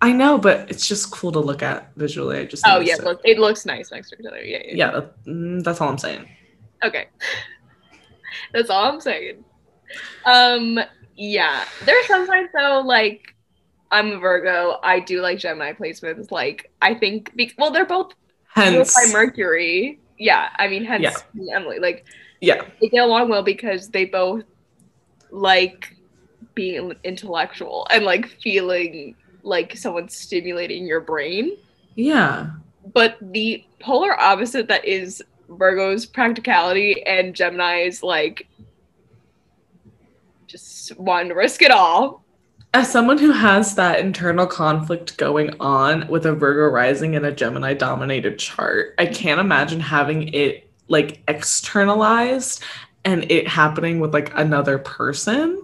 I 0.00 0.12
know, 0.12 0.38
but 0.38 0.70
it's 0.70 0.86
just 0.86 1.10
cool 1.10 1.32
to 1.32 1.40
look 1.40 1.62
at 1.62 1.90
visually. 1.96 2.38
I 2.38 2.44
just 2.44 2.64
oh 2.66 2.80
yeah, 2.80 2.94
it. 2.94 3.04
look, 3.04 3.20
it 3.24 3.38
looks 3.38 3.66
nice 3.66 3.90
next 3.90 4.10
to 4.10 4.16
each 4.20 4.26
other. 4.26 4.44
Yeah, 4.44 4.62
yeah. 4.64 4.74
yeah, 4.74 4.90
that, 4.92 5.24
mm, 5.24 5.64
that's 5.64 5.80
all 5.80 5.88
I'm 5.88 5.98
saying. 5.98 6.28
Okay. 6.84 7.06
That's 8.52 8.70
all 8.70 8.84
I'm 8.84 9.00
saying. 9.00 9.44
Um, 10.24 10.78
yeah. 11.16 11.64
There's 11.84 12.04
are 12.04 12.08
some 12.08 12.26
signs 12.26 12.50
though, 12.54 12.82
like 12.84 13.34
I'm 13.90 14.12
a 14.12 14.18
Virgo. 14.18 14.78
I 14.82 15.00
do 15.00 15.20
like 15.20 15.38
Gemini 15.38 15.72
placements. 15.72 16.30
Like 16.30 16.70
I 16.82 16.94
think, 16.94 17.34
be- 17.36 17.52
well, 17.58 17.70
they're 17.70 17.86
both 17.86 18.12
Hence, 18.48 18.94
by 18.94 19.12
Mercury. 19.12 20.00
Yeah, 20.18 20.48
I 20.58 20.68
mean, 20.68 20.84
hence 20.84 21.24
Yeah. 21.34 21.56
Emily. 21.56 21.78
Like 21.78 22.04
yeah, 22.40 22.62
they 22.80 22.88
get 22.88 23.04
along 23.04 23.28
well 23.28 23.42
because 23.42 23.88
they 23.88 24.04
both 24.06 24.44
like 25.30 25.94
being 26.54 26.94
intellectual 27.04 27.86
and 27.90 28.04
like 28.04 28.26
feeling 28.42 29.14
like 29.42 29.76
someone's 29.76 30.16
stimulating 30.16 30.86
your 30.86 31.00
brain. 31.00 31.56
yeah, 31.94 32.50
But 32.94 33.16
the 33.20 33.64
polar 33.80 34.18
opposite 34.20 34.68
that 34.68 34.84
is 34.84 35.22
Virgo's 35.48 36.06
practicality 36.06 37.04
and 37.06 37.34
Gemini's 37.34 38.02
like 38.02 38.48
just 40.46 40.96
wanting 40.98 41.28
to 41.30 41.34
risk 41.34 41.62
it 41.62 41.70
all. 41.70 42.24
As 42.74 42.90
someone 42.90 43.18
who 43.18 43.32
has 43.32 43.74
that 43.76 44.00
internal 44.00 44.46
conflict 44.46 45.16
going 45.16 45.54
on 45.60 46.06
with 46.08 46.26
a 46.26 46.32
Virgo 46.34 46.66
rising 46.72 47.16
and 47.16 47.24
a 47.24 47.32
Gemini 47.32 47.72
dominated 47.74 48.38
chart, 48.38 48.94
I 48.98 49.06
can't 49.06 49.40
imagine 49.40 49.80
having 49.80 50.28
it 50.34 50.70
like 50.88 51.22
externalized 51.26 52.62
and 53.04 53.30
it 53.30 53.48
happening 53.48 53.98
with 54.00 54.12
like 54.12 54.30
another 54.36 54.78
person 54.78 55.62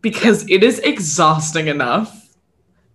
because 0.00 0.48
it 0.50 0.62
is 0.64 0.78
exhausting 0.80 1.68
enough 1.68 2.28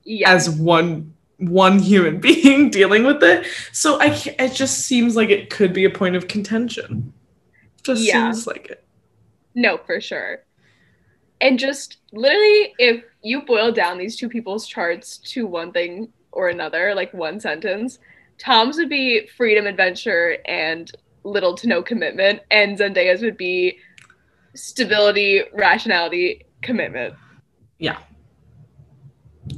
Yeah. 0.03 0.31
as 0.31 0.49
one 0.49 1.13
one 1.37 1.79
human 1.79 2.19
being 2.21 2.69
dealing 2.69 3.03
with 3.05 3.23
it. 3.23 3.45
So 3.71 3.99
I 3.99 4.07
it 4.39 4.53
just 4.53 4.81
seems 4.85 5.15
like 5.15 5.29
it 5.29 5.49
could 5.49 5.73
be 5.73 5.85
a 5.85 5.89
point 5.89 6.15
of 6.15 6.27
contention. 6.27 7.13
Just 7.83 8.01
Yeah. 8.03 8.31
seems 8.31 8.45
like 8.47 8.69
it. 8.69 8.83
No, 9.55 9.77
for 9.77 10.01
sure. 10.01 10.43
And 11.41 11.59
just 11.59 11.97
literally, 12.11 12.73
if 12.79 13.03
you 13.21 13.41
boil 13.41 13.71
down 13.71 13.97
these 13.97 14.15
two 14.15 14.29
people's 14.29 14.67
charts 14.67 15.17
to 15.17 15.45
one 15.45 15.71
thing 15.71 16.09
or 16.31 16.49
another, 16.49 16.95
like 16.95 17.13
one 17.13 17.39
sentence, 17.39 17.99
Tom's 18.37 18.77
would 18.77 18.89
be 18.89 19.27
freedom, 19.37 19.67
adventure, 19.67 20.37
and 20.45 20.91
little 21.23 21.55
to 21.55 21.67
no 21.67 21.81
commitment, 21.81 22.41
and 22.51 22.77
Zendaya's 22.77 23.21
would 23.21 23.37
be 23.37 23.77
stability, 24.55 25.43
rationality, 25.53 26.45
commitment. 26.61 27.13
Yeah 27.77 27.97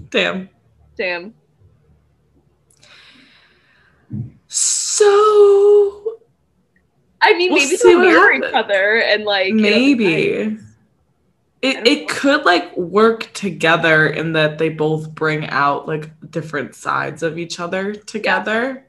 damn. 0.10 0.50
Damn. 0.96 1.34
So 4.48 6.20
I 7.22 7.34
mean, 7.38 7.52
We'll 7.52 7.64
maybe 7.64 7.78
they'll 7.82 8.00
mirror 8.00 8.34
each 8.34 8.54
other 8.54 9.00
and 9.00 9.26
like 9.26 9.54
maybe 9.54 10.54
nice. 10.54 10.62
I 10.62 10.65
it 11.66 11.88
it 11.88 12.10
could 12.10 12.46
like 12.46 12.76
work 12.78 13.32
together 13.34 14.08
in 14.08 14.34
that 14.34 14.58
they 14.58 14.70
both 14.70 15.14
bring 15.16 15.46
out 15.48 15.88
like 15.88 16.10
different 16.32 16.76
sides 16.76 17.24
of 17.24 17.38
each 17.38 17.60
other 17.60 17.94
together. 17.96 18.88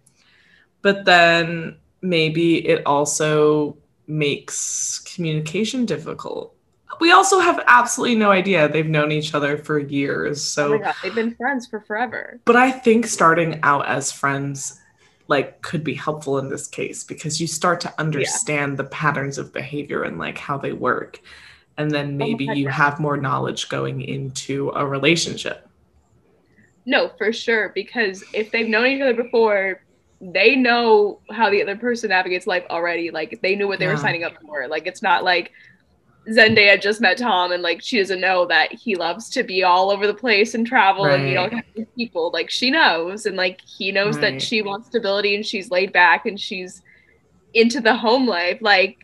But 0.82 1.04
then 1.04 1.78
maybe 2.02 2.66
it 2.66 2.86
also 2.86 3.78
makes 4.06 5.00
communication 5.00 5.86
difficult. 5.86 6.54
We 7.00 7.12
also 7.12 7.40
have 7.40 7.62
absolutely 7.66 8.16
no 8.16 8.30
idea. 8.30 8.68
They've 8.68 8.86
known 8.86 9.12
each 9.12 9.34
other 9.34 9.58
for 9.58 9.78
years. 9.78 10.40
Oh 10.58 10.66
So 10.66 10.68
my 10.68 10.78
god, 10.78 10.96
they've 11.02 11.14
been 11.14 11.34
friends 11.34 11.66
for 11.66 11.80
forever. 11.80 12.40
but 12.44 12.56
I 12.56 12.70
think 12.70 13.06
starting 13.06 13.60
out 13.62 13.86
as 13.86 14.12
friends 14.12 14.80
like 15.28 15.60
could 15.62 15.82
be 15.82 15.94
helpful 15.94 16.38
in 16.38 16.48
this 16.48 16.68
case 16.68 17.02
because 17.04 17.40
you 17.40 17.46
start 17.48 17.80
to 17.82 17.94
understand 18.00 18.76
the 18.78 18.84
patterns 18.84 19.38
of 19.38 19.52
behavior 19.52 20.02
and 20.04 20.18
like 20.18 20.38
how 20.38 20.56
they 20.58 20.72
work. 20.72 21.20
And 21.78 21.94
then 21.94 22.16
oh 22.20 22.26
maybe 22.26 22.46
heck 22.46 22.58
you 22.58 22.68
have 22.68 23.00
more 23.00 23.16
knowledge 23.16 23.68
going 23.68 24.00
into 24.02 24.70
a 24.74 24.86
relationship. 24.86 25.68
No, 26.84 27.10
for 27.18 27.32
sure. 27.32 27.72
Because 27.74 28.24
if 28.32 28.50
they've 28.52 28.68
known 28.68 28.86
each 28.86 29.02
other 29.02 29.14
before, 29.22 29.80
they 30.20 30.56
know 30.56 31.20
how 31.30 31.50
the 31.50 31.62
other 31.62 31.76
person 31.76 32.10
navigates 32.10 32.46
life 32.46 32.64
already. 32.70 33.10
Like 33.10 33.38
they 33.42 33.56
knew 33.56 33.68
what 33.68 33.78
they 33.80 33.86
were 33.86 33.96
signing 33.96 34.24
up 34.24 34.34
for. 34.46 34.68
Like 34.68 34.86
it's 34.86 35.02
not 35.02 35.24
like 35.24 35.50
Zendaya 36.30 36.80
just 36.80 37.00
met 37.00 37.18
Tom 37.18 37.52
and 37.52 37.62
like 37.62 37.82
she 37.82 37.98
doesn't 37.98 38.20
know 38.20 38.46
that 38.46 38.72
he 38.72 38.96
loves 38.96 39.30
to 39.30 39.44
be 39.44 39.64
all 39.64 39.90
over 39.90 40.06
the 40.06 40.14
place 40.14 40.54
and 40.54 40.66
travel 40.66 41.12
and 41.12 41.24
meet 41.24 41.36
all 41.36 41.48
Right. 41.48 41.50
kinds 41.50 41.64
of 41.78 41.86
people. 41.96 42.30
Like 42.32 42.50
she 42.50 42.70
knows 42.70 43.26
and 43.26 43.36
like 43.36 43.60
he 43.78 43.92
knows 43.92 44.18
Right. 44.18 44.22
that 44.22 44.42
she 44.42 44.62
wants 44.62 44.88
stability 44.88 45.34
and 45.36 45.46
she's 45.46 45.70
laid 45.70 45.92
back 45.92 46.26
and 46.26 46.40
she's 46.40 46.82
into 47.54 47.80
the 47.80 47.96
home 47.96 48.26
life. 48.26 48.58
Like 48.60 48.98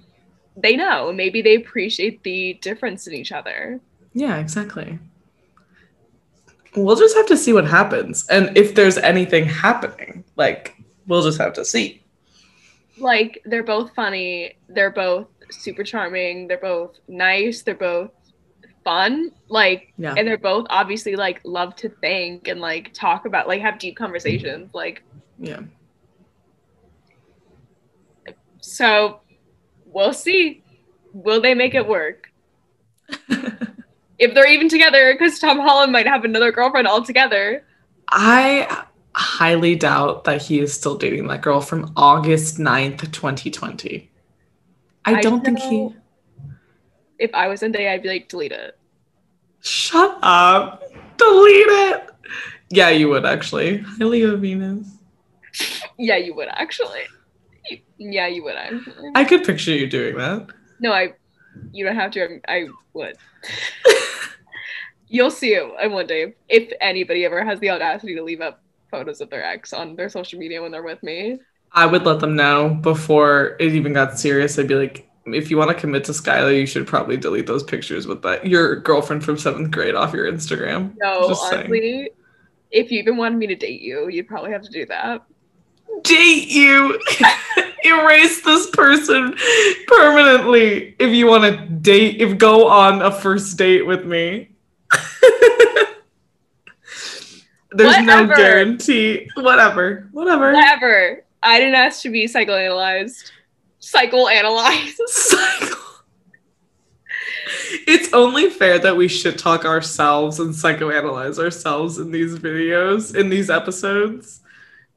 they 0.56 0.76
know. 0.76 1.12
Maybe 1.12 1.42
they 1.42 1.54
appreciate 1.56 2.22
the 2.22 2.54
difference 2.62 3.06
in 3.06 3.14
each 3.14 3.32
other. 3.32 3.80
Yeah, 4.12 4.38
exactly. 4.38 4.98
We'll 6.74 6.96
just 6.96 7.16
have 7.16 7.26
to 7.26 7.36
see 7.36 7.52
what 7.52 7.66
happens. 7.66 8.26
And 8.28 8.56
if 8.56 8.74
there's 8.74 8.96
anything 8.98 9.44
happening, 9.46 10.24
like 10.36 10.74
we'll 11.06 11.22
just 11.22 11.38
have 11.38 11.52
to 11.54 11.64
see. 11.64 12.02
like 12.98 13.40
they're 13.46 13.64
both 13.64 13.94
funny 13.94 14.54
they're 14.68 14.90
both 14.90 15.26
super 15.50 15.82
charming 15.82 16.46
they're 16.46 16.58
both 16.72 16.92
nice 17.08 17.62
they're 17.62 17.74
both 17.74 18.10
fun 18.84 19.30
like 19.48 19.92
Yeah. 19.96 20.14
and 20.16 20.28
they're 20.28 20.36
both 20.52 20.66
obviously 20.70 21.16
like 21.16 21.40
love 21.44 21.74
to 21.76 21.88
think 21.88 22.48
and 22.48 22.60
like 22.60 22.92
talk 22.92 23.24
about 23.24 23.48
like 23.48 23.62
have 23.62 23.78
deep 23.78 23.96
conversations 23.96 24.70
like 24.74 25.02
Yeah. 25.38 25.60
so 28.60 29.20
we'll 29.92 30.12
see 30.12 30.62
will 31.12 31.40
they 31.40 31.54
make 31.54 31.74
it 31.74 31.86
work 31.86 32.32
if 34.18 34.34
they're 34.34 34.48
even 34.48 34.68
together 34.68 35.12
because 35.12 35.38
tom 35.38 35.58
holland 35.58 35.92
might 35.92 36.06
have 36.06 36.24
another 36.24 36.52
girlfriend 36.52 36.86
altogether 36.86 37.64
I 38.14 38.84
highly 39.14 39.74
doubt 39.74 40.24
that 40.24 40.42
he 40.42 40.60
is 40.60 40.74
still 40.74 40.96
dating 40.96 41.28
that 41.28 41.40
girl 41.40 41.62
from 41.62 41.92
August 41.96 42.58
9th, 42.58 43.10
2020. 43.10 44.10
I 45.04 45.14
I 45.14 45.20
don't 45.22 45.42
think 45.42 45.58
he. 45.58 45.94
if 47.18 47.34
i 47.34 47.48
was 47.48 47.62
Zendaya 47.62 47.92
i'd 47.92 48.02
be 48.02 48.08
like 48.08 48.28
delete 48.28 48.52
it 48.52 48.78
Shut 49.64 50.18
up. 50.22 50.82
Delete 51.16 51.66
it. 51.68 52.10
Yeah, 52.70 52.90
you 52.90 53.08
would 53.10 53.24
actually. 53.24 53.78
Hi, 53.78 54.04
Leo 54.04 54.36
Venus. 54.36 54.88
yeah 55.98 56.16
you 56.16 56.34
would 56.34 56.48
actually 56.48 57.02
yeah 57.98 58.26
you 58.26 58.42
would 58.44 58.56
actually 58.56 59.10
I 59.14 59.24
could 59.24 59.44
picture 59.44 59.72
you 59.72 59.86
doing 59.88 60.16
that. 60.16 60.48
No, 60.80 60.92
I. 60.92 61.14
You 61.72 61.84
don't 61.84 61.96
have 61.96 62.10
to. 62.12 62.40
I, 62.48 62.54
I 62.54 62.66
would. 62.94 63.16
You'll 65.08 65.30
see 65.30 65.54
it 65.54 65.70
in 65.82 65.92
one 65.92 66.06
day 66.06 66.34
if 66.48 66.72
anybody 66.80 67.24
ever 67.24 67.44
has 67.44 67.60
the 67.60 67.70
audacity 67.70 68.14
to 68.14 68.22
leave 68.22 68.40
up 68.40 68.62
photos 68.90 69.20
of 69.20 69.28
their 69.30 69.44
ex 69.44 69.72
on 69.72 69.94
their 69.94 70.08
social 70.08 70.38
media 70.38 70.62
when 70.62 70.72
they're 70.72 70.82
with 70.82 71.02
me. 71.02 71.38
I 71.72 71.86
would 71.86 72.04
let 72.04 72.20
them 72.20 72.34
know 72.36 72.70
before 72.70 73.56
it 73.60 73.74
even 73.74 73.92
got 73.92 74.18
serious. 74.18 74.58
I'd 74.58 74.68
be 74.68 74.74
like, 74.74 75.08
if 75.26 75.50
you 75.50 75.56
want 75.58 75.70
to 75.70 75.74
commit 75.74 76.04
to 76.04 76.12
Skylar, 76.12 76.58
you 76.58 76.66
should 76.66 76.86
probably 76.86 77.16
delete 77.16 77.46
those 77.46 77.62
pictures 77.62 78.06
with 78.06 78.22
that 78.22 78.46
your 78.46 78.76
girlfriend 78.80 79.24
from 79.24 79.38
seventh 79.38 79.70
grade 79.70 79.94
off 79.94 80.12
your 80.14 80.30
Instagram. 80.30 80.94
No, 80.96 81.28
Just 81.28 81.48
saying. 81.48 81.70
honestly, 81.70 82.10
If 82.70 82.90
you 82.90 82.98
even 82.98 83.16
wanted 83.18 83.38
me 83.38 83.46
to 83.48 83.54
date 83.54 83.82
you, 83.82 84.08
you'd 84.08 84.28
probably 84.28 84.50
have 84.52 84.62
to 84.62 84.70
do 84.70 84.86
that. 84.86 85.22
Date 86.02 86.48
you. 86.48 87.00
Erase 87.84 88.42
this 88.42 88.70
person 88.70 89.36
permanently 89.88 90.94
if 91.00 91.12
you 91.12 91.26
want 91.26 91.42
to 91.42 91.66
date, 91.66 92.20
if 92.20 92.38
go 92.38 92.68
on 92.68 93.02
a 93.02 93.10
first 93.10 93.58
date 93.58 93.84
with 93.84 94.04
me. 94.04 94.50
There's 97.72 98.04
no 98.04 98.26
guarantee. 98.28 99.28
Whatever. 99.34 100.08
Whatever. 100.12 100.52
Whatever. 100.52 101.24
I 101.42 101.58
didn't 101.58 101.74
ask 101.74 102.02
to 102.02 102.10
be 102.10 102.26
psychoanalyzed. 102.26 103.32
Psychoanalyzed. 103.80 105.78
It's 107.86 108.12
only 108.12 108.50
fair 108.50 108.78
that 108.78 108.96
we 108.96 109.08
should 109.08 109.38
talk 109.38 109.64
ourselves 109.64 110.40
and 110.40 110.54
psychoanalyze 110.54 111.38
ourselves 111.38 111.98
in 111.98 112.10
these 112.10 112.38
videos, 112.38 113.14
in 113.14 113.28
these 113.28 113.50
episodes, 113.50 114.41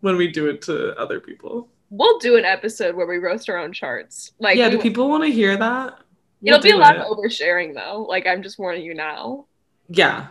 when 0.05 0.17
we 0.17 0.27
do 0.27 0.45
it 0.47 0.61
to 0.61 0.95
other 0.99 1.19
people. 1.19 1.67
We'll 1.89 2.19
do 2.19 2.37
an 2.37 2.45
episode 2.45 2.95
where 2.95 3.07
we 3.07 3.17
roast 3.17 3.49
our 3.49 3.57
own 3.57 3.73
charts. 3.73 4.33
Like, 4.37 4.55
yeah, 4.55 4.69
do 4.69 4.77
people 4.77 5.09
want 5.09 5.23
to 5.23 5.31
hear 5.31 5.57
that? 5.57 5.97
it'll 6.43 6.59
We'll 6.59 6.61
be 6.61 6.69
a 6.69 6.77
lot 6.77 6.95
it. 6.95 7.01
of 7.01 7.07
oversharing 7.07 7.73
though. 7.73 8.05
Like, 8.07 8.27
I'm 8.27 8.43
just 8.43 8.59
warning 8.59 8.83
you 8.85 8.93
now. 8.93 9.47
Yeah. 9.89 10.27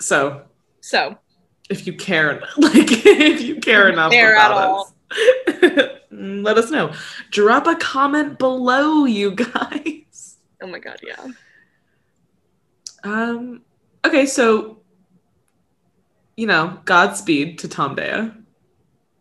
So 0.00 0.42
So, 0.80 1.16
if 1.70 1.86
you 1.86 1.92
care, 1.92 2.40
like 2.56 2.90
if 3.06 3.42
you 3.42 3.60
care 3.60 3.90
enough 3.90 4.10
Care 4.10 4.32
about 4.34 4.86
us, 4.86 4.92
let 6.10 6.58
us 6.58 6.68
know. 6.72 6.92
Drop 7.30 7.68
a 7.68 7.76
comment 7.76 8.40
below, 8.40 9.04
you 9.04 9.36
guys. 9.36 10.38
oh 10.60 10.66
my 10.66 10.80
god, 10.80 10.98
yeah. 11.06 11.26
Um. 13.04 13.62
Okay, 14.04 14.26
so 14.26 14.78
you 16.36 16.46
know, 16.46 16.78
Godspeed 16.84 17.58
to 17.60 17.68
Tomdaya. 17.68 18.34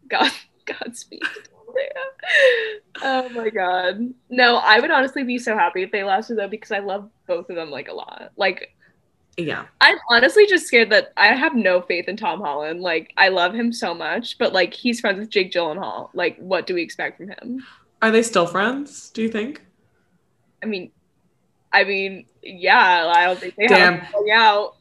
God, 0.09 0.32
Godspeed. 0.66 1.22
To 1.22 1.41
Tom 1.43 1.66
Beya. 1.76 2.80
Oh 3.03 3.30
my 3.30 3.49
god. 3.49 4.13
No, 4.30 4.57
I 4.57 4.80
would 4.80 4.91
honestly 4.91 5.24
be 5.24 5.38
so 5.38 5.55
happy 5.55 5.84
if 5.84 5.91
they 5.91 6.03
lasted 6.03 6.38
though 6.38 6.47
because 6.47 6.72
I 6.72 6.80
love 6.80 7.09
both 7.28 7.49
of 7.49 7.55
them 7.55 7.70
like 7.72 7.88
a 7.88 7.93
lot. 7.93 8.32
Like 8.38 8.76
Yeah. 9.38 9.66
I'm 9.82 9.97
honestly 10.09 10.45
just 10.47 10.68
scared 10.68 10.89
that 10.91 11.11
I 11.18 11.28
have 11.36 11.55
no 11.55 11.82
faith 11.82 12.07
in 12.07 12.18
Tom 12.18 12.39
Holland. 12.41 12.82
Like 12.82 13.11
I 13.18 13.30
love 13.30 13.53
him 13.53 13.74
so 13.74 13.93
much, 13.93 14.38
but 14.38 14.53
like 14.53 14.74
he's 14.74 14.99
friends 14.99 15.20
with 15.20 15.30
Jake 15.30 15.51
Gyllenhaal. 15.51 16.09
Like 16.13 16.38
what 16.38 16.68
do 16.68 16.74
we 16.74 16.82
expect 16.82 17.18
from 17.18 17.30
him? 17.30 17.66
Are 18.01 18.11
they 18.11 18.24
still 18.24 18.47
friends? 18.47 19.09
Do 19.11 19.22
you 19.22 19.30
think? 19.30 19.61
I 20.63 20.66
mean, 20.68 20.91
I 21.74 21.84
mean, 21.84 22.26
yeah, 22.41 23.11
I 23.13 23.26
don't 23.26 23.39
think 23.39 23.55
they 23.55 23.68
Damn. 23.68 23.99
have 23.99 24.13
out. 24.34 24.74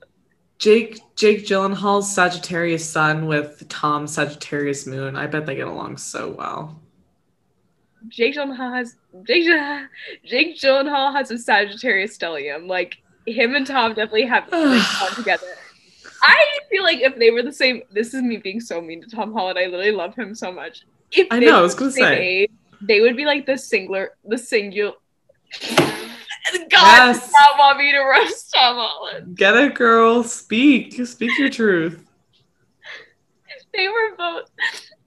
Jake 0.64 1.02
Jake 1.14 1.44
Gyllenhaal's 1.44 2.10
Sagittarius 2.10 2.88
Sun 2.88 3.26
with 3.26 3.68
Tom 3.68 4.06
Sagittarius 4.06 4.86
Moon. 4.86 5.14
I 5.14 5.26
bet 5.26 5.44
they 5.44 5.56
get 5.56 5.66
along 5.66 5.98
so 5.98 6.30
well. 6.30 6.80
Jake 8.08 8.34
Gyllenhaal 8.34 8.74
has 8.74 8.96
Jake, 9.24 9.46
Jake 10.24 10.58
Gyllenhaal 10.58 11.12
has 11.12 11.30
a 11.30 11.36
Sagittarius 11.36 12.16
stellium. 12.16 12.66
Like 12.66 12.96
him 13.26 13.54
and 13.54 13.66
Tom 13.66 13.90
definitely 13.90 14.24
have 14.24 14.50
like, 14.50 14.80
fun 14.80 15.14
together. 15.16 15.48
I 16.22 16.42
feel 16.70 16.82
like 16.82 17.00
if 17.00 17.14
they 17.16 17.30
were 17.30 17.42
the 17.42 17.52
same, 17.52 17.82
this 17.92 18.14
is 18.14 18.22
me 18.22 18.38
being 18.38 18.58
so 18.58 18.80
mean 18.80 19.02
to 19.02 19.10
Tom 19.10 19.34
Holland. 19.34 19.58
I 19.58 19.66
literally 19.66 19.90
love 19.90 20.14
him 20.14 20.34
so 20.34 20.50
much. 20.50 20.86
If 21.12 21.26
I 21.30 21.40
know, 21.40 21.58
I 21.58 21.60
was 21.60 21.74
gonna 21.74 21.90
say. 21.90 22.44
age, 22.44 22.50
they 22.80 23.02
would 23.02 23.18
be 23.18 23.26
like 23.26 23.44
the 23.44 23.58
singular, 23.58 24.12
the 24.24 24.38
singular. 24.38 24.94
God 26.52 26.70
Yes. 26.70 27.20
does 27.20 27.32
not 27.32 27.58
want 27.58 27.78
me 27.78 27.92
to 27.92 27.98
roast 28.00 28.52
Tom 28.54 28.76
Holland. 28.76 29.36
Get 29.36 29.56
it, 29.56 29.74
girl. 29.74 30.22
Speak. 30.22 30.94
Speak 31.06 31.38
your 31.38 31.48
truth. 31.50 32.00
They 33.72 33.88
were 33.88 34.14
both 34.16 34.50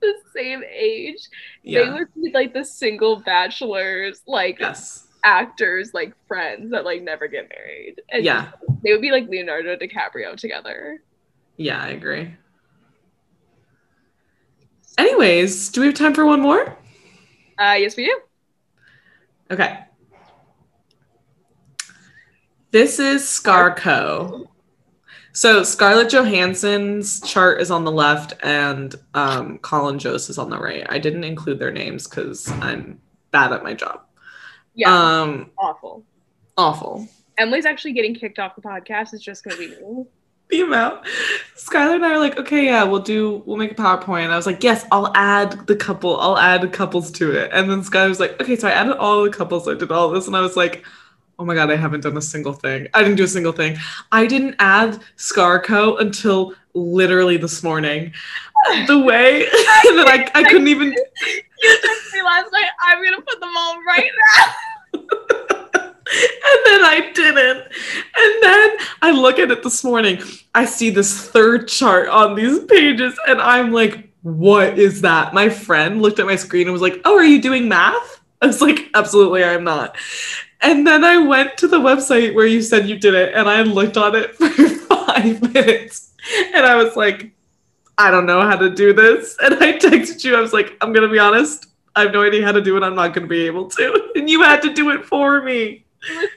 the 0.01 0.13
same 0.35 0.63
age. 0.69 1.19
They 1.63 1.71
Yeah. 1.71 1.93
would 1.93 2.07
be 2.15 2.31
like 2.33 2.53
the 2.53 2.65
single 2.65 3.17
bachelors, 3.21 4.21
like 4.27 4.59
Yes. 4.59 5.07
actors, 5.23 5.93
like 5.93 6.13
friends 6.27 6.71
that 6.71 6.83
like 6.85 7.01
never 7.01 7.27
get 7.27 7.49
married. 7.49 8.01
And 8.09 8.23
Yeah. 8.25 8.51
they 8.83 8.91
would 8.91 9.01
be 9.01 9.11
like 9.11 9.27
Leonardo 9.29 9.75
DiCaprio 9.75 10.35
together. 10.35 11.01
Yeah, 11.55 11.81
I 11.81 11.89
agree. 11.89 12.33
Anyways, 14.97 15.69
do 15.69 15.81
we 15.81 15.87
have 15.87 15.95
time 15.95 16.13
for 16.13 16.25
one 16.25 16.41
more? 16.41 16.75
Uh, 17.59 17.75
yes, 17.77 17.95
we 17.95 18.05
do. 18.05 18.19
Okay. 19.51 19.79
This 22.71 22.99
is 22.99 23.21
Scarco. 23.23 24.47
So 25.31 25.63
Scarlett 25.63 26.09
Johansson's 26.11 27.21
chart 27.21 27.61
is 27.61 27.69
on 27.69 27.83
the 27.85 27.91
left 27.91 28.33
and 28.41 28.95
um, 29.13 29.59
Colin 29.59 29.99
Jost 29.99 30.29
is 30.29 30.37
on 30.37 30.49
the 30.49 30.57
right. 30.57 30.85
I 30.89 30.97
didn't 30.97 31.23
include 31.23 31.59
their 31.59 31.71
names 31.71 32.07
because 32.07 32.49
I'm 32.49 32.99
bad 33.31 33.53
at 33.53 33.63
my 33.63 33.73
job. 33.73 34.01
Yeah, 34.73 34.91
Um, 34.93 35.51
awful. 35.59 36.03
awful. 36.57 37.07
Emily's 37.37 37.65
actually 37.65 37.93
getting 37.93 38.15
kicked 38.15 38.39
off 38.39 38.55
the 38.55 38.61
podcast. 38.61 39.13
It's 39.13 39.23
just 39.23 39.43
gonna 39.43 39.57
be 39.57 39.67
me. 39.69 40.05
the 40.49 40.61
amount. 40.61 41.05
Skylar 41.55 41.95
and 41.95 42.05
I 42.05 42.13
are 42.13 42.19
like, 42.19 42.37
okay, 42.39 42.65
yeah, 42.65 42.83
we'll 42.83 42.99
do, 43.01 43.43
we'll 43.45 43.57
make 43.57 43.71
a 43.71 43.75
PowerPoint. 43.75 44.29
I 44.31 44.35
was 44.35 44.47
like, 44.47 44.63
yes, 44.63 44.85
I'll 44.91 45.11
add 45.15 45.67
the 45.67 45.75
couple, 45.75 46.19
I'll 46.19 46.37
add 46.39 46.71
couples 46.73 47.11
to 47.11 47.31
it. 47.31 47.51
And 47.53 47.69
then 47.69 47.81
Skylar 47.81 48.09
was 48.09 48.19
like, 48.19 48.41
okay, 48.41 48.55
so 48.55 48.67
I 48.67 48.71
added 48.71 48.97
all 48.97 49.23
the 49.23 49.29
couples, 49.29 49.67
I 49.67 49.75
did 49.75 49.91
all 49.91 50.09
this. 50.09 50.25
And 50.25 50.35
I 50.35 50.41
was 50.41 50.55
like, 50.57 50.83
oh 51.39 51.45
my 51.45 51.53
God, 51.53 51.69
I 51.69 51.75
haven't 51.75 52.01
done 52.01 52.17
a 52.17 52.21
single 52.21 52.53
thing. 52.53 52.87
I 52.93 53.03
didn't 53.03 53.17
do 53.17 53.23
a 53.23 53.27
single 53.27 53.51
thing. 53.51 53.77
I 54.11 54.25
didn't 54.25 54.55
add 54.59 54.99
Scarco 55.17 55.99
until 56.01 56.53
literally 56.73 57.37
this 57.37 57.63
morning. 57.63 58.13
The 58.87 58.99
way 58.99 59.45
that 59.51 60.07
I, 60.07 60.39
I 60.39 60.43
couldn't 60.43 60.67
even, 60.67 60.91
You 60.91 61.79
texted 61.83 62.13
me 62.13 62.23
last 62.23 62.51
night. 62.51 62.69
I'm 62.83 63.03
gonna 63.03 63.21
put 63.21 63.39
them 63.39 63.55
all 63.55 63.83
right 63.83 64.11
now. 64.35 64.53
and 66.13 66.59
then 66.65 66.83
I 66.83 67.11
didn't. 67.13 67.57
And 68.15 68.43
then 68.43 68.77
I 69.01 69.11
look 69.11 69.37
at 69.39 69.51
it 69.51 69.63
this 69.63 69.83
morning. 69.83 70.21
I 70.55 70.65
see 70.65 70.89
this 70.89 71.29
third 71.29 71.67
chart 71.67 72.09
on 72.09 72.35
these 72.35 72.63
pages, 72.65 73.17
and 73.27 73.41
I'm 73.41 73.71
like, 73.71 74.09
what 74.23 74.79
is 74.79 75.01
that? 75.01 75.33
My 75.33 75.49
friend 75.49 76.01
looked 76.01 76.19
at 76.19 76.25
my 76.25 76.35
screen 76.35 76.63
and 76.63 76.73
was 76.73 76.81
like, 76.81 76.99
oh, 77.05 77.15
are 77.15 77.23
you 77.23 77.41
doing 77.41 77.69
math? 77.69 78.21
I 78.41 78.47
was 78.47 78.61
like, 78.61 78.89
absolutely, 78.93 79.43
I'm 79.43 79.63
not. 79.63 79.97
And 80.61 80.85
then 80.87 81.03
I 81.03 81.17
went 81.17 81.57
to 81.57 81.67
the 81.67 81.79
website 81.79 82.33
where 82.33 82.47
you 82.47 82.61
said 82.61 82.89
you 82.89 82.97
did 82.97 83.13
it, 83.13 83.33
and 83.33 83.47
I 83.47 83.61
looked 83.61 83.97
on 83.97 84.15
it 84.15 84.35
for 84.37 84.49
five 84.49 85.41
minutes. 85.53 86.13
And 86.53 86.65
I 86.65 86.75
was 86.75 86.95
like, 86.95 87.31
I 87.97 88.11
don't 88.11 88.25
know 88.25 88.41
how 88.41 88.55
to 88.57 88.69
do 88.69 88.93
this. 88.93 89.37
And 89.41 89.55
I 89.55 89.73
texted 89.73 90.23
you, 90.23 90.35
I 90.35 90.41
was 90.41 90.53
like, 90.53 90.77
I'm 90.81 90.93
going 90.93 91.07
to 91.07 91.11
be 91.11 91.19
honest. 91.19 91.67
I 91.95 92.01
have 92.01 92.11
no 92.11 92.23
idea 92.23 92.45
how 92.45 92.51
to 92.51 92.61
do 92.61 92.77
it. 92.77 92.83
I'm 92.83 92.95
not 92.95 93.13
going 93.13 93.23
to 93.23 93.29
be 93.29 93.45
able 93.45 93.69
to. 93.71 94.11
And 94.15 94.29
you 94.29 94.41
had 94.41 94.61
to 94.63 94.73
do 94.73 94.89
it 94.89 95.05
for 95.05 95.41
me. 95.41 95.85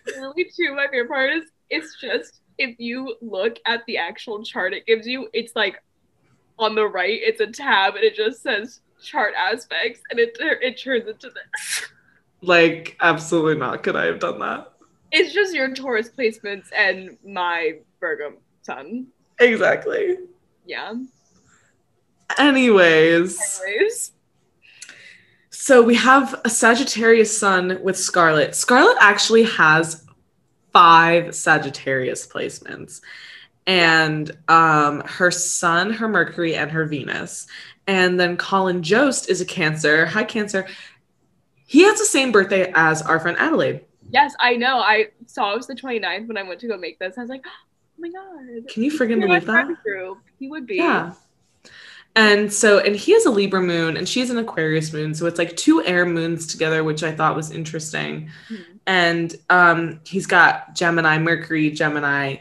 Really, 0.06 0.44
too. 0.44 0.74
My 0.74 0.86
favorite 0.86 1.08
part 1.08 1.32
is 1.32 1.44
it's 1.70 1.96
just 2.00 2.40
if 2.58 2.78
you 2.78 3.16
look 3.22 3.56
at 3.66 3.84
the 3.86 3.96
actual 3.96 4.42
chart 4.44 4.74
it 4.74 4.86
gives 4.86 5.06
you, 5.06 5.28
it's 5.32 5.56
like 5.56 5.82
on 6.58 6.74
the 6.74 6.86
right, 6.86 7.18
it's 7.22 7.40
a 7.40 7.46
tab, 7.46 7.94
and 7.94 8.04
it 8.04 8.14
just 8.14 8.42
says 8.42 8.80
chart 9.02 9.32
aspects, 9.36 10.00
and 10.10 10.20
it 10.20 10.36
it 10.38 10.78
turns 10.80 11.08
into 11.08 11.30
this. 11.30 11.88
Like, 12.42 12.96
absolutely 13.00 13.56
not 13.56 13.82
could 13.82 13.96
I 13.96 14.06
have 14.06 14.18
done 14.18 14.38
that. 14.40 14.72
It's 15.12 15.32
just 15.32 15.54
your 15.54 15.74
Taurus 15.74 16.08
placements 16.08 16.66
and 16.76 17.16
my 17.26 17.78
Virgo 18.00 18.34
sun. 18.62 19.08
Exactly. 19.38 20.16
Yeah. 20.64 20.94
Anyways, 22.38 23.60
Anyways, 23.66 24.12
so 25.50 25.82
we 25.82 25.94
have 25.96 26.40
a 26.44 26.48
Sagittarius 26.48 27.36
sun 27.36 27.80
with 27.82 27.98
Scarlett. 27.98 28.54
Scarlett 28.54 28.96
actually 29.00 29.42
has 29.42 30.06
five 30.72 31.34
Sagittarius 31.34 32.26
placements. 32.26 33.00
And 33.66 34.30
um, 34.48 35.00
her 35.04 35.30
sun, 35.30 35.92
her 35.92 36.08
Mercury, 36.08 36.54
and 36.54 36.70
her 36.70 36.86
Venus. 36.86 37.46
And 37.86 38.18
then 38.18 38.36
Colin 38.36 38.82
Jost 38.82 39.28
is 39.28 39.40
a 39.40 39.44
Cancer. 39.44 40.06
Hi, 40.06 40.24
Cancer. 40.24 40.66
He 41.70 41.82
has 41.84 42.00
the 42.00 42.04
same 42.04 42.32
birthday 42.32 42.72
as 42.74 43.00
our 43.02 43.20
friend 43.20 43.36
Adelaide. 43.38 43.84
yes, 44.10 44.34
I 44.40 44.56
know. 44.56 44.78
I 44.80 45.10
saw 45.26 45.52
it 45.52 45.56
was 45.56 45.68
the 45.68 45.74
29th 45.76 46.26
when 46.26 46.36
I 46.36 46.42
went 46.42 46.58
to 46.62 46.66
go 46.66 46.76
make 46.76 46.98
this. 46.98 47.16
I 47.16 47.20
was 47.20 47.30
like, 47.30 47.44
oh 47.46 47.50
my 47.96 48.08
god. 48.10 48.68
Can 48.68 48.82
you 48.82 48.90
friggin' 48.90 49.20
believe 49.20 49.46
that? 49.46 49.68
Group. 49.84 50.18
He 50.40 50.48
would 50.48 50.66
be. 50.66 50.76
Yeah. 50.76 51.12
And 52.16 52.52
so, 52.52 52.80
and 52.80 52.96
he 52.96 53.12
has 53.12 53.24
a 53.24 53.30
Libra 53.30 53.62
moon 53.62 53.96
and 53.96 54.08
she's 54.08 54.30
an 54.30 54.38
Aquarius 54.38 54.92
moon. 54.92 55.14
So 55.14 55.26
it's 55.26 55.38
like 55.38 55.56
two 55.56 55.80
air 55.84 56.04
moons 56.04 56.48
together, 56.48 56.82
which 56.82 57.04
I 57.04 57.12
thought 57.12 57.36
was 57.36 57.52
interesting. 57.52 58.28
Mhm. 58.48 58.64
And 58.88 59.36
um, 59.48 60.00
he's 60.04 60.26
got 60.26 60.74
Gemini, 60.74 61.18
Mercury, 61.18 61.70
Gemini, 61.70 62.38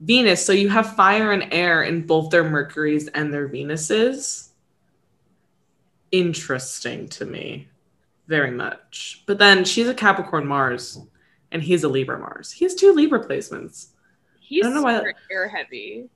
Venus. 0.00 0.42
So 0.46 0.54
you 0.54 0.70
have 0.70 0.96
fire 0.96 1.32
and 1.32 1.52
air 1.52 1.82
in 1.82 2.06
both 2.06 2.30
their 2.30 2.44
Mercuries 2.48 3.08
and 3.08 3.34
their 3.34 3.46
Venuses. 3.46 4.48
Interesting 6.12 7.06
to 7.08 7.26
me, 7.26 7.68
very 8.30 8.52
much. 8.52 9.24
But 9.26 9.38
then 9.38 9.64
she's 9.64 9.88
a 9.88 9.94
Capricorn 9.94 10.46
Mars 10.46 10.98
and 11.52 11.62
he's 11.62 11.84
a 11.84 11.88
Libra 11.88 12.18
Mars. 12.18 12.50
He 12.52 12.64
has 12.64 12.74
two 12.74 12.92
Libra 12.92 13.22
placements. 13.26 13.88
He's 14.40 14.64
I 14.64 14.68
don't 14.68 14.76
know 14.76 14.82
why- 14.82 14.98
super 14.98 15.14
air 15.30 15.48
heavy. 15.48 16.08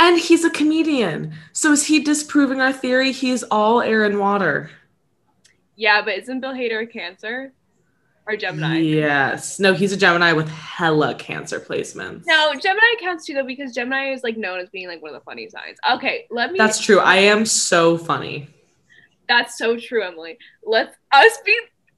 And 0.00 0.18
he's 0.18 0.44
a 0.44 0.50
comedian. 0.50 1.32
So 1.52 1.70
is 1.70 1.86
he 1.86 2.00
disproving 2.00 2.60
our 2.60 2.72
theory? 2.72 3.12
He's 3.12 3.44
all 3.44 3.80
air 3.80 4.02
and 4.02 4.18
water. 4.18 4.70
Yeah, 5.76 6.02
but 6.02 6.18
isn't 6.18 6.40
Bill 6.40 6.52
Hader 6.54 6.82
a 6.82 6.86
Cancer 6.86 7.52
or 8.26 8.36
Gemini? 8.36 8.78
Yes. 8.78 9.60
No, 9.60 9.74
he's 9.74 9.92
a 9.92 9.96
Gemini 9.96 10.32
with 10.32 10.48
hella 10.48 11.14
Cancer 11.14 11.60
placements. 11.60 12.24
No, 12.26 12.52
Gemini 12.54 12.94
counts 12.98 13.26
too 13.26 13.34
though 13.34 13.44
because 13.44 13.72
Gemini 13.72 14.12
is 14.12 14.24
like 14.24 14.36
known 14.36 14.58
as 14.58 14.70
being 14.70 14.88
like 14.88 15.02
one 15.02 15.14
of 15.14 15.20
the 15.20 15.24
funny 15.24 15.48
signs. 15.48 15.78
Okay, 15.92 16.26
let 16.30 16.50
me. 16.50 16.58
That's 16.58 16.80
true. 16.80 16.98
I 16.98 17.16
am 17.16 17.44
so 17.46 17.96
funny. 17.96 18.48
That's 19.28 19.56
so 19.58 19.76
true, 19.78 20.02
Emily. 20.02 20.38
Let's 20.64 20.96
us 21.12 21.38
be 21.44 21.56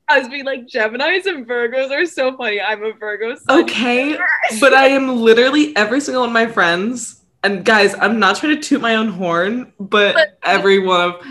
us 0.09 0.29
be 0.29 0.43
like 0.43 0.67
Geminis 0.67 1.27
and 1.27 1.47
Virgos 1.47 1.91
are 1.91 2.05
so 2.07 2.37
funny. 2.37 2.61
I'm 2.61 2.83
a 2.85 2.93
Virgo. 2.93 3.37
Okay, 3.49 4.17
but 4.61 4.75
I 4.75 4.89
am 4.89 5.17
literally 5.17 5.75
every 5.77 6.01
single 6.01 6.23
one 6.23 6.29
of 6.31 6.35
my 6.35 6.47
friends. 6.47 7.23
And 7.43 7.65
guys, 7.65 7.95
I'm 8.01 8.19
not 8.19 8.37
trying 8.37 8.57
to 8.57 8.61
toot 8.63 8.81
my 8.81 8.97
own 8.97 9.09
horn, 9.09 9.73
but, 9.81 10.15
But- 10.15 10.39
every 10.43 10.79
one 10.79 11.01
of 11.01 11.27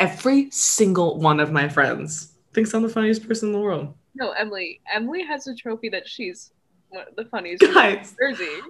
every 0.00 0.50
single 0.50 1.18
one 1.20 1.40
of 1.40 1.52
my 1.52 1.68
friends 1.68 2.32
thinks 2.52 2.74
I'm 2.74 2.82
the 2.82 2.88
funniest 2.88 3.26
person 3.26 3.48
in 3.48 3.52
the 3.52 3.60
world. 3.60 3.94
No, 4.14 4.30
Emily. 4.32 4.80
Emily 4.92 5.22
has 5.24 5.46
a 5.46 5.54
trophy 5.54 5.88
that 5.90 6.06
she's 6.08 6.52
one 6.90 7.06
of 7.08 7.16
the 7.16 7.24
funniest 7.26 7.62
in 7.62 7.72
Guys, 7.72 8.14
New 8.20 8.30
Jersey. 8.34 8.60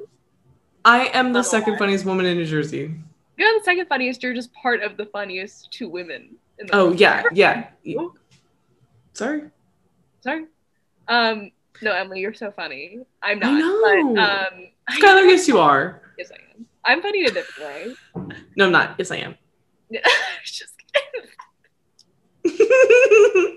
I 0.85 1.07
am 1.15 1.33
the 1.33 1.43
second 1.43 1.79
funniest 1.79 2.05
woman 2.05 2.27
in 2.27 2.37
New 2.37 2.47
Jersey. 2.47 2.95
You're 3.37 3.59
the 3.59 3.65
second 3.65 3.87
funniest. 3.87 4.23
You're 4.23 4.35
just 4.35 4.53
part 4.55 4.83
of 4.83 4.97
the 4.97 5.07
funniest 5.07 5.73
two 5.73 5.89
women. 5.89 6.37
Oh 6.73 6.93
yeah, 6.93 7.23
yeah. 7.33 7.69
Oh, 7.99 8.15
Sorry. 9.15 9.43
sorry. 10.21 10.47
Um. 11.09 11.51
No, 11.83 11.93
Emily, 11.93 12.21
you're 12.21 12.35
so 12.35 12.51
funny. 12.53 13.01
I'm 13.23 13.39
I 13.43 13.51
not. 13.51 13.59
know. 13.59 14.15
But, 14.15 14.21
um. 14.23 14.69
Skylar, 15.01 15.29
yes 15.29 15.49
you 15.49 15.59
are. 15.59 16.03
Yes, 16.19 16.31
I 16.31 16.37
am. 16.59 16.67
I'm 16.85 17.03
funny 17.03 17.21
in 17.21 17.27
a 17.31 17.31
different 17.33 17.97
way. 18.17 18.35
No, 18.57 18.67
I'm 18.67 18.73
not. 18.73 18.95
Yes, 18.99 19.11
I 19.11 19.17
am. 19.17 19.37
just 20.45 20.75
kidding. 20.93 21.29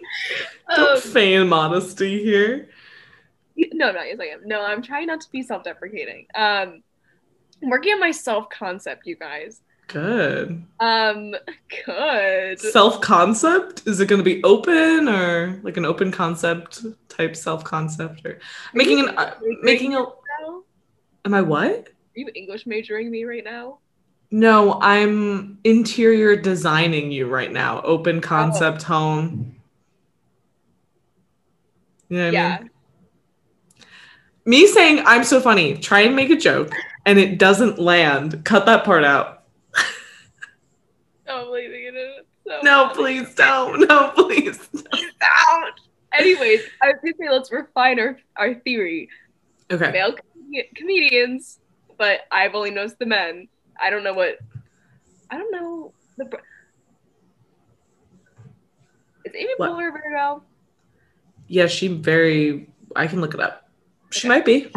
Don't 0.76 0.96
Um, 0.96 1.02
feign 1.02 1.48
modesty 1.48 2.24
here. 2.24 2.70
no, 3.74 3.90
i'm 3.90 3.96
not 3.96 4.08
yes, 4.08 4.20
I 4.20 4.26
am. 4.26 4.42
No, 4.46 4.62
I'm 4.62 4.82
trying 4.82 5.08
not 5.08 5.22
to 5.22 5.32
be 5.32 5.42
self-deprecating. 5.44 6.28
Um, 6.36 6.84
I'm 7.64 7.70
working 7.70 7.94
on 7.94 8.00
my 8.00 8.12
self-concept, 8.12 9.06
you 9.06 9.16
guys. 9.16 9.62
Good. 9.88 10.64
Um, 10.80 11.36
good. 11.86 12.60
Self 12.60 13.02
concept? 13.02 13.84
Is 13.86 14.00
it 14.00 14.08
going 14.08 14.20
to 14.20 14.26
be 14.26 14.44
open 14.44 15.08
or 15.08 15.60
like 15.64 15.78
an 15.78 15.86
open 15.86 16.12
concept 16.12 16.86
type 17.10 17.36
self 17.36 17.64
concept 17.64 18.26
or 18.26 18.40
making 18.74 19.00
an 19.00 19.10
uh, 19.10 19.36
making 19.62 19.96
a? 19.96 20.00
Now? 20.00 20.64
Am 21.26 21.34
I 21.34 21.42
what? 21.42 21.88
Are 21.90 22.20
you 22.20 22.30
English 22.36 22.66
majoring 22.66 23.12
me 23.12 23.26
right 23.26 23.44
now? 23.44 23.80
No, 24.32 24.80
I'm 24.82 25.60
interior 25.64 26.36
designing 26.36 27.12
you 27.12 27.28
right 27.28 27.52
now. 27.52 27.82
Open 27.82 28.22
concept 28.22 28.84
home. 28.84 29.56
You 32.10 32.18
know 32.18 32.26
what 32.26 32.30
I 32.30 32.34
yeah. 32.34 32.60
mean? 32.60 32.70
Me 34.46 34.68
saying 34.68 35.04
I'm 35.06 35.24
so 35.24 35.40
funny, 35.42 35.78
try 35.78 36.02
and 36.02 36.16
make 36.16 36.30
a 36.30 36.36
joke, 36.36 36.72
and 37.06 37.18
it 37.18 37.40
doesn't 37.40 37.80
land. 37.80 38.44
Cut 38.46 38.66
that 38.66 38.84
part 38.84 39.04
out. 39.04 39.36
Oh, 41.28 41.46
I'm 41.46 41.52
leaving 41.52 41.86
it 41.86 41.96
in. 41.96 42.14
So 42.48 42.55
No, 42.66 42.90
please 42.96 43.34
don't. 43.36 43.88
No, 43.88 44.10
please. 44.16 44.68
Out. 45.52 45.72
Anyways, 46.18 46.62
I 46.82 46.88
was 46.88 46.96
gonna 47.04 47.14
say 47.20 47.30
let's 47.30 47.52
refine 47.52 48.00
our, 48.00 48.18
our 48.38 48.56
theory. 48.56 49.08
Okay. 49.72 49.92
Male 49.92 50.14
com- 50.14 50.64
comedians, 50.76 51.60
but 52.00 52.22
I've 52.32 52.56
only 52.56 52.72
noticed 52.72 52.98
the 52.98 53.06
men. 53.06 53.48
I 53.80 53.92
don't 53.92 54.04
know 54.04 54.14
what. 54.14 54.38
I 55.30 55.38
don't 55.38 55.52
know 55.52 55.94
the. 56.18 56.26
br- 56.26 56.38
Is 59.26 59.34
Amy 59.36 59.54
What? 59.58 59.72
Poehler 59.72 59.90
a 59.90 59.92
Virgo? 59.92 60.44
Yeah, 61.48 61.68
she 61.68 61.88
very. 61.88 62.68
I 62.96 63.06
can 63.06 63.22
look 63.22 63.36
it 63.36 63.40
up. 63.40 63.70
She 64.10 64.28
Okay. 64.28 64.30
might 64.30 64.46
be. 64.46 64.72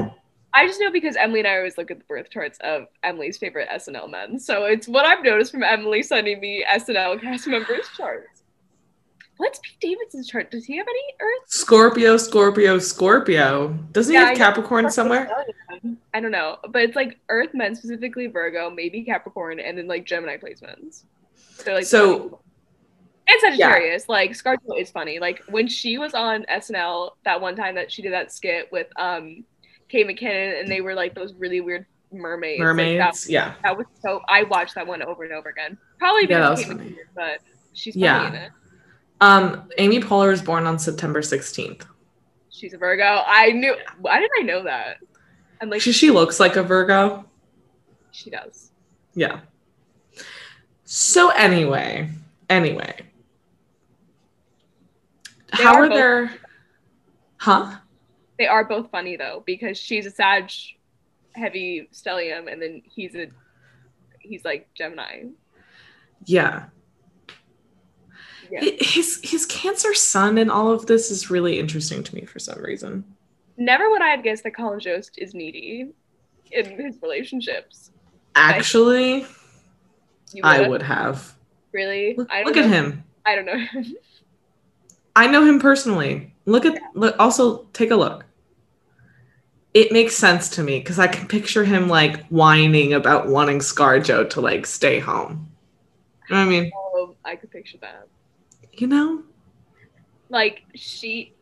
I 0.58 0.66
just 0.66 0.80
know 0.80 0.90
because 0.90 1.16
Emily 1.16 1.40
and 1.40 1.48
I 1.48 1.56
always 1.56 1.78
look 1.78 1.90
at 1.90 1.98
the 1.98 2.04
birth 2.04 2.30
charts 2.30 2.58
of 2.62 2.86
Emily's 3.02 3.38
favorite 3.38 3.68
SNL 3.68 4.10
men. 4.10 4.38
So 4.38 4.64
it's 4.64 4.88
what 4.88 5.04
I've 5.04 5.22
noticed 5.22 5.52
from 5.52 5.62
Emily 5.62 6.02
sending 6.02 6.40
me 6.40 6.64
SNL 6.68 7.20
cast 7.20 7.46
members 7.46 7.86
charts. 7.96 8.42
What's 9.36 9.60
Pete 9.60 9.78
Davidson's 9.80 10.26
chart? 10.28 10.50
Does 10.50 10.64
he 10.64 10.76
have 10.78 10.86
any 10.88 11.14
Earth? 11.20 11.44
Scorpio, 11.48 12.16
Scorpio, 12.16 12.78
Scorpio. 12.80 13.68
Doesn't 13.92 14.12
Yeah, 14.12 14.22
he 14.22 14.26
have. 14.30 14.36
Capricorn 14.36 14.90
somewhere? 14.90 15.30
I 16.12 16.18
don't 16.20 16.32
know, 16.32 16.56
but 16.70 16.82
it's 16.82 16.96
like 16.96 17.18
Earth 17.28 17.50
men, 17.54 17.76
specifically 17.76 18.26
Virgo, 18.26 18.68
maybe 18.68 19.02
Capricorn, 19.04 19.60
and 19.60 19.78
then 19.78 19.86
like 19.86 20.04
Gemini 20.04 20.38
placements. 20.38 21.04
So 21.36 21.74
like 21.74 21.84
So- 21.86 22.40
and 23.28 23.40
Sagittarius, 23.40 24.08
like 24.08 24.32
Scarjo 24.32 24.80
is 24.80 24.90
funny. 24.90 25.20
Like 25.20 25.44
when 25.50 25.68
she 25.68 25.98
was 25.98 26.14
on 26.14 26.44
SNL 26.48 27.12
that 27.24 27.40
one 27.40 27.54
time 27.54 27.74
that 27.76 27.92
she 27.92 28.02
did 28.02 28.12
that 28.14 28.32
skit 28.32 28.72
with 28.72 28.88
um 28.96 29.44
Kate 29.88 30.06
McKinnon, 30.06 30.60
and 30.60 30.70
they 30.70 30.80
were 30.80 30.94
like 30.94 31.14
those 31.14 31.34
really 31.34 31.60
weird 31.60 31.86
mermaids. 32.12 32.58
like, 32.60 32.66
that- 32.68 32.74
Mermaids. 32.76 33.28
yeah. 33.30 33.54
that 33.62 33.76
was 33.76 33.86
so. 34.02 34.20
I 34.28 34.42
watched 34.44 34.74
that 34.74 34.86
one 34.86 35.02
over 35.02 35.24
and 35.24 35.32
over 35.32 35.48
again. 35.48 35.76
Probably 35.98 36.26
because 36.26 36.58
was 36.58 36.66
Kate. 36.66 36.76
McKinnon, 36.76 36.96
but 37.14 37.40
she's 37.72 37.94
funny 37.94 38.04
Yeah. 38.04 38.28
in 38.28 38.34
it. 38.34 38.52
Um, 39.20 39.68
Amy 39.78 40.00
Poehler 40.00 40.28
was 40.30 40.42
born 40.42 40.66
on 40.66 40.78
September 40.78 41.20
16th. 41.22 41.84
She's 42.50 42.72
a 42.72 42.78
Virgo. 42.78 43.22
I 43.26 43.50
knew. 43.52 43.74
Why 44.00 44.20
did 44.20 44.30
I 44.38 44.42
know 44.42 44.62
that? 44.62 44.98
And 45.60 45.70
like 45.70 45.80
She, 45.80 45.90
she 45.92 46.10
looks 46.10 46.38
like 46.38 46.54
a 46.56 46.62
Virgo. 46.62 47.24
she 48.12 48.30
does. 48.30 48.70
Yeah. 49.14 49.40
So 50.84 51.30
anyway, 51.30 52.08
anyway. 52.48 52.94
They 55.56 55.62
How 55.64 55.74
are 55.74 55.84
are 55.84 55.88
both- 55.88 55.96
there 55.96 56.34
Huh? 57.38 57.76
They 58.38 58.46
are 58.46 58.64
both 58.64 58.90
funny 58.90 59.16
though 59.16 59.42
because 59.46 59.76
she's 59.76 60.06
a 60.06 60.10
Sag 60.10 60.50
heavy 61.34 61.88
stellium, 61.92 62.50
and 62.50 62.60
then 62.60 62.82
he's 62.84 63.14
a 63.14 63.28
he's 64.20 64.44
like 64.44 64.72
Gemini. 64.74 65.24
Yeah. 66.24 66.66
Yeah. 68.50 68.60
His 68.80 69.20
his 69.22 69.44
cancer 69.46 69.92
sun 69.94 70.38
and 70.38 70.50
all 70.50 70.72
of 70.72 70.86
this 70.86 71.10
is 71.10 71.30
really 71.30 71.58
interesting 71.58 72.02
to 72.02 72.14
me 72.14 72.24
for 72.24 72.38
some 72.38 72.62
reason. 72.62 73.04
Never 73.56 73.90
would 73.90 74.02
I 74.02 74.08
have 74.08 74.22
guessed 74.22 74.44
that 74.44 74.54
Colin 74.54 74.80
Jost 74.80 75.18
is 75.18 75.34
needy 75.34 75.90
in 76.52 76.64
his 76.78 76.96
relationships. 77.02 77.90
Actually, 78.34 79.26
I 80.42 80.68
would've? 80.68 81.34
really. 81.72 82.14
Look, 82.16 82.30
I 82.30 82.44
look 82.44 82.56
at 82.56 82.66
him. 82.66 83.04
I 83.26 83.34
don't 83.34 83.46
know. 83.46 83.66
I 85.16 85.26
know 85.26 85.44
him 85.44 85.58
personally. 85.58 86.32
Look 86.46 86.64
at 86.64 86.80
look 86.94 87.16
also 87.18 87.64
take 87.72 87.90
a 87.90 87.96
look. 87.96 88.24
It 89.78 89.92
makes 89.92 90.16
sense 90.16 90.48
to 90.56 90.64
me 90.64 90.80
because 90.80 90.98
I 90.98 91.06
can 91.06 91.28
picture 91.28 91.64
him 91.64 91.88
like 91.88 92.26
whining 92.30 92.94
about 92.94 93.28
wanting 93.28 93.60
ScarJo 93.60 94.28
to 94.30 94.40
like 94.40 94.66
stay 94.66 94.98
home. 94.98 95.48
You 96.28 96.34
know 96.34 96.40
what 96.40 96.46
I 96.48 96.50
mean? 96.50 96.72
oh, 96.74 97.14
I 97.24 97.36
could 97.36 97.52
picture 97.52 97.78
that. 97.82 98.08
You 98.72 98.88
know? 98.88 99.22
Like 100.30 100.62
she, 100.74 101.32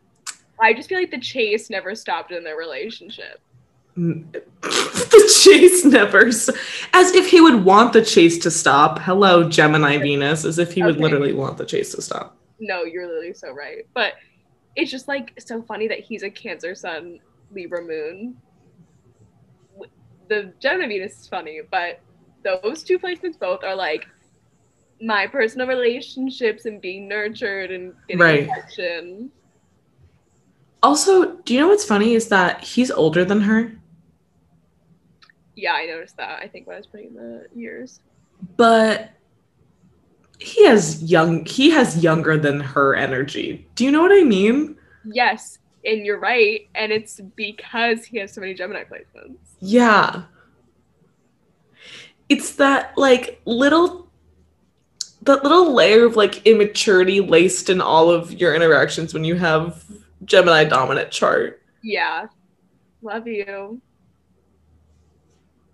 I 0.61 0.73
just 0.75 0.87
feel 0.87 0.99
like 0.99 1.09
the 1.09 1.19
chase 1.19 1.71
never 1.71 1.95
stopped 1.95 2.31
in 2.31 2.43
their 2.43 2.57
relationship. 2.57 3.41
The 4.61 5.33
chase 5.43 5.83
never 5.85 6.27
as 6.27 7.15
if 7.15 7.27
he 7.29 7.41
would 7.41 7.63
want 7.65 7.93
the 7.93 8.03
chase 8.05 8.37
to 8.39 8.51
stop. 8.51 8.99
Hello, 8.99 9.49
Gemini 9.49 9.97
Venus, 9.97 10.45
as 10.45 10.59
if 10.59 10.73
he 10.73 10.83
would 10.83 10.95
Okay. 10.95 11.01
literally 11.01 11.33
want 11.33 11.57
the 11.57 11.65
chase 11.65 11.91
to 11.95 12.01
stop. 12.03 12.37
No, 12.59 12.83
you're 12.83 13.07
literally 13.07 13.33
so 13.33 13.51
right. 13.51 13.87
But 13.95 14.13
it's 14.75 14.91
just 14.91 15.07
like 15.07 15.33
so 15.39 15.63
funny 15.63 15.87
that 15.87 16.01
he's 16.01 16.21
a 16.21 16.29
Cancer 16.29 16.75
Sun, 16.75 17.19
Libra 17.51 17.81
Moon. 17.81 18.37
The 20.29 20.53
Gemini 20.59 20.87
Venus 20.87 21.21
is 21.21 21.27
funny, 21.27 21.61
but 21.71 22.01
those 22.43 22.83
two 22.83 22.99
placements 22.99 23.39
both 23.39 23.63
are 23.63 23.75
like 23.75 24.05
my 25.01 25.27
personal 25.27 25.67
relationships 25.67 26.65
and 26.65 26.81
being 26.81 27.07
nurtured 27.07 27.71
and 27.71 27.93
getting 28.07 28.19
Right. 28.19 28.49
affection. 28.49 29.31
Also, 30.83 31.37
do 31.37 31.53
you 31.53 31.59
know 31.61 31.67
what's 31.69 31.85
funny 31.85 32.13
is 32.13 32.27
that 32.29 32.63
he's 32.63 32.91
older 32.91 33.23
than 33.25 33.41
her, 33.41 33.71
Yeah, 35.55 35.73
I 35.73 35.87
noticed 35.87 36.17
that. 36.17 36.39
I 36.39 36.47
think 36.47 36.67
when 36.67 36.75
I 36.75 36.79
was 36.79 36.85
putting 36.87 37.15
the 37.15 37.47
years. 37.55 37.99
but 38.57 39.09
he 40.39 40.65
has 40.67 41.01
young 41.01 41.43
he 41.45 41.71
has 41.71 42.03
younger 42.03 42.37
than 42.37 42.59
her 42.59 42.93
energy. 42.95 43.67
Do 43.73 43.83
you 43.83 43.91
know 43.91 44.01
what 44.03 44.11
I 44.11 44.23
mean? 44.23 44.77
Yes, 45.03 45.57
and 45.87 46.05
you're 46.05 46.19
right, 46.19 46.67
and 46.75 46.91
it's 46.91 47.19
because 47.35 48.03
he 48.05 48.17
has 48.19 48.33
so 48.33 48.41
many 48.41 48.53
Gemini 48.53 48.83
placements. 48.83 49.37
Yeah. 49.59 50.23
It's 52.29 52.55
that 52.55 52.95
like 52.97 53.41
little 53.45 54.11
that 55.23 55.43
little 55.43 55.73
layer 55.73 56.05
of 56.05 56.15
like 56.15 56.45
immaturity 56.45 57.21
laced 57.21 57.69
in 57.69 57.81
all 57.81 58.09
of 58.11 58.33
your 58.33 58.53
interactions 58.53 59.13
when 59.13 59.23
you 59.23 59.35
have 59.35 59.83
Gemini 60.25 60.65
dominant 60.65 61.09
chart. 61.11 61.61
Yeah, 61.83 62.27
love 63.01 63.27
you. 63.27 63.81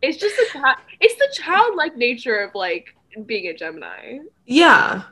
It's 0.01 0.17
just 0.17 0.35
chi- 0.53 0.75
it's 0.99 1.15
the 1.15 1.41
childlike 1.41 1.95
nature 1.97 2.37
of 2.39 2.53
like 2.55 2.95
being 3.25 3.47
a 3.47 3.53
Gemini, 3.55 4.19
Yeah. 4.45 5.03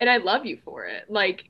and 0.00 0.08
I 0.08 0.18
love 0.18 0.46
you 0.46 0.58
for 0.64 0.86
it. 0.86 1.04
Like, 1.10 1.44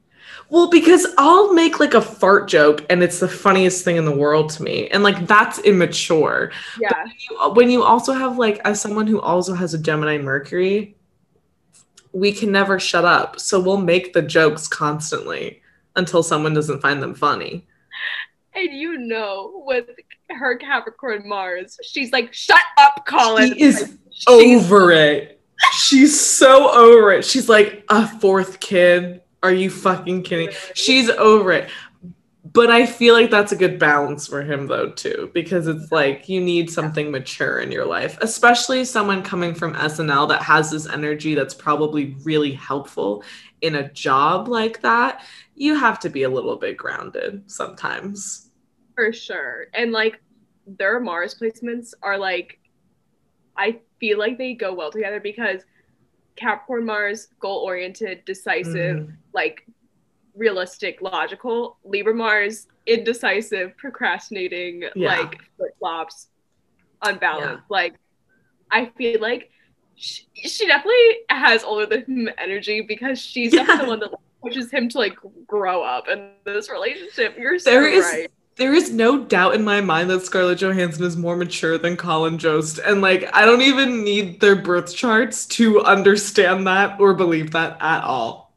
Well, 0.50 0.70
because 0.70 1.06
I'll 1.18 1.52
make 1.52 1.78
like 1.80 1.94
a 1.94 2.00
fart 2.00 2.48
joke 2.48 2.84
and 2.88 3.02
it's 3.02 3.20
the 3.20 3.28
funniest 3.28 3.84
thing 3.84 3.96
in 3.96 4.04
the 4.04 4.14
world 4.16 4.50
to 4.50 4.62
me. 4.62 4.88
And 4.88 5.02
like 5.02 5.26
that's 5.26 5.58
immature. 5.60 6.50
yeah, 6.80 7.04
You- 7.30 7.36
uh, 7.38 7.50
When 7.50 7.70
you 7.70 7.82
also 7.82 8.12
have 8.12 8.38
like 8.38 8.58
as 8.64 8.80
someone 8.80 9.06
who 9.06 9.20
also 9.20 9.54
has 9.54 9.74
a 9.74 9.78
Gemini 9.78 10.18
Mercury, 10.18 10.96
we 12.12 12.32
can 12.32 12.50
never 12.50 12.78
shut 12.80 13.04
up. 13.04 13.38
So 13.38 13.60
we'll 13.60 13.76
make 13.80 14.12
the 14.14 14.22
jokes 14.22 14.66
constantly 14.66 15.60
until 15.96 16.22
someone 16.22 16.54
doesn't 16.54 16.80
find 16.80 17.02
them 17.02 17.14
funny. 17.14 17.66
and 18.54 18.72
you 18.72 18.98
know 18.98 19.62
with 19.66 19.86
her 20.30 20.56
Capricorn 20.56 21.28
Mars, 21.28 21.78
she's 21.84 22.10
like, 22.12 22.32
"Shut 22.34 22.60
up, 22.78 23.04
Colin." 23.06 23.52
She 23.54 23.60
is 23.62 23.80
Like, 23.82 23.90
over 24.28 24.90
it. 24.92 25.40
She's 25.76 26.18
so 26.18 26.70
over 26.70 27.12
it. 27.12 27.24
She's 27.24 27.48
like 27.48 27.84
a 27.88 28.06
fourth 28.20 28.60
kid. 28.60 29.22
Are 29.42 29.52
you 29.52 29.70
fucking 29.70 30.22
kidding? 30.22 30.50
She's 30.74 31.10
over 31.10 31.52
it. 31.52 31.68
But 32.50 32.70
I 32.70 32.86
feel 32.86 33.14
like 33.14 33.30
that's 33.30 33.52
a 33.52 33.56
good 33.56 33.78
balance 33.78 34.26
for 34.26 34.42
him 34.42 34.68
though 34.68 34.90
too 34.90 35.30
because 35.34 35.66
it's 35.66 35.92
like 35.92 36.28
you 36.30 36.40
need 36.40 36.70
something 36.70 37.10
mature 37.10 37.58
in 37.58 37.70
your 37.70 37.84
life, 37.84 38.16
especially 38.22 38.84
someone 38.86 39.22
coming 39.22 39.54
from 39.54 39.74
SNL 39.74 40.28
that 40.30 40.40
has 40.42 40.70
this 40.70 40.88
energy 40.88 41.34
that's 41.34 41.52
probably 41.52 42.16
really 42.24 42.52
helpful 42.52 43.22
in 43.60 43.74
a 43.74 43.92
job 43.92 44.48
like 44.48 44.80
that. 44.80 45.22
You 45.56 45.74
have 45.74 46.00
to 46.00 46.08
be 46.08 46.22
a 46.22 46.28
little 46.30 46.56
bit 46.56 46.76
grounded 46.76 47.50
sometimes. 47.50 48.50
for 48.94 49.12
sure. 49.12 49.66
And 49.74 49.92
like 49.92 50.20
their 50.66 50.98
Mars 51.00 51.34
placements 51.40 51.92
are 52.02 52.18
like, 52.18 52.58
I 53.56 53.78
feel 54.00 54.18
like 54.18 54.38
they 54.38 54.54
go 54.54 54.72
well 54.74 54.90
together 54.90 55.20
because 55.20 55.62
Capricorn 56.36 56.84
Mars, 56.86 57.28
goal 57.40 57.58
oriented, 57.58 58.24
decisive, 58.24 58.96
Mhm. 59.06 59.12
Like 59.42 59.64
realistic, 60.34 61.00
logical. 61.00 61.78
Libra 61.84 62.14
Mars, 62.14 62.66
indecisive, 62.86 63.76
procrastinating, 63.76 64.84
Yeah. 64.94 65.16
like 65.18 65.38
flip 65.56 65.74
flops, 65.78 66.28
unbalanced. 67.02 67.64
Like, 67.70 67.94
I 68.70 68.86
feel 68.96 69.20
like 69.20 69.50
she, 69.94 70.22
she 70.34 70.66
definitely 70.66 71.06
has 71.30 71.64
older 71.64 71.86
than 71.86 72.02
him 72.04 72.28
energy 72.38 72.80
because 72.82 73.20
she's 73.20 73.52
Yeah. 73.52 73.64
definitely 73.64 73.84
the 73.84 73.90
one 73.90 74.00
that 74.00 74.10
like, 74.12 74.20
pushes 74.42 74.70
him 74.70 74.88
to 74.90 74.98
like 74.98 75.16
grow 75.46 75.82
up 75.82 76.08
in 76.08 76.30
this 76.44 76.70
relationship. 76.70 77.36
You're 77.38 77.58
so 77.58 77.70
There 77.70 77.88
is- 77.88 78.04
right. 78.04 78.30
There 78.56 78.74
is 78.74 78.90
no 78.90 79.18
doubt 79.24 79.54
in 79.54 79.62
my 79.62 79.80
mind 79.80 80.10
that 80.10 80.22
Scarlett 80.26 80.58
Johansson 80.58 81.04
is 81.04 81.16
more 81.16 81.36
mature 81.36 81.78
than 81.78 81.96
Colin 81.96 82.38
Jost. 82.38 82.80
And 82.84 83.00
like, 83.00 83.30
I 83.32 83.44
don't 83.44 83.62
even 83.62 84.02
need 84.02 84.40
their 84.40 84.56
birth 84.56 84.92
charts 84.96 85.46
to 85.58 85.80
understand 85.82 86.66
that 86.66 86.98
or 86.98 87.14
believe 87.14 87.52
that 87.52 87.76
at 87.80 88.02
all. 88.02 88.47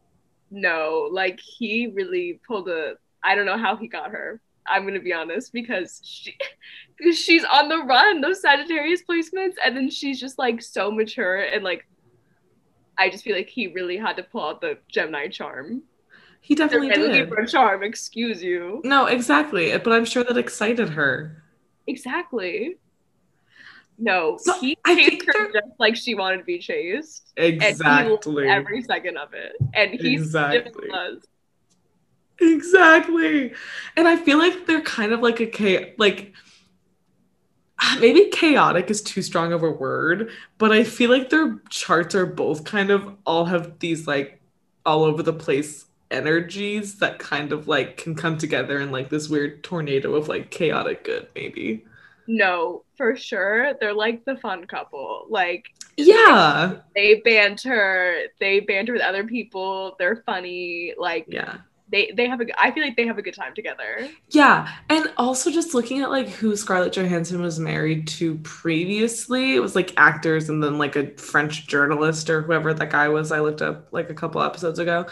No, 0.52 1.10
like 1.12 1.40
he 1.40 1.88
really 1.88 2.40
pulled 2.46 2.68
a. 2.70 2.96
I 3.24 3.36
don't 3.36 3.46
know 3.46 3.58
how 3.58 3.76
he 3.78 3.88
got 3.88 4.12
her. 4.12 4.42
I'm 4.68 4.86
gonna 4.86 5.00
be 5.00 5.14
honest 5.14 5.54
because 5.54 6.02
she, 6.04 6.38
because 6.98 7.18
she's 7.18 7.44
on 7.46 7.70
the 7.70 7.80
run 7.80 8.22
those 8.22 8.42
Sagittarius 8.42 9.02
placements, 9.10 9.56
and 9.64 9.76
then 9.76 9.90
she's 9.90 10.20
just 10.20 10.38
like 10.38 10.62
so 10.62 10.92
mature 10.92 11.38
and 11.38 11.64
like. 11.64 11.88
I 12.98 13.10
just 13.10 13.24
feel 13.24 13.36
like 13.36 13.50
he 13.50 13.68
really 13.68 13.98
had 13.98 14.18
to 14.18 14.24
pull 14.24 14.46
out 14.46 14.62
the 14.62 14.78
Gemini 14.90 15.28
charm. 15.30 15.82
He 16.42 16.54
They're 16.54 16.68
definitely 16.68 16.90
looking 16.90 17.12
did. 17.12 17.30
for 17.30 17.40
a 17.40 17.48
charm. 17.48 17.84
Excuse 17.84 18.44
you. 18.44 18.82
No, 18.84 19.06
exactly. 19.06 19.76
But 19.78 19.94
I'm 19.94 20.06
sure 20.06 20.24
that 20.24 20.38
excited 20.38 20.90
her. 20.90 21.42
Exactly. 21.88 22.78
No, 24.02 24.38
So, 24.38 24.54
he 24.60 24.78
I 24.86 24.96
chased 24.96 25.26
her 25.28 25.52
just 25.54 25.80
like 25.80 25.96
she 25.96 26.16
wanted 26.16 26.38
to 26.40 26.44
be 26.44 26.60
chased. 26.60 27.34
And 27.38 27.62
he 27.62 27.78
loved 27.86 28.24
Exactly. 28.24 28.46
every 28.48 28.82
second 28.84 29.18
of 29.18 29.34
it, 29.34 29.54
and 29.74 29.92
he 29.94 30.16
Exactly. 30.16 30.90
does. 30.90 31.24
Exactly. 32.40 33.54
And 33.96 34.08
I 34.08 34.16
feel 34.16 34.38
like 34.40 34.66
they're 34.66 34.82
kind 34.82 35.12
of 35.14 35.20
like 35.22 35.40
a 35.40 35.50
cha- 35.50 35.92
like 35.98 36.34
maybe 38.00 38.30
chaotic 38.32 38.90
is 38.90 39.02
too 39.02 39.22
strong 39.22 39.54
of 39.54 39.64
a 39.64 39.72
word, 39.72 40.30
but 40.58 40.72
I 40.72 40.84
feel 40.84 41.10
like 41.10 41.30
their 41.30 41.60
charts 41.70 42.16
are 42.16 42.26
both 42.26 42.64
kind 42.64 42.92
of 42.92 43.16
all 43.26 43.46
have 43.46 43.80
these 43.80 44.08
like 44.08 44.42
all 44.86 45.04
over 45.04 45.24
the 45.24 45.34
place 45.34 45.86
energies 46.10 47.00
that 47.00 47.20
kind 47.20 47.54
of 47.54 47.68
like 47.68 47.98
can 47.98 48.16
come 48.16 48.38
together 48.38 48.80
in 48.80 48.92
like 48.92 49.10
this 49.10 49.30
weird 49.30 49.64
tornado 49.64 50.16
of 50.16 50.28
like 50.28 50.52
chaotic 50.52 51.04
good 51.04 51.28
maybe. 51.36 51.86
No, 52.34 52.84
for 52.98 53.16
sure. 53.16 53.74
They're 53.80 53.94
like 53.94 54.24
the 54.26 54.38
fun 54.38 54.66
couple. 54.66 55.26
Like 55.30 55.66
Yeah. 55.98 56.78
they 56.96 57.16
banter, 57.26 58.28
they 58.40 58.62
banter 58.62 58.94
with 58.94 59.02
other 59.02 59.26
people. 59.26 59.96
They're 60.00 60.24
funny. 60.26 60.94
Like 60.98 61.26
Yeah. 61.28 61.58
they 61.92 62.12
they 62.16 62.28
have 62.30 62.40
a 62.40 62.46
I 62.62 62.72
feel 62.72 62.84
like 62.84 62.96
they 62.96 63.06
have 63.06 63.18
a 63.18 63.22
good 63.22 63.34
time 63.34 63.54
together. 63.54 64.08
Yeah, 64.30 64.70
and 64.90 65.12
also 65.18 65.52
just 65.52 65.74
looking 65.74 66.02
at 66.02 66.10
like 66.10 66.30
who 66.30 66.56
Scarlett 66.56 66.94
Johansson 66.94 67.42
was 67.42 67.60
married 67.60 68.08
to 68.20 68.36
previously, 68.44 69.56
it 69.56 69.60
was 69.60 69.76
like 69.76 69.94
actors 69.98 70.48
and 70.48 70.64
then 70.64 70.78
like 70.78 70.96
a 70.96 71.08
French 71.18 71.68
journalist 71.68 72.30
or 72.30 72.42
whoever 72.44 72.74
that 72.74 72.90
guy 72.92 73.10
was. 73.10 73.32
I 73.34 73.42
looked 73.42 73.62
up 73.62 73.90
like 73.92 74.10
a 74.10 74.14
couple 74.14 74.42
episodes 74.42 74.80
ago. 74.80 75.06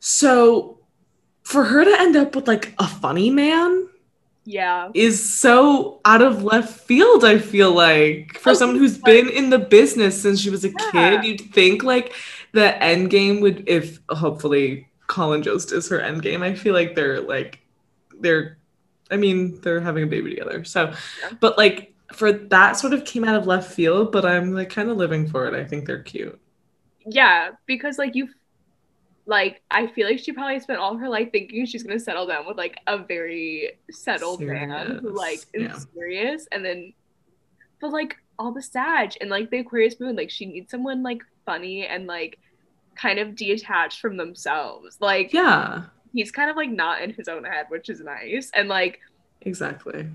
So 0.00 0.78
for 1.42 1.64
her 1.64 1.84
to 1.84 2.00
end 2.00 2.16
up 2.16 2.34
with 2.34 2.48
like 2.48 2.74
a 2.78 2.86
funny 2.88 3.28
man 3.30 3.75
Yeah, 4.46 4.90
is 4.94 5.38
so 5.38 6.00
out 6.04 6.22
of 6.22 6.44
left 6.44 6.80
field, 6.80 7.24
I 7.24 7.38
feel 7.38 7.72
like. 7.74 8.38
For 8.38 8.50
Oh, 8.50 8.54
someone 8.54 8.78
who's 8.78 8.94
like- 9.02 9.04
been 9.04 9.28
in 9.28 9.50
the 9.50 9.58
business 9.58 10.20
since 10.22 10.40
she 10.40 10.50
was 10.50 10.64
a 10.64 10.68
Yeah. 10.94 11.16
kid, 11.20 11.24
you'd 11.24 11.40
think 11.52 11.82
like 11.82 12.12
the 12.52 12.80
end 12.82 13.10
game 13.10 13.40
would 13.40 13.64
if 13.66 13.98
hopefully 14.08 14.88
Colin 15.08 15.42
Jost 15.42 15.72
is 15.72 15.88
her 15.88 16.00
end 16.00 16.22
game. 16.22 16.42
I 16.42 16.54
feel 16.54 16.74
like 16.74 16.94
they're 16.94 17.20
like 17.20 17.58
they're 18.20 18.56
I 19.10 19.16
mean, 19.16 19.60
they're 19.62 19.80
having 19.80 20.02
a 20.04 20.06
baby 20.06 20.30
together. 20.30 20.64
So 20.64 20.86
Yeah. 21.22 21.30
but 21.40 21.58
like 21.58 21.92
for 22.12 22.30
that 22.32 22.76
sort 22.76 22.92
of 22.92 23.04
came 23.04 23.24
out 23.24 23.34
of 23.36 23.46
left 23.46 23.72
field, 23.72 24.12
but 24.12 24.24
I'm 24.24 24.52
like 24.52 24.70
kind 24.70 24.88
of 24.90 24.96
living 24.96 25.26
for 25.28 25.46
it. 25.48 25.54
I 25.54 25.64
think 25.64 25.86
they're 25.86 26.02
cute. 26.02 26.38
yeah. 27.04 27.50
Because 27.66 27.98
like 27.98 28.14
you, 28.14 28.28
like 29.26 29.62
I 29.70 29.88
feel 29.88 30.06
like 30.06 30.20
she 30.20 30.32
probably 30.32 30.60
spent 30.60 30.78
all 30.78 30.96
her 30.96 31.08
life 31.08 31.30
thinking 31.32 31.66
she's 31.66 31.82
gonna 31.82 31.98
settle 31.98 32.26
down 32.26 32.46
with 32.46 32.56
like 32.56 32.78
a 32.86 32.98
very 32.98 33.72
settled 33.90 34.40
man 34.40 35.00
who 35.02 35.10
like 35.10 35.38
is 35.38 35.44
Serious, 35.52 35.72
yeah. 35.72 35.94
serious, 35.94 36.48
and 36.52 36.64
then, 36.64 36.92
but 37.80 37.90
like 37.90 38.16
all 38.38 38.52
the 38.52 38.62
Sag 38.62 39.12
and 39.20 39.28
like 39.28 39.50
the 39.50 39.58
Aquarius 39.58 39.98
moon, 39.98 40.16
like 40.16 40.30
she 40.30 40.46
needs 40.46 40.70
someone 40.70 41.02
like 41.02 41.22
funny 41.44 41.86
and 41.86 42.06
like 42.06 42.38
kind 42.94 43.18
of 43.18 43.34
detached 43.34 44.00
from 44.00 44.16
themselves. 44.16 44.98
Like 45.00 45.32
Yeah, 45.32 45.84
he's 46.12 46.30
kind 46.30 46.48
of 46.48 46.56
like 46.56 46.70
not 46.70 47.02
in 47.02 47.12
his 47.12 47.26
own 47.28 47.44
head, 47.44 47.66
which 47.68 47.88
is 47.88 48.00
nice. 48.00 48.50
And 48.54 48.68
like 48.68 49.00
exactly. 49.40 50.08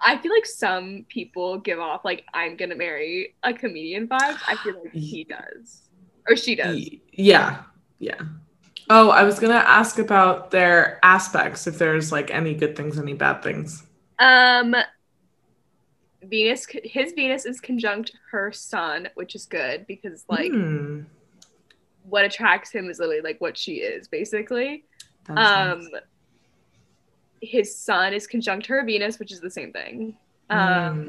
I 0.00 0.18
feel 0.18 0.32
like 0.32 0.46
some 0.46 1.06
people 1.08 1.58
give 1.58 1.78
off 1.78 2.04
like 2.04 2.24
I'm 2.32 2.56
gonna 2.56 2.76
marry 2.76 3.34
a 3.42 3.52
comedian 3.52 4.06
vibes. 4.06 4.38
I 4.46 4.56
feel 4.62 4.80
like 4.82 4.92
he 4.92 5.24
does. 5.24 5.88
Or 6.28 6.36
she 6.36 6.54
does. 6.54 6.88
Yeah, 7.12 7.62
yeah. 7.98 8.20
Oh, 8.94 9.08
I 9.10 9.22
was 9.24 9.38
gonna 9.38 9.54
ask 9.54 9.98
about 9.98 10.50
their 10.50 10.98
aspects. 11.02 11.66
If 11.66 11.78
there's 11.78 12.12
like 12.12 12.30
any 12.30 12.54
good 12.54 12.76
things, 12.76 12.98
any 12.98 13.14
bad 13.14 13.42
things. 13.42 13.84
Um 14.18 14.74
Venus 16.22 16.66
his 16.84 17.12
Venus 17.12 17.46
is 17.46 17.60
conjunct 17.60 18.12
her 18.30 18.52
sun, 18.52 19.08
which 19.14 19.34
is 19.34 19.46
good 19.46 19.86
because 19.86 20.24
like 20.28 20.52
Hmm, 20.52 21.02
what 22.02 22.24
attracts 22.24 22.70
him 22.72 22.90
is 22.90 22.98
literally 22.98 23.20
like 23.22 23.40
what 23.40 23.56
she 23.56 23.76
is, 23.76 24.08
basically. 24.08 24.84
that's 25.26 25.54
Um 25.66 25.80
nice. 25.90 26.02
his 27.40 27.76
sun 27.76 28.12
is 28.14 28.26
conjunct 28.26 28.66
her 28.66 28.84
Venus, 28.84 29.18
which 29.18 29.32
is 29.32 29.40
the 29.40 29.50
same 29.50 29.72
thing. 29.72 30.16
Um 30.50 31.08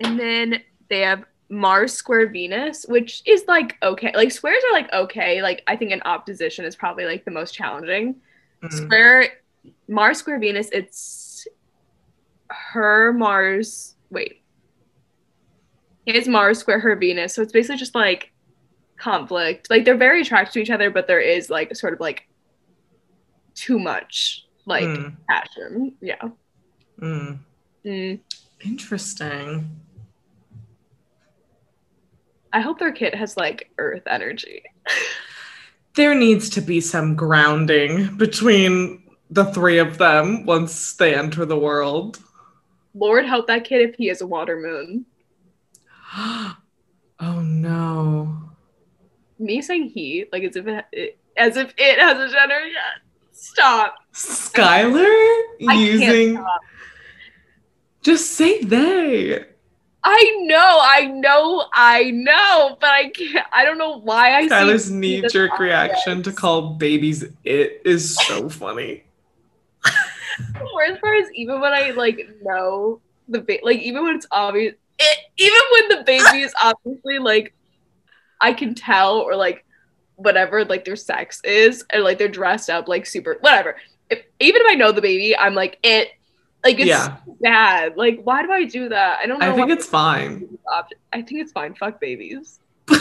And 0.00 0.18
then 0.18 0.62
they 0.88 1.00
have 1.00 1.24
Mars 1.50 1.92
square 1.94 2.26
Venus, 2.28 2.84
which 2.88 3.22
is 3.26 3.44
like 3.48 3.76
okay. 3.82 4.12
Like 4.14 4.30
squares 4.32 4.62
are 4.70 4.72
like 4.72 4.92
okay. 4.92 5.40
Like 5.42 5.62
I 5.66 5.76
think 5.76 5.92
an 5.92 6.02
opposition 6.04 6.64
is 6.64 6.76
probably 6.76 7.04
like 7.06 7.24
the 7.24 7.30
most 7.30 7.54
challenging. 7.54 8.16
Hmm. 8.62 8.68
Square 8.68 9.28
Mars 9.88 10.18
square 10.18 10.38
Venus, 10.38 10.68
it's 10.72 11.46
her 12.48 13.12
Mars. 13.12 13.94
Wait. 14.10 14.42
His 16.06 16.26
Mars 16.28 16.58
square 16.58 16.80
her 16.80 16.96
Venus. 16.96 17.34
So 17.34 17.42
it's 17.42 17.52
basically 17.52 17.76
just 17.76 17.94
like 17.94 18.32
conflict. 18.98 19.68
Like 19.70 19.84
they're 19.84 19.96
very 19.96 20.22
attracted 20.22 20.52
to 20.54 20.60
each 20.60 20.70
other, 20.70 20.90
but 20.90 21.06
there 21.06 21.20
is 21.20 21.50
like 21.50 21.74
sort 21.76 21.92
of 21.92 22.00
like 22.00 22.28
too 23.54 23.78
much 23.78 24.46
like 24.66 24.84
Hmm. 24.84 25.08
passion. 25.28 25.94
Yeah. 26.00 26.28
Hmm. 26.98 27.32
Mm. 27.84 28.20
Interesting. 28.64 29.68
I 32.52 32.60
hope 32.60 32.78
their 32.78 32.92
kid 32.92 33.14
has 33.14 33.36
like 33.36 33.70
earth 33.78 34.02
energy. 34.06 34.62
There 35.94 36.14
needs 36.14 36.48
to 36.50 36.60
be 36.60 36.80
some 36.80 37.16
grounding 37.16 38.16
between 38.16 39.02
the 39.30 39.46
three 39.46 39.78
of 39.78 39.98
them 39.98 40.46
once 40.46 40.94
they 40.94 41.14
enter 41.14 41.44
the 41.44 41.58
world. 41.58 42.20
Lord 42.94 43.26
help 43.26 43.46
that 43.48 43.64
kid 43.64 43.88
if 43.88 43.96
he 43.96 44.08
is 44.08 44.20
a 44.20 44.26
water 44.26 44.58
moon. 44.58 45.04
oh 46.16 46.56
no. 47.20 48.50
Me 49.38 49.60
saying 49.60 49.90
he, 49.90 50.26
like 50.32 50.42
as 50.42 50.56
if 50.56 50.66
it, 50.66 50.84
it 50.92 51.18
as 51.36 51.56
if 51.56 51.74
it 51.76 51.98
has 51.98 52.18
a 52.18 52.32
gender 52.32 52.66
yet. 52.66 53.02
Stop. 53.32 53.96
Skylar 54.12 55.42
using 55.60 56.42
just 58.02 58.32
say 58.32 58.62
they. 58.62 59.44
I 60.04 60.36
know, 60.42 60.78
I 60.82 61.06
know, 61.06 61.64
I 61.74 62.10
know, 62.10 62.76
but 62.80 62.90
I 62.90 63.10
can't. 63.10 63.46
I 63.52 63.64
don't 63.64 63.78
know 63.78 63.98
why 63.98 64.38
I. 64.38 64.64
this 64.64 64.88
knee 64.88 65.22
jerk 65.28 65.58
reaction 65.58 66.22
to 66.22 66.32
call 66.32 66.74
babies 66.74 67.24
it 67.44 67.82
is 67.84 68.14
so 68.26 68.48
funny. 68.48 69.04
The 69.82 70.68
worst 70.74 71.00
part 71.00 71.18
is 71.18 71.28
even 71.34 71.60
when 71.60 71.72
I 71.72 71.90
like 71.90 72.28
know 72.42 73.00
the 73.28 73.40
ba- 73.40 73.58
like 73.62 73.80
even 73.80 74.04
when 74.04 74.16
it's 74.16 74.26
obvious, 74.30 74.74
it, 74.98 75.18
even 75.36 75.60
when 75.72 75.98
the 75.98 76.04
baby 76.04 76.42
is 76.42 76.54
obviously 76.62 77.18
like, 77.18 77.54
I 78.40 78.52
can 78.52 78.74
tell 78.74 79.18
or 79.18 79.34
like 79.34 79.64
whatever 80.14 80.64
like 80.64 80.84
their 80.84 80.96
sex 80.96 81.40
is 81.44 81.84
and 81.90 82.02
like 82.02 82.18
they're 82.18 82.28
dressed 82.28 82.70
up 82.70 82.88
like 82.88 83.04
super 83.04 83.36
whatever. 83.40 83.76
If, 84.10 84.22
even 84.38 84.62
if 84.62 84.70
I 84.70 84.74
know 84.74 84.92
the 84.92 85.02
baby, 85.02 85.36
I'm 85.36 85.54
like 85.54 85.78
it. 85.82 86.10
Like 86.64 86.78
it's 86.78 86.88
Yeah. 86.88 87.16
bad. 87.40 87.96
Like 87.96 88.20
why 88.22 88.42
do 88.42 88.50
I 88.52 88.64
do 88.64 88.88
that? 88.88 89.18
I 89.20 89.26
don't 89.26 89.38
know. 89.38 89.50
I 89.52 89.54
think 89.54 89.70
it's 89.70 89.86
fine. 89.86 90.58
I 91.12 91.22
think 91.22 91.40
it's 91.40 91.52
fine. 91.52 91.74
Fuck 91.74 92.00
babies. 92.00 92.60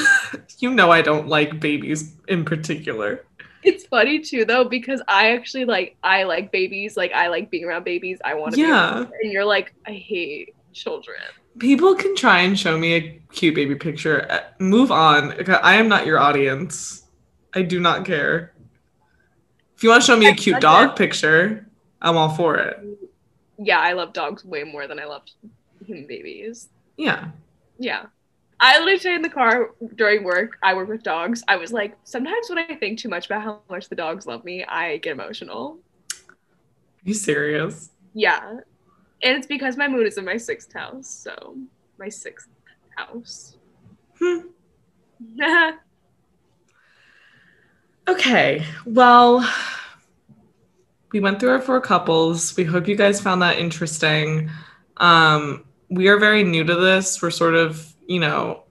You 0.59 0.73
know 0.73 0.91
I 0.91 1.01
don't 1.01 1.27
like 1.27 1.59
babies 1.59 2.15
in 2.27 2.43
particular. 2.43 3.25
It's 3.63 3.85
funny 3.85 4.19
too 4.19 4.43
though 4.45 4.63
because 4.65 5.01
I 5.07 5.31
actually 5.31 5.65
like 5.65 5.95
I 6.03 6.23
like 6.23 6.51
babies. 6.51 6.97
Like 6.97 7.11
I 7.13 7.27
like 7.27 7.49
being 7.51 7.63
around 7.65 7.83
babies. 7.85 8.19
I 8.25 8.33
want 8.33 8.55
to. 8.55 8.59
Yeah. 8.59 8.67
Be 8.67 8.71
around, 8.73 9.11
and 9.21 9.31
you're 9.31 9.45
like 9.45 9.73
I 9.85 9.91
hate 9.91 10.55
children. 10.73 11.17
People 11.59 11.95
can 11.95 12.15
try 12.15 12.41
and 12.41 12.57
show 12.57 12.77
me 12.77 12.93
a 12.93 13.21
cute 13.31 13.55
baby 13.55 13.75
picture. 13.75 14.27
Uh, 14.29 14.39
Move 14.59 14.91
on. 14.91 15.33
I 15.63 15.75
am 15.75 15.87
not 15.87 16.05
your 16.05 16.19
audience. 16.19 17.03
I 17.53 17.61
do 17.63 17.79
not 17.79 18.05
care. 18.05 18.53
If 19.75 19.83
you 19.83 19.89
want 19.89 20.01
to 20.03 20.07
show 20.07 20.17
me 20.17 20.27
a 20.27 20.33
cute 20.35 20.59
dog 20.59 20.95
picture, 20.95 21.67
I'm 22.01 22.17
all 22.17 22.29
for 22.29 22.57
it. 22.57 22.79
Yeah, 23.57 23.79
I 23.79 23.93
love 23.93 24.13
dogs 24.13 24.45
way 24.45 24.63
more 24.63 24.87
than 24.87 24.99
I 24.99 25.05
love 25.05 25.23
human 25.85 26.07
babies. 26.07 26.69
Yeah. 26.97 27.29
Yeah. 27.79 28.05
I 28.59 28.79
literally 28.79 28.99
say 28.99 29.15
in 29.15 29.21
the 29.21 29.29
car 29.29 29.71
during 29.95 30.23
work, 30.23 30.57
I 30.63 30.73
work 30.73 30.89
with 30.89 31.03
dogs. 31.03 31.43
I 31.47 31.57
was 31.57 31.71
like, 31.71 31.95
sometimes 32.03 32.49
when 32.49 32.57
I 32.57 32.75
think 32.75 32.99
too 32.99 33.09
much 33.09 33.27
about 33.27 33.43
how 33.43 33.59
much 33.69 33.87
the 33.87 33.95
dogs 33.95 34.25
love 34.25 34.43
me, 34.43 34.63
I 34.65 34.97
get 34.97 35.11
emotional. 35.11 35.77
Are 36.11 36.35
you 37.03 37.13
serious? 37.13 37.91
Yeah. 38.13 38.59
And 39.21 39.37
it's 39.37 39.47
because 39.47 39.77
my 39.77 39.87
moon 39.87 40.07
is 40.07 40.17
in 40.17 40.25
my 40.25 40.37
sixth 40.37 40.73
house. 40.73 41.07
So, 41.07 41.55
my 41.99 42.09
sixth 42.09 42.49
house. 42.95 43.57
Hmm. 44.19 44.39
Okay. 48.07 48.65
Well, 48.85 49.47
we 51.11 51.19
went 51.19 51.39
through 51.39 51.51
our 51.51 51.61
four 51.61 51.79
couples. 51.81 52.55
We 52.55 52.63
hope 52.63 52.87
you 52.87 52.95
guys 52.95 53.21
found 53.21 53.41
that 53.41 53.59
interesting. 53.59 54.49
Um, 54.97 55.65
we 55.89 56.07
are 56.07 56.17
very 56.17 56.43
new 56.43 56.63
to 56.63 56.75
this. 56.75 57.21
We're 57.21 57.31
sort 57.31 57.55
of, 57.55 57.93
you 58.07 58.19
know, 58.19 58.63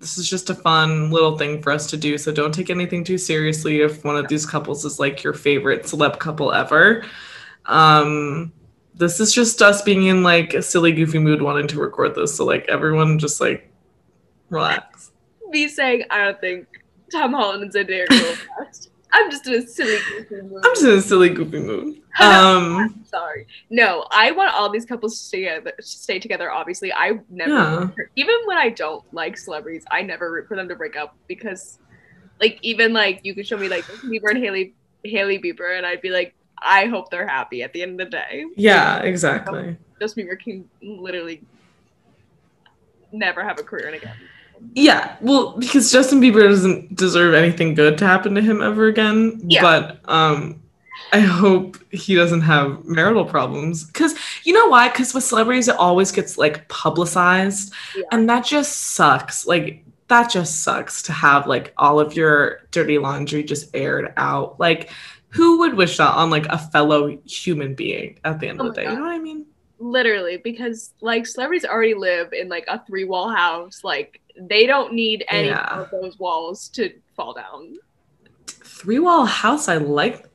this 0.00 0.18
is 0.18 0.28
just 0.28 0.50
a 0.50 0.54
fun 0.54 1.10
little 1.10 1.36
thing 1.36 1.62
for 1.62 1.72
us 1.72 1.88
to 1.90 1.96
do. 1.96 2.18
So 2.18 2.30
don't 2.32 2.52
take 2.52 2.70
anything 2.70 3.04
too 3.04 3.18
seriously 3.18 3.80
if 3.80 4.04
one 4.04 4.16
of 4.16 4.28
these 4.28 4.46
couples 4.46 4.84
is 4.84 5.00
like 5.00 5.22
your 5.24 5.32
favorite 5.32 5.84
celeb 5.84 6.18
couple 6.18 6.52
ever. 6.52 7.04
Um, 7.66 8.52
this 8.94 9.20
is 9.20 9.32
just 9.32 9.62
us 9.62 9.82
being 9.82 10.04
in 10.04 10.22
like 10.22 10.54
a 10.54 10.62
silly, 10.62 10.92
goofy 10.92 11.18
mood 11.18 11.42
wanting 11.42 11.68
to 11.68 11.80
record 11.80 12.14
this. 12.14 12.36
So 12.36 12.44
like 12.44 12.66
everyone 12.68 13.18
just 13.18 13.40
like 13.40 13.70
relax. 14.50 15.12
Me 15.48 15.68
saying, 15.68 16.04
I 16.10 16.24
don't 16.24 16.40
think 16.40 16.66
Tom 17.10 17.32
Holland 17.32 17.62
and 17.62 17.72
Zendaya 17.72 18.08
are 18.10 18.64
last. 18.64 18.90
I'm 19.12 19.30
just 19.30 19.46
in 19.46 19.54
a 19.54 19.66
silly 19.66 19.96
goofy 20.10 20.42
mood. 20.42 20.62
I'm 20.64 20.72
just 20.74 20.84
in 20.84 20.90
a 20.98 21.00
silly, 21.02 21.28
goofy 21.30 21.58
mood. 21.60 22.02
Um, 22.20 23.04
Sorry. 23.06 23.46
No, 23.70 24.04
I 24.10 24.32
want 24.32 24.52
all 24.52 24.68
these 24.70 24.84
couples 24.84 25.16
to 25.20 25.24
stay 25.24 25.44
together. 25.44 25.72
Stay 25.80 26.18
together. 26.18 26.50
Obviously, 26.50 26.92
I 26.92 27.20
never, 27.30 27.52
Yeah. 27.52 27.88
even 28.16 28.34
when 28.46 28.56
I 28.58 28.70
don't 28.70 29.04
like 29.14 29.38
celebrities, 29.38 29.84
I 29.88 30.02
never 30.02 30.32
root 30.32 30.48
for 30.48 30.56
them 30.56 30.68
to 30.68 30.74
break 30.74 30.96
up 30.96 31.14
because, 31.28 31.78
like, 32.40 32.58
even 32.62 32.92
like 32.92 33.20
you 33.22 33.36
could 33.36 33.46
show 33.46 33.56
me 33.56 33.68
like 33.68 33.84
Bieber 33.84 34.30
and 34.30 34.38
Hailey 34.38 34.74
Hailey 35.04 35.38
Bieber, 35.38 35.76
and 35.76 35.86
I'd 35.86 36.00
be 36.02 36.10
like, 36.10 36.34
I 36.60 36.86
hope 36.86 37.08
they're 37.10 37.28
happy 37.28 37.62
at 37.62 37.72
the 37.72 37.82
end 37.82 38.00
of 38.00 38.10
the 38.10 38.16
day. 38.16 38.44
yeah, 38.56 38.98
exactly. 38.98 39.76
Justin 40.00 40.26
Bieber 40.26 40.40
can 40.40 40.68
literally 40.82 41.40
never 43.12 43.44
have 43.44 43.60
a 43.60 43.62
career 43.62 43.88
in 43.88 43.94
again. 43.94 44.16
Yeah, 44.74 45.16
well, 45.20 45.56
because 45.58 45.90
Justin 45.90 46.20
Bieber 46.20 46.48
doesn't 46.48 46.94
deserve 46.94 47.34
anything 47.34 47.74
good 47.74 47.98
to 47.98 48.06
happen 48.06 48.34
to 48.34 48.40
him 48.40 48.62
ever 48.62 48.86
again. 48.86 49.40
Yeah. 49.44 49.62
But 49.62 50.00
um, 50.10 50.62
I 51.12 51.20
hope 51.20 51.76
he 51.90 52.14
doesn't 52.14 52.42
have 52.42 52.84
marital 52.84 53.24
problems. 53.24 53.84
Because 53.84 54.14
you 54.44 54.52
know 54.52 54.68
why? 54.68 54.88
Because 54.88 55.14
with 55.14 55.24
celebrities, 55.24 55.68
it 55.68 55.76
always 55.76 56.12
gets 56.12 56.38
like 56.38 56.68
publicized, 56.68 57.72
Yeah. 57.96 58.04
and 58.12 58.28
that 58.28 58.44
just 58.44 58.76
sucks. 58.94 59.46
Like 59.46 59.84
that 60.08 60.30
just 60.30 60.62
sucks 60.62 61.02
to 61.02 61.12
have 61.12 61.46
like 61.46 61.72
all 61.76 62.00
of 62.00 62.14
your 62.14 62.60
dirty 62.70 62.98
laundry 62.98 63.42
just 63.42 63.74
aired 63.74 64.12
out. 64.16 64.58
Like, 64.58 64.90
who 65.30 65.58
would 65.60 65.74
wish 65.74 65.96
that 65.98 66.14
on 66.14 66.30
like 66.30 66.46
a 66.46 66.58
fellow 66.58 67.18
human 67.24 67.74
being 67.74 68.18
at 68.24 68.40
the 68.40 68.48
end 68.48 68.60
Oh 68.60 68.68
of 68.68 68.74
the 68.74 68.82
day? 68.82 68.88
You 68.88 68.96
know 68.96 69.02
what 69.02 69.12
I 69.12 69.18
mean? 69.18 69.46
Literally, 69.80 70.38
because 70.38 70.92
like 71.00 71.26
celebrities 71.26 71.64
already 71.64 71.94
live 71.94 72.32
in 72.32 72.48
like 72.48 72.64
a 72.68 72.82
three 72.86 73.04
wall 73.04 73.30
house. 73.30 73.84
Like 73.84 74.20
they 74.40 74.66
don't 74.66 74.92
need 74.92 75.24
any 75.28 75.48
Yeah. 75.48 75.80
of 75.80 75.90
those 75.90 76.18
walls 76.18 76.68
to 76.70 76.92
fall 77.16 77.34
down. 77.34 77.78
Three 78.46 78.98
wall 78.98 79.24
house. 79.26 79.68
I 79.68 79.76
like. 79.78 80.26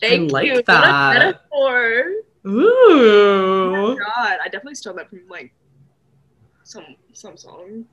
Thank 0.00 0.32
like 0.32 0.46
you. 0.46 0.62
That. 0.62 1.14
metaphor. 1.14 2.12
Ooh. 2.46 3.96
God, 3.98 4.38
I 4.42 4.44
definitely 4.44 4.74
stole 4.76 4.94
that 4.94 5.10
from 5.10 5.22
like 5.28 5.52
some 6.62 6.84
some 7.12 7.36
song. 7.36 7.86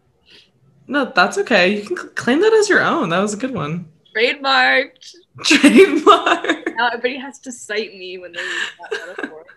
No, 0.88 1.12
that's 1.16 1.38
okay. 1.40 1.78
You 1.80 1.84
can 1.96 2.10
claim 2.16 2.42
that 2.42 2.54
as 2.54 2.68
your 2.70 2.82
own. 2.82 3.10
That 3.10 3.20
was 3.20 3.34
a 3.34 3.38
good 3.38 3.54
one. 3.54 3.88
Trademarked. 4.16 5.16
Trademark. 5.44 6.76
Now 6.76 6.88
everybody 6.88 7.18
has 7.18 7.40
to 7.40 7.52
cite 7.52 7.96
me 7.96 8.18
when 8.18 8.34
they 8.34 8.40
use 8.42 8.72
that 8.92 9.08
metaphor. 9.18 9.46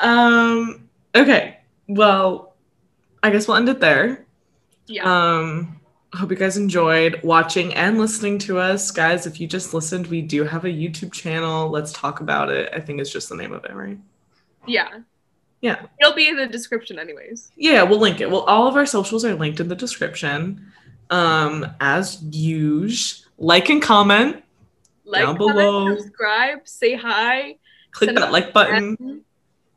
Um. 0.00 0.88
Okay. 1.14 1.58
Well, 1.88 2.54
I 3.22 3.30
guess 3.30 3.48
we'll 3.48 3.56
end 3.56 3.68
it 3.68 3.80
there. 3.80 4.26
Yeah. 4.86 5.04
Um. 5.04 5.74
Hope 6.14 6.30
you 6.30 6.36
guys 6.36 6.56
enjoyed 6.56 7.20
watching 7.22 7.74
and 7.74 7.98
listening 7.98 8.38
to 8.40 8.58
us, 8.58 8.90
guys. 8.90 9.26
If 9.26 9.40
you 9.40 9.46
just 9.46 9.74
listened, 9.74 10.06
we 10.06 10.22
do 10.22 10.42
have 10.42 10.64
a 10.64 10.68
YouTube 10.68 11.12
channel. 11.12 11.68
Let's 11.68 11.92
talk 11.92 12.20
about 12.20 12.48
it. 12.48 12.70
I 12.72 12.80
think 12.80 12.98
it's 13.00 13.12
just 13.12 13.28
the 13.28 13.36
name 13.36 13.52
of 13.52 13.64
it, 13.66 13.74
right? 13.74 13.98
yeah. 14.66 15.00
Yeah. 15.60 15.86
It'll 16.00 16.14
be 16.14 16.28
in 16.28 16.36
the 16.36 16.46
description 16.46 16.98
anyways. 16.98 17.50
Yeah, 17.56 17.82
we'll 17.82 17.98
link 17.98 18.20
it. 18.20 18.30
Well, 18.30 18.42
all 18.42 18.68
of 18.68 18.76
our 18.76 18.86
socials 18.86 19.24
are 19.24 19.34
linked 19.34 19.58
in 19.60 19.68
the 19.68 19.74
description. 19.74 20.72
Um, 21.10 21.66
as 21.80 22.22
usual, 22.22 23.26
like 23.38 23.68
and 23.68 23.82
comment. 23.82 24.44
Like, 25.04 25.24
Down 25.24 25.36
comment, 25.36 25.56
below. 25.56 25.96
subscribe, 25.96 26.68
say 26.68 26.94
hi. 26.94 27.56
Click 27.90 28.14
that 28.14 28.30
like 28.30 28.52
button. 28.52 28.96
friend. 28.96 29.24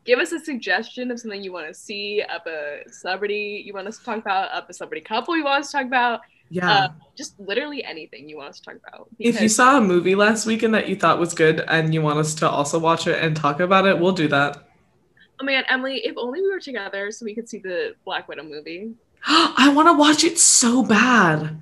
Give 0.04 0.18
us 0.18 0.32
a 0.32 0.40
suggestion 0.40 1.10
of 1.10 1.20
something 1.20 1.42
you 1.42 1.52
want 1.52 1.68
to 1.68 1.74
see, 1.74 2.22
of 2.22 2.44
a 2.46 2.80
celebrity 2.90 3.62
you 3.64 3.72
want 3.72 3.86
us 3.86 3.98
to 3.98 4.04
talk 4.04 4.18
about, 4.18 4.50
of 4.50 4.64
a 4.68 4.72
celebrity 4.72 5.00
couple 5.02 5.36
you 5.36 5.44
want 5.44 5.60
us 5.60 5.70
to 5.70 5.76
talk 5.78 5.86
about, 5.86 6.20
Yeah. 6.50 6.70
uh, 6.70 6.88
just 7.16 7.38
literally 7.38 7.84
anything 7.84 8.28
you 8.28 8.36
want 8.36 8.50
us 8.50 8.58
to 8.60 8.64
talk 8.64 8.74
about. 8.86 9.08
if 9.20 9.40
you 9.40 9.48
saw 9.48 9.78
a 9.78 9.80
movie 9.80 10.14
last 10.16 10.44
weekend 10.44 10.74
that 10.74 10.88
you 10.88 10.96
thought 10.96 11.18
was 11.20 11.34
good 11.34 11.60
and 11.68 11.94
you 11.94 12.02
want 12.02 12.18
us 12.18 12.34
to 12.36 12.48
also 12.48 12.78
watch 12.80 13.06
it 13.06 13.22
and 13.22 13.36
talk 13.36 13.60
about 13.60 13.86
it, 13.86 13.98
we'll 13.98 14.12
do 14.12 14.26
that. 14.28 14.68
oh 15.40 15.44
man, 15.44 15.64
Emily, 15.68 15.98
if 16.04 16.14
only 16.16 16.40
we 16.40 16.50
were 16.50 16.60
together 16.60 17.10
so 17.12 17.24
we 17.24 17.34
could 17.34 17.48
see 17.48 17.58
the 17.58 17.94
Black 18.04 18.26
Widow 18.28 18.42
movie. 18.42 18.92
I 19.26 19.72
want 19.74 19.86
to 19.88 19.92
watch 19.92 20.24
it 20.24 20.36
so 20.38 20.82
bad. 20.84 21.60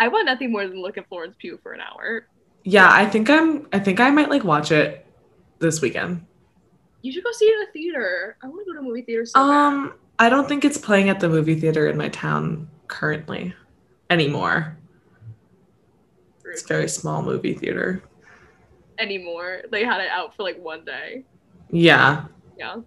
I 0.00 0.08
want 0.08 0.26
nothing 0.26 0.50
more 0.52 0.66
than 0.66 0.82
look 0.82 0.98
at 0.98 1.08
Florence 1.08 1.36
Pugh 1.38 1.58
for 1.62 1.72
an 1.72 1.80
hour. 1.80 2.26
Yeah, 2.64 2.88
I 2.90 3.06
think 3.06 3.30
I'm 3.30 3.68
I 3.72 3.78
think 3.78 4.00
I 4.00 4.10
might 4.10 4.30
like 4.30 4.42
watch 4.42 4.72
it 4.72 5.06
this 5.60 5.80
weekend. 5.80 6.26
You 7.06 7.12
should 7.12 7.22
go 7.22 7.30
see 7.30 7.44
it 7.44 7.54
in 7.62 7.68
a 7.68 7.70
theater. 7.70 8.36
I 8.42 8.48
want 8.48 8.66
to 8.66 8.72
go 8.72 8.72
to 8.72 8.80
a 8.80 8.82
movie 8.82 9.02
theater 9.02 9.24
so 9.24 9.38
Um 9.40 9.94
I 10.18 10.28
don't 10.28 10.48
think 10.48 10.64
it's 10.64 10.76
playing 10.76 11.08
at 11.08 11.20
the 11.20 11.28
movie 11.28 11.54
theater 11.54 11.86
in 11.88 11.96
my 11.96 12.08
town 12.08 12.68
currently 12.88 13.54
anymore. 14.10 14.76
bad. 16.42 16.52
It's 16.52 16.62
a 16.64 16.66
very 16.66 16.88
small 16.88 17.22
movie 17.22 17.54
theater. 17.54 18.02
Anymore. 18.98 19.62
They 19.70 19.84
had 19.84 20.00
it 20.00 20.08
out 20.10 20.34
for 20.34 20.42
like 20.42 20.58
one 20.60 20.84
day. 20.84 21.24
Yeah. 21.70 22.24
Yeah. 22.58 22.78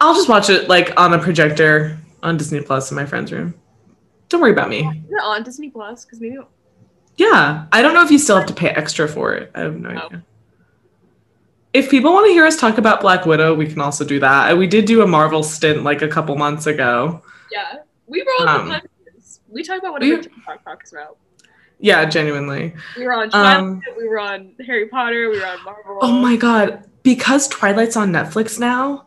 I'll 0.00 0.14
just 0.14 0.28
watch 0.28 0.50
it 0.50 0.68
like 0.68 0.92
on 1.00 1.14
a 1.14 1.18
projector 1.18 1.96
on 2.22 2.36
Disney 2.36 2.60
Plus 2.60 2.90
in 2.90 2.96
my 2.96 3.06
friend's 3.06 3.32
room. 3.32 3.54
Don't 4.28 4.42
worry 4.42 4.52
about 4.52 4.68
me. 4.68 4.80
Is 4.80 5.10
it 5.10 5.22
on 5.22 5.42
Disney 5.44 5.70
Plus? 5.70 6.04
Because 6.04 6.20
maybe 6.20 6.36
Yeah, 7.16 7.66
I 7.72 7.80
don't 7.80 7.94
know 7.94 8.02
if 8.04 8.10
you 8.10 8.18
still 8.18 8.36
have 8.36 8.46
to 8.48 8.54
pay 8.54 8.68
extra 8.68 9.08
for 9.08 9.32
it. 9.34 9.50
I 9.54 9.60
have 9.60 9.80
no 9.80 9.88
Oh. 9.90 10.06
idea. 10.06 10.24
If 11.72 11.90
people 11.90 12.12
want 12.12 12.26
to 12.26 12.32
hear 12.32 12.46
us 12.46 12.56
talk 12.56 12.78
about 12.78 13.00
Black 13.00 13.26
Widow, 13.26 13.54
we 13.54 13.66
can 13.66 13.80
also 13.80 14.04
do 14.04 14.18
that. 14.20 14.56
We 14.56 14.66
did 14.66 14.84
do 14.86 15.02
a 15.02 15.06
Marvel 15.06 15.42
stint 15.42 15.82
like 15.82 16.02
a 16.02 16.08
couple 16.08 16.36
months 16.36 16.66
ago. 16.66 17.22
Yeah, 17.52 17.76
we 18.06 18.24
roll 18.38 18.48
Um, 18.48 18.70
um, 18.72 18.80
We 19.48 19.62
talk 19.62 19.78
about 19.78 19.92
whatever 19.92 20.22
TikTok 20.22 20.64
talks 20.64 20.92
about. 20.92 21.18
Yeah, 21.78 22.04
genuinely. 22.06 22.74
We 22.96 23.04
were 23.04 23.12
on 23.12 23.30
Twilight, 23.30 23.56
Um, 23.56 23.82
we 23.98 24.08
were 24.08 24.18
on 24.18 24.54
Harry 24.66 24.86
Potter, 24.86 25.30
we 25.30 25.38
were 25.38 25.46
on 25.46 25.62
Marvel. 25.64 25.98
Oh 26.00 26.12
my 26.12 26.36
god, 26.36 26.84
because 27.02 27.48
Twilight's 27.48 27.96
on 27.96 28.12
Netflix 28.12 28.58
now, 28.58 29.06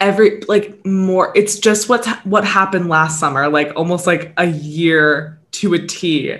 every 0.00 0.40
like 0.48 0.84
more 0.86 1.30
it's 1.34 1.58
just 1.58 1.88
what's 1.90 2.08
what 2.24 2.44
happened 2.44 2.88
last 2.88 3.20
summer, 3.20 3.48
like 3.48 3.72
almost 3.76 4.06
like 4.06 4.32
a 4.38 4.46
year 4.46 5.38
to 5.52 5.74
a 5.74 5.78
T. 5.86 6.38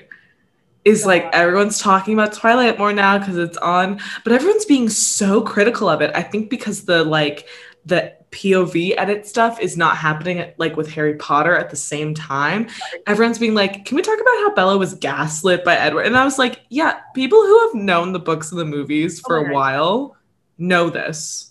Is 0.82 1.04
like 1.04 1.28
everyone's 1.34 1.78
talking 1.78 2.14
about 2.14 2.32
Twilight 2.32 2.78
more 2.78 2.92
now 2.92 3.18
because 3.18 3.36
it's 3.36 3.58
on, 3.58 4.00
but 4.24 4.32
everyone's 4.32 4.64
being 4.64 4.88
so 4.88 5.42
critical 5.42 5.90
of 5.90 6.00
it. 6.00 6.10
I 6.14 6.22
think 6.22 6.48
because 6.48 6.84
the 6.86 7.04
like 7.04 7.46
the 7.84 8.14
POV 8.30 8.94
edit 8.96 9.26
stuff 9.26 9.60
is 9.60 9.76
not 9.76 9.96
happening 9.96 10.38
at, 10.38 10.58
like 10.58 10.76
with 10.76 10.90
Harry 10.92 11.16
Potter 11.16 11.54
at 11.54 11.68
the 11.68 11.76
same 11.76 12.14
time. 12.14 12.68
Everyone's 13.06 13.38
being 13.38 13.54
like, 13.54 13.84
"Can 13.84 13.96
we 13.96 14.02
talk 14.02 14.18
about 14.18 14.34
how 14.38 14.54
Bella 14.54 14.78
was 14.78 14.94
gaslit 14.94 15.64
by 15.64 15.76
Edward?" 15.76 16.06
And 16.06 16.16
I 16.16 16.24
was 16.24 16.38
like, 16.38 16.60
"Yeah, 16.70 17.00
people 17.14 17.40
who 17.40 17.60
have 17.66 17.74
known 17.74 18.12
the 18.12 18.18
books 18.18 18.50
and 18.50 18.58
the 18.60 18.64
movies 18.64 19.20
for 19.20 19.38
Oh 19.38 19.42
a 19.42 19.44
God. 19.44 19.52
while 19.52 20.16
know 20.56 20.88
this." 20.88 21.48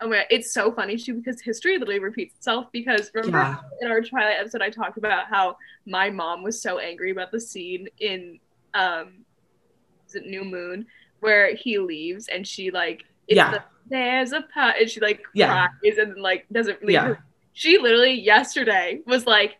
Oh 0.00 0.08
my 0.08 0.16
god, 0.16 0.26
it's 0.28 0.52
so 0.52 0.72
funny 0.72 0.96
too 0.96 1.14
because 1.14 1.40
history 1.40 1.78
literally 1.78 2.00
repeats 2.00 2.34
itself. 2.36 2.66
Because 2.72 3.10
remember 3.14 3.38
Yeah, 3.38 3.56
in 3.80 3.88
our 3.90 4.00
Twilight 4.00 4.36
episode, 4.40 4.60
I 4.62 4.70
talked 4.70 4.98
about 4.98 5.26
how 5.26 5.56
my 5.86 6.10
mom 6.10 6.42
was 6.42 6.60
so 6.60 6.78
angry 6.78 7.12
about 7.12 7.30
the 7.30 7.40
scene 7.40 7.88
in 8.00 8.40
um, 8.76 9.24
is 10.08 10.14
it 10.14 10.26
New 10.26 10.44
Moon 10.44 10.86
where 11.20 11.54
he 11.54 11.78
leaves 11.78 12.28
and 12.28 12.46
she 12.46 12.70
like, 12.70 13.04
it's 13.26 13.36
Yeah. 13.36 13.50
the, 13.50 13.62
there's 13.88 14.32
a 14.32 14.42
pot, 14.54 14.74
and 14.80 14.88
she 14.90 15.00
like 15.00 15.22
Yeah. 15.34 15.68
cries 15.82 15.98
and 15.98 16.16
like 16.20 16.46
doesn't 16.52 16.80
leave. 16.82 16.94
Yeah. 16.94 17.14
She 17.54 17.78
literally 17.78 18.12
yesterday 18.20 19.00
was 19.06 19.26
like, 19.26 19.54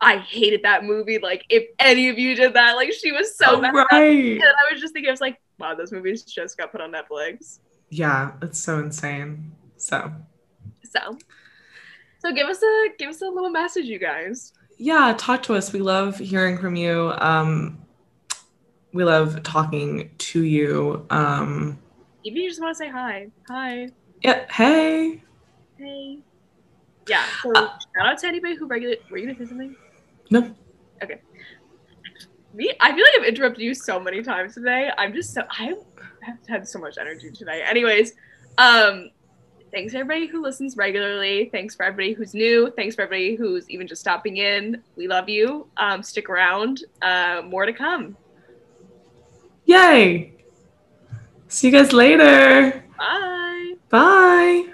I 0.00 0.16
hated 0.18 0.62
that 0.64 0.84
movie. 0.84 1.18
Like, 1.18 1.44
if 1.48 1.64
any 1.78 2.08
of 2.08 2.18
you 2.18 2.34
did 2.34 2.54
that, 2.54 2.72
like, 2.74 2.92
she 2.92 3.12
was 3.12 3.36
so 3.36 3.56
Oh, 3.56 3.60
mad. 3.60 3.72
right. 3.74 4.32
And 4.32 4.42
I 4.42 4.72
was 4.72 4.80
just 4.80 4.92
thinking, 4.94 5.10
I 5.10 5.12
was 5.12 5.20
like, 5.20 5.38
wow, 5.58 5.74
those 5.76 5.92
movies 5.92 6.24
just 6.24 6.56
got 6.58 6.72
put 6.72 6.80
on 6.80 6.90
Netflix. 6.92 7.60
Yeah, 7.90 8.32
it's 8.42 8.58
so 8.58 8.78
insane. 8.80 9.52
So 9.76 10.10
So, 10.82 11.18
so 12.18 12.32
give 12.32 12.48
us 12.48 12.62
a 12.62 12.88
give 12.98 13.10
us 13.10 13.22
a 13.22 13.26
little 13.26 13.50
message, 13.50 13.84
you 13.86 13.98
guys. 13.98 14.52
yeah, 14.78 15.14
talk 15.16 15.42
to 15.44 15.54
us. 15.54 15.72
We 15.72 15.80
love 15.80 16.18
hearing 16.18 16.58
from 16.58 16.74
you. 16.74 17.12
Um, 17.18 17.78
we 18.92 19.04
love 19.04 19.42
talking 19.42 20.10
to 20.18 20.44
you. 20.44 21.06
Um, 21.10 21.78
Even 22.24 22.38
if 22.38 22.42
you 22.44 22.50
just 22.50 22.60
want 22.60 22.76
to 22.76 22.78
say 22.78 22.90
hi, 22.90 23.28
hi, 23.48 23.88
yeah. 24.22 24.46
Hey. 24.50 25.22
hey. 25.78 26.18
Yeah. 27.08 27.24
So 27.42 27.52
Uh, 27.54 27.78
shout 27.96 28.06
out 28.06 28.18
to 28.18 28.28
anybody 28.28 28.54
who 28.54 28.66
regular. 28.66 28.96
Were 29.10 29.18
you 29.18 29.26
gonna 29.26 29.38
say 29.38 29.46
something? 29.46 29.74
No. 30.30 30.54
Okay. 31.02 31.20
Me, 32.54 32.72
I 32.80 32.92
feel 32.94 33.04
like 33.04 33.20
I've 33.20 33.26
interrupted 33.26 33.62
you 33.62 33.74
so 33.74 33.98
many 33.98 34.22
times 34.22 34.54
today. 34.54 34.90
I'm 34.98 35.12
just 35.12 35.34
so 35.34 35.42
I 35.50 35.74
have 36.22 36.38
had 36.46 36.68
so 36.68 36.78
much 36.78 36.98
energy 36.98 37.30
today. 37.30 37.62
Anyways, 37.62 38.12
um, 38.58 39.10
thanks 39.72 39.94
everybody 39.94 40.26
who 40.26 40.42
listens 40.42 40.76
regularly. 40.76 41.48
Thanks 41.50 41.74
for 41.74 41.84
everybody 41.84 42.12
who's 42.12 42.34
new. 42.34 42.70
Thanks 42.76 42.94
for 42.94 43.02
everybody 43.02 43.34
who's 43.34 43.68
even 43.70 43.88
just 43.88 44.02
stopping 44.02 44.36
in. 44.36 44.82
We 44.96 45.08
love 45.08 45.28
you. 45.28 45.66
Um, 45.78 46.02
stick 46.02 46.28
around. 46.28 46.84
Uh, 47.00 47.42
more 47.44 47.66
to 47.66 47.72
come. 47.72 48.16
Yay. 49.64 50.32
See 51.48 51.68
you 51.68 51.72
guys 51.72 51.92
later. 51.92 52.84
Bye. 52.98 53.74
Bye. 53.90 54.72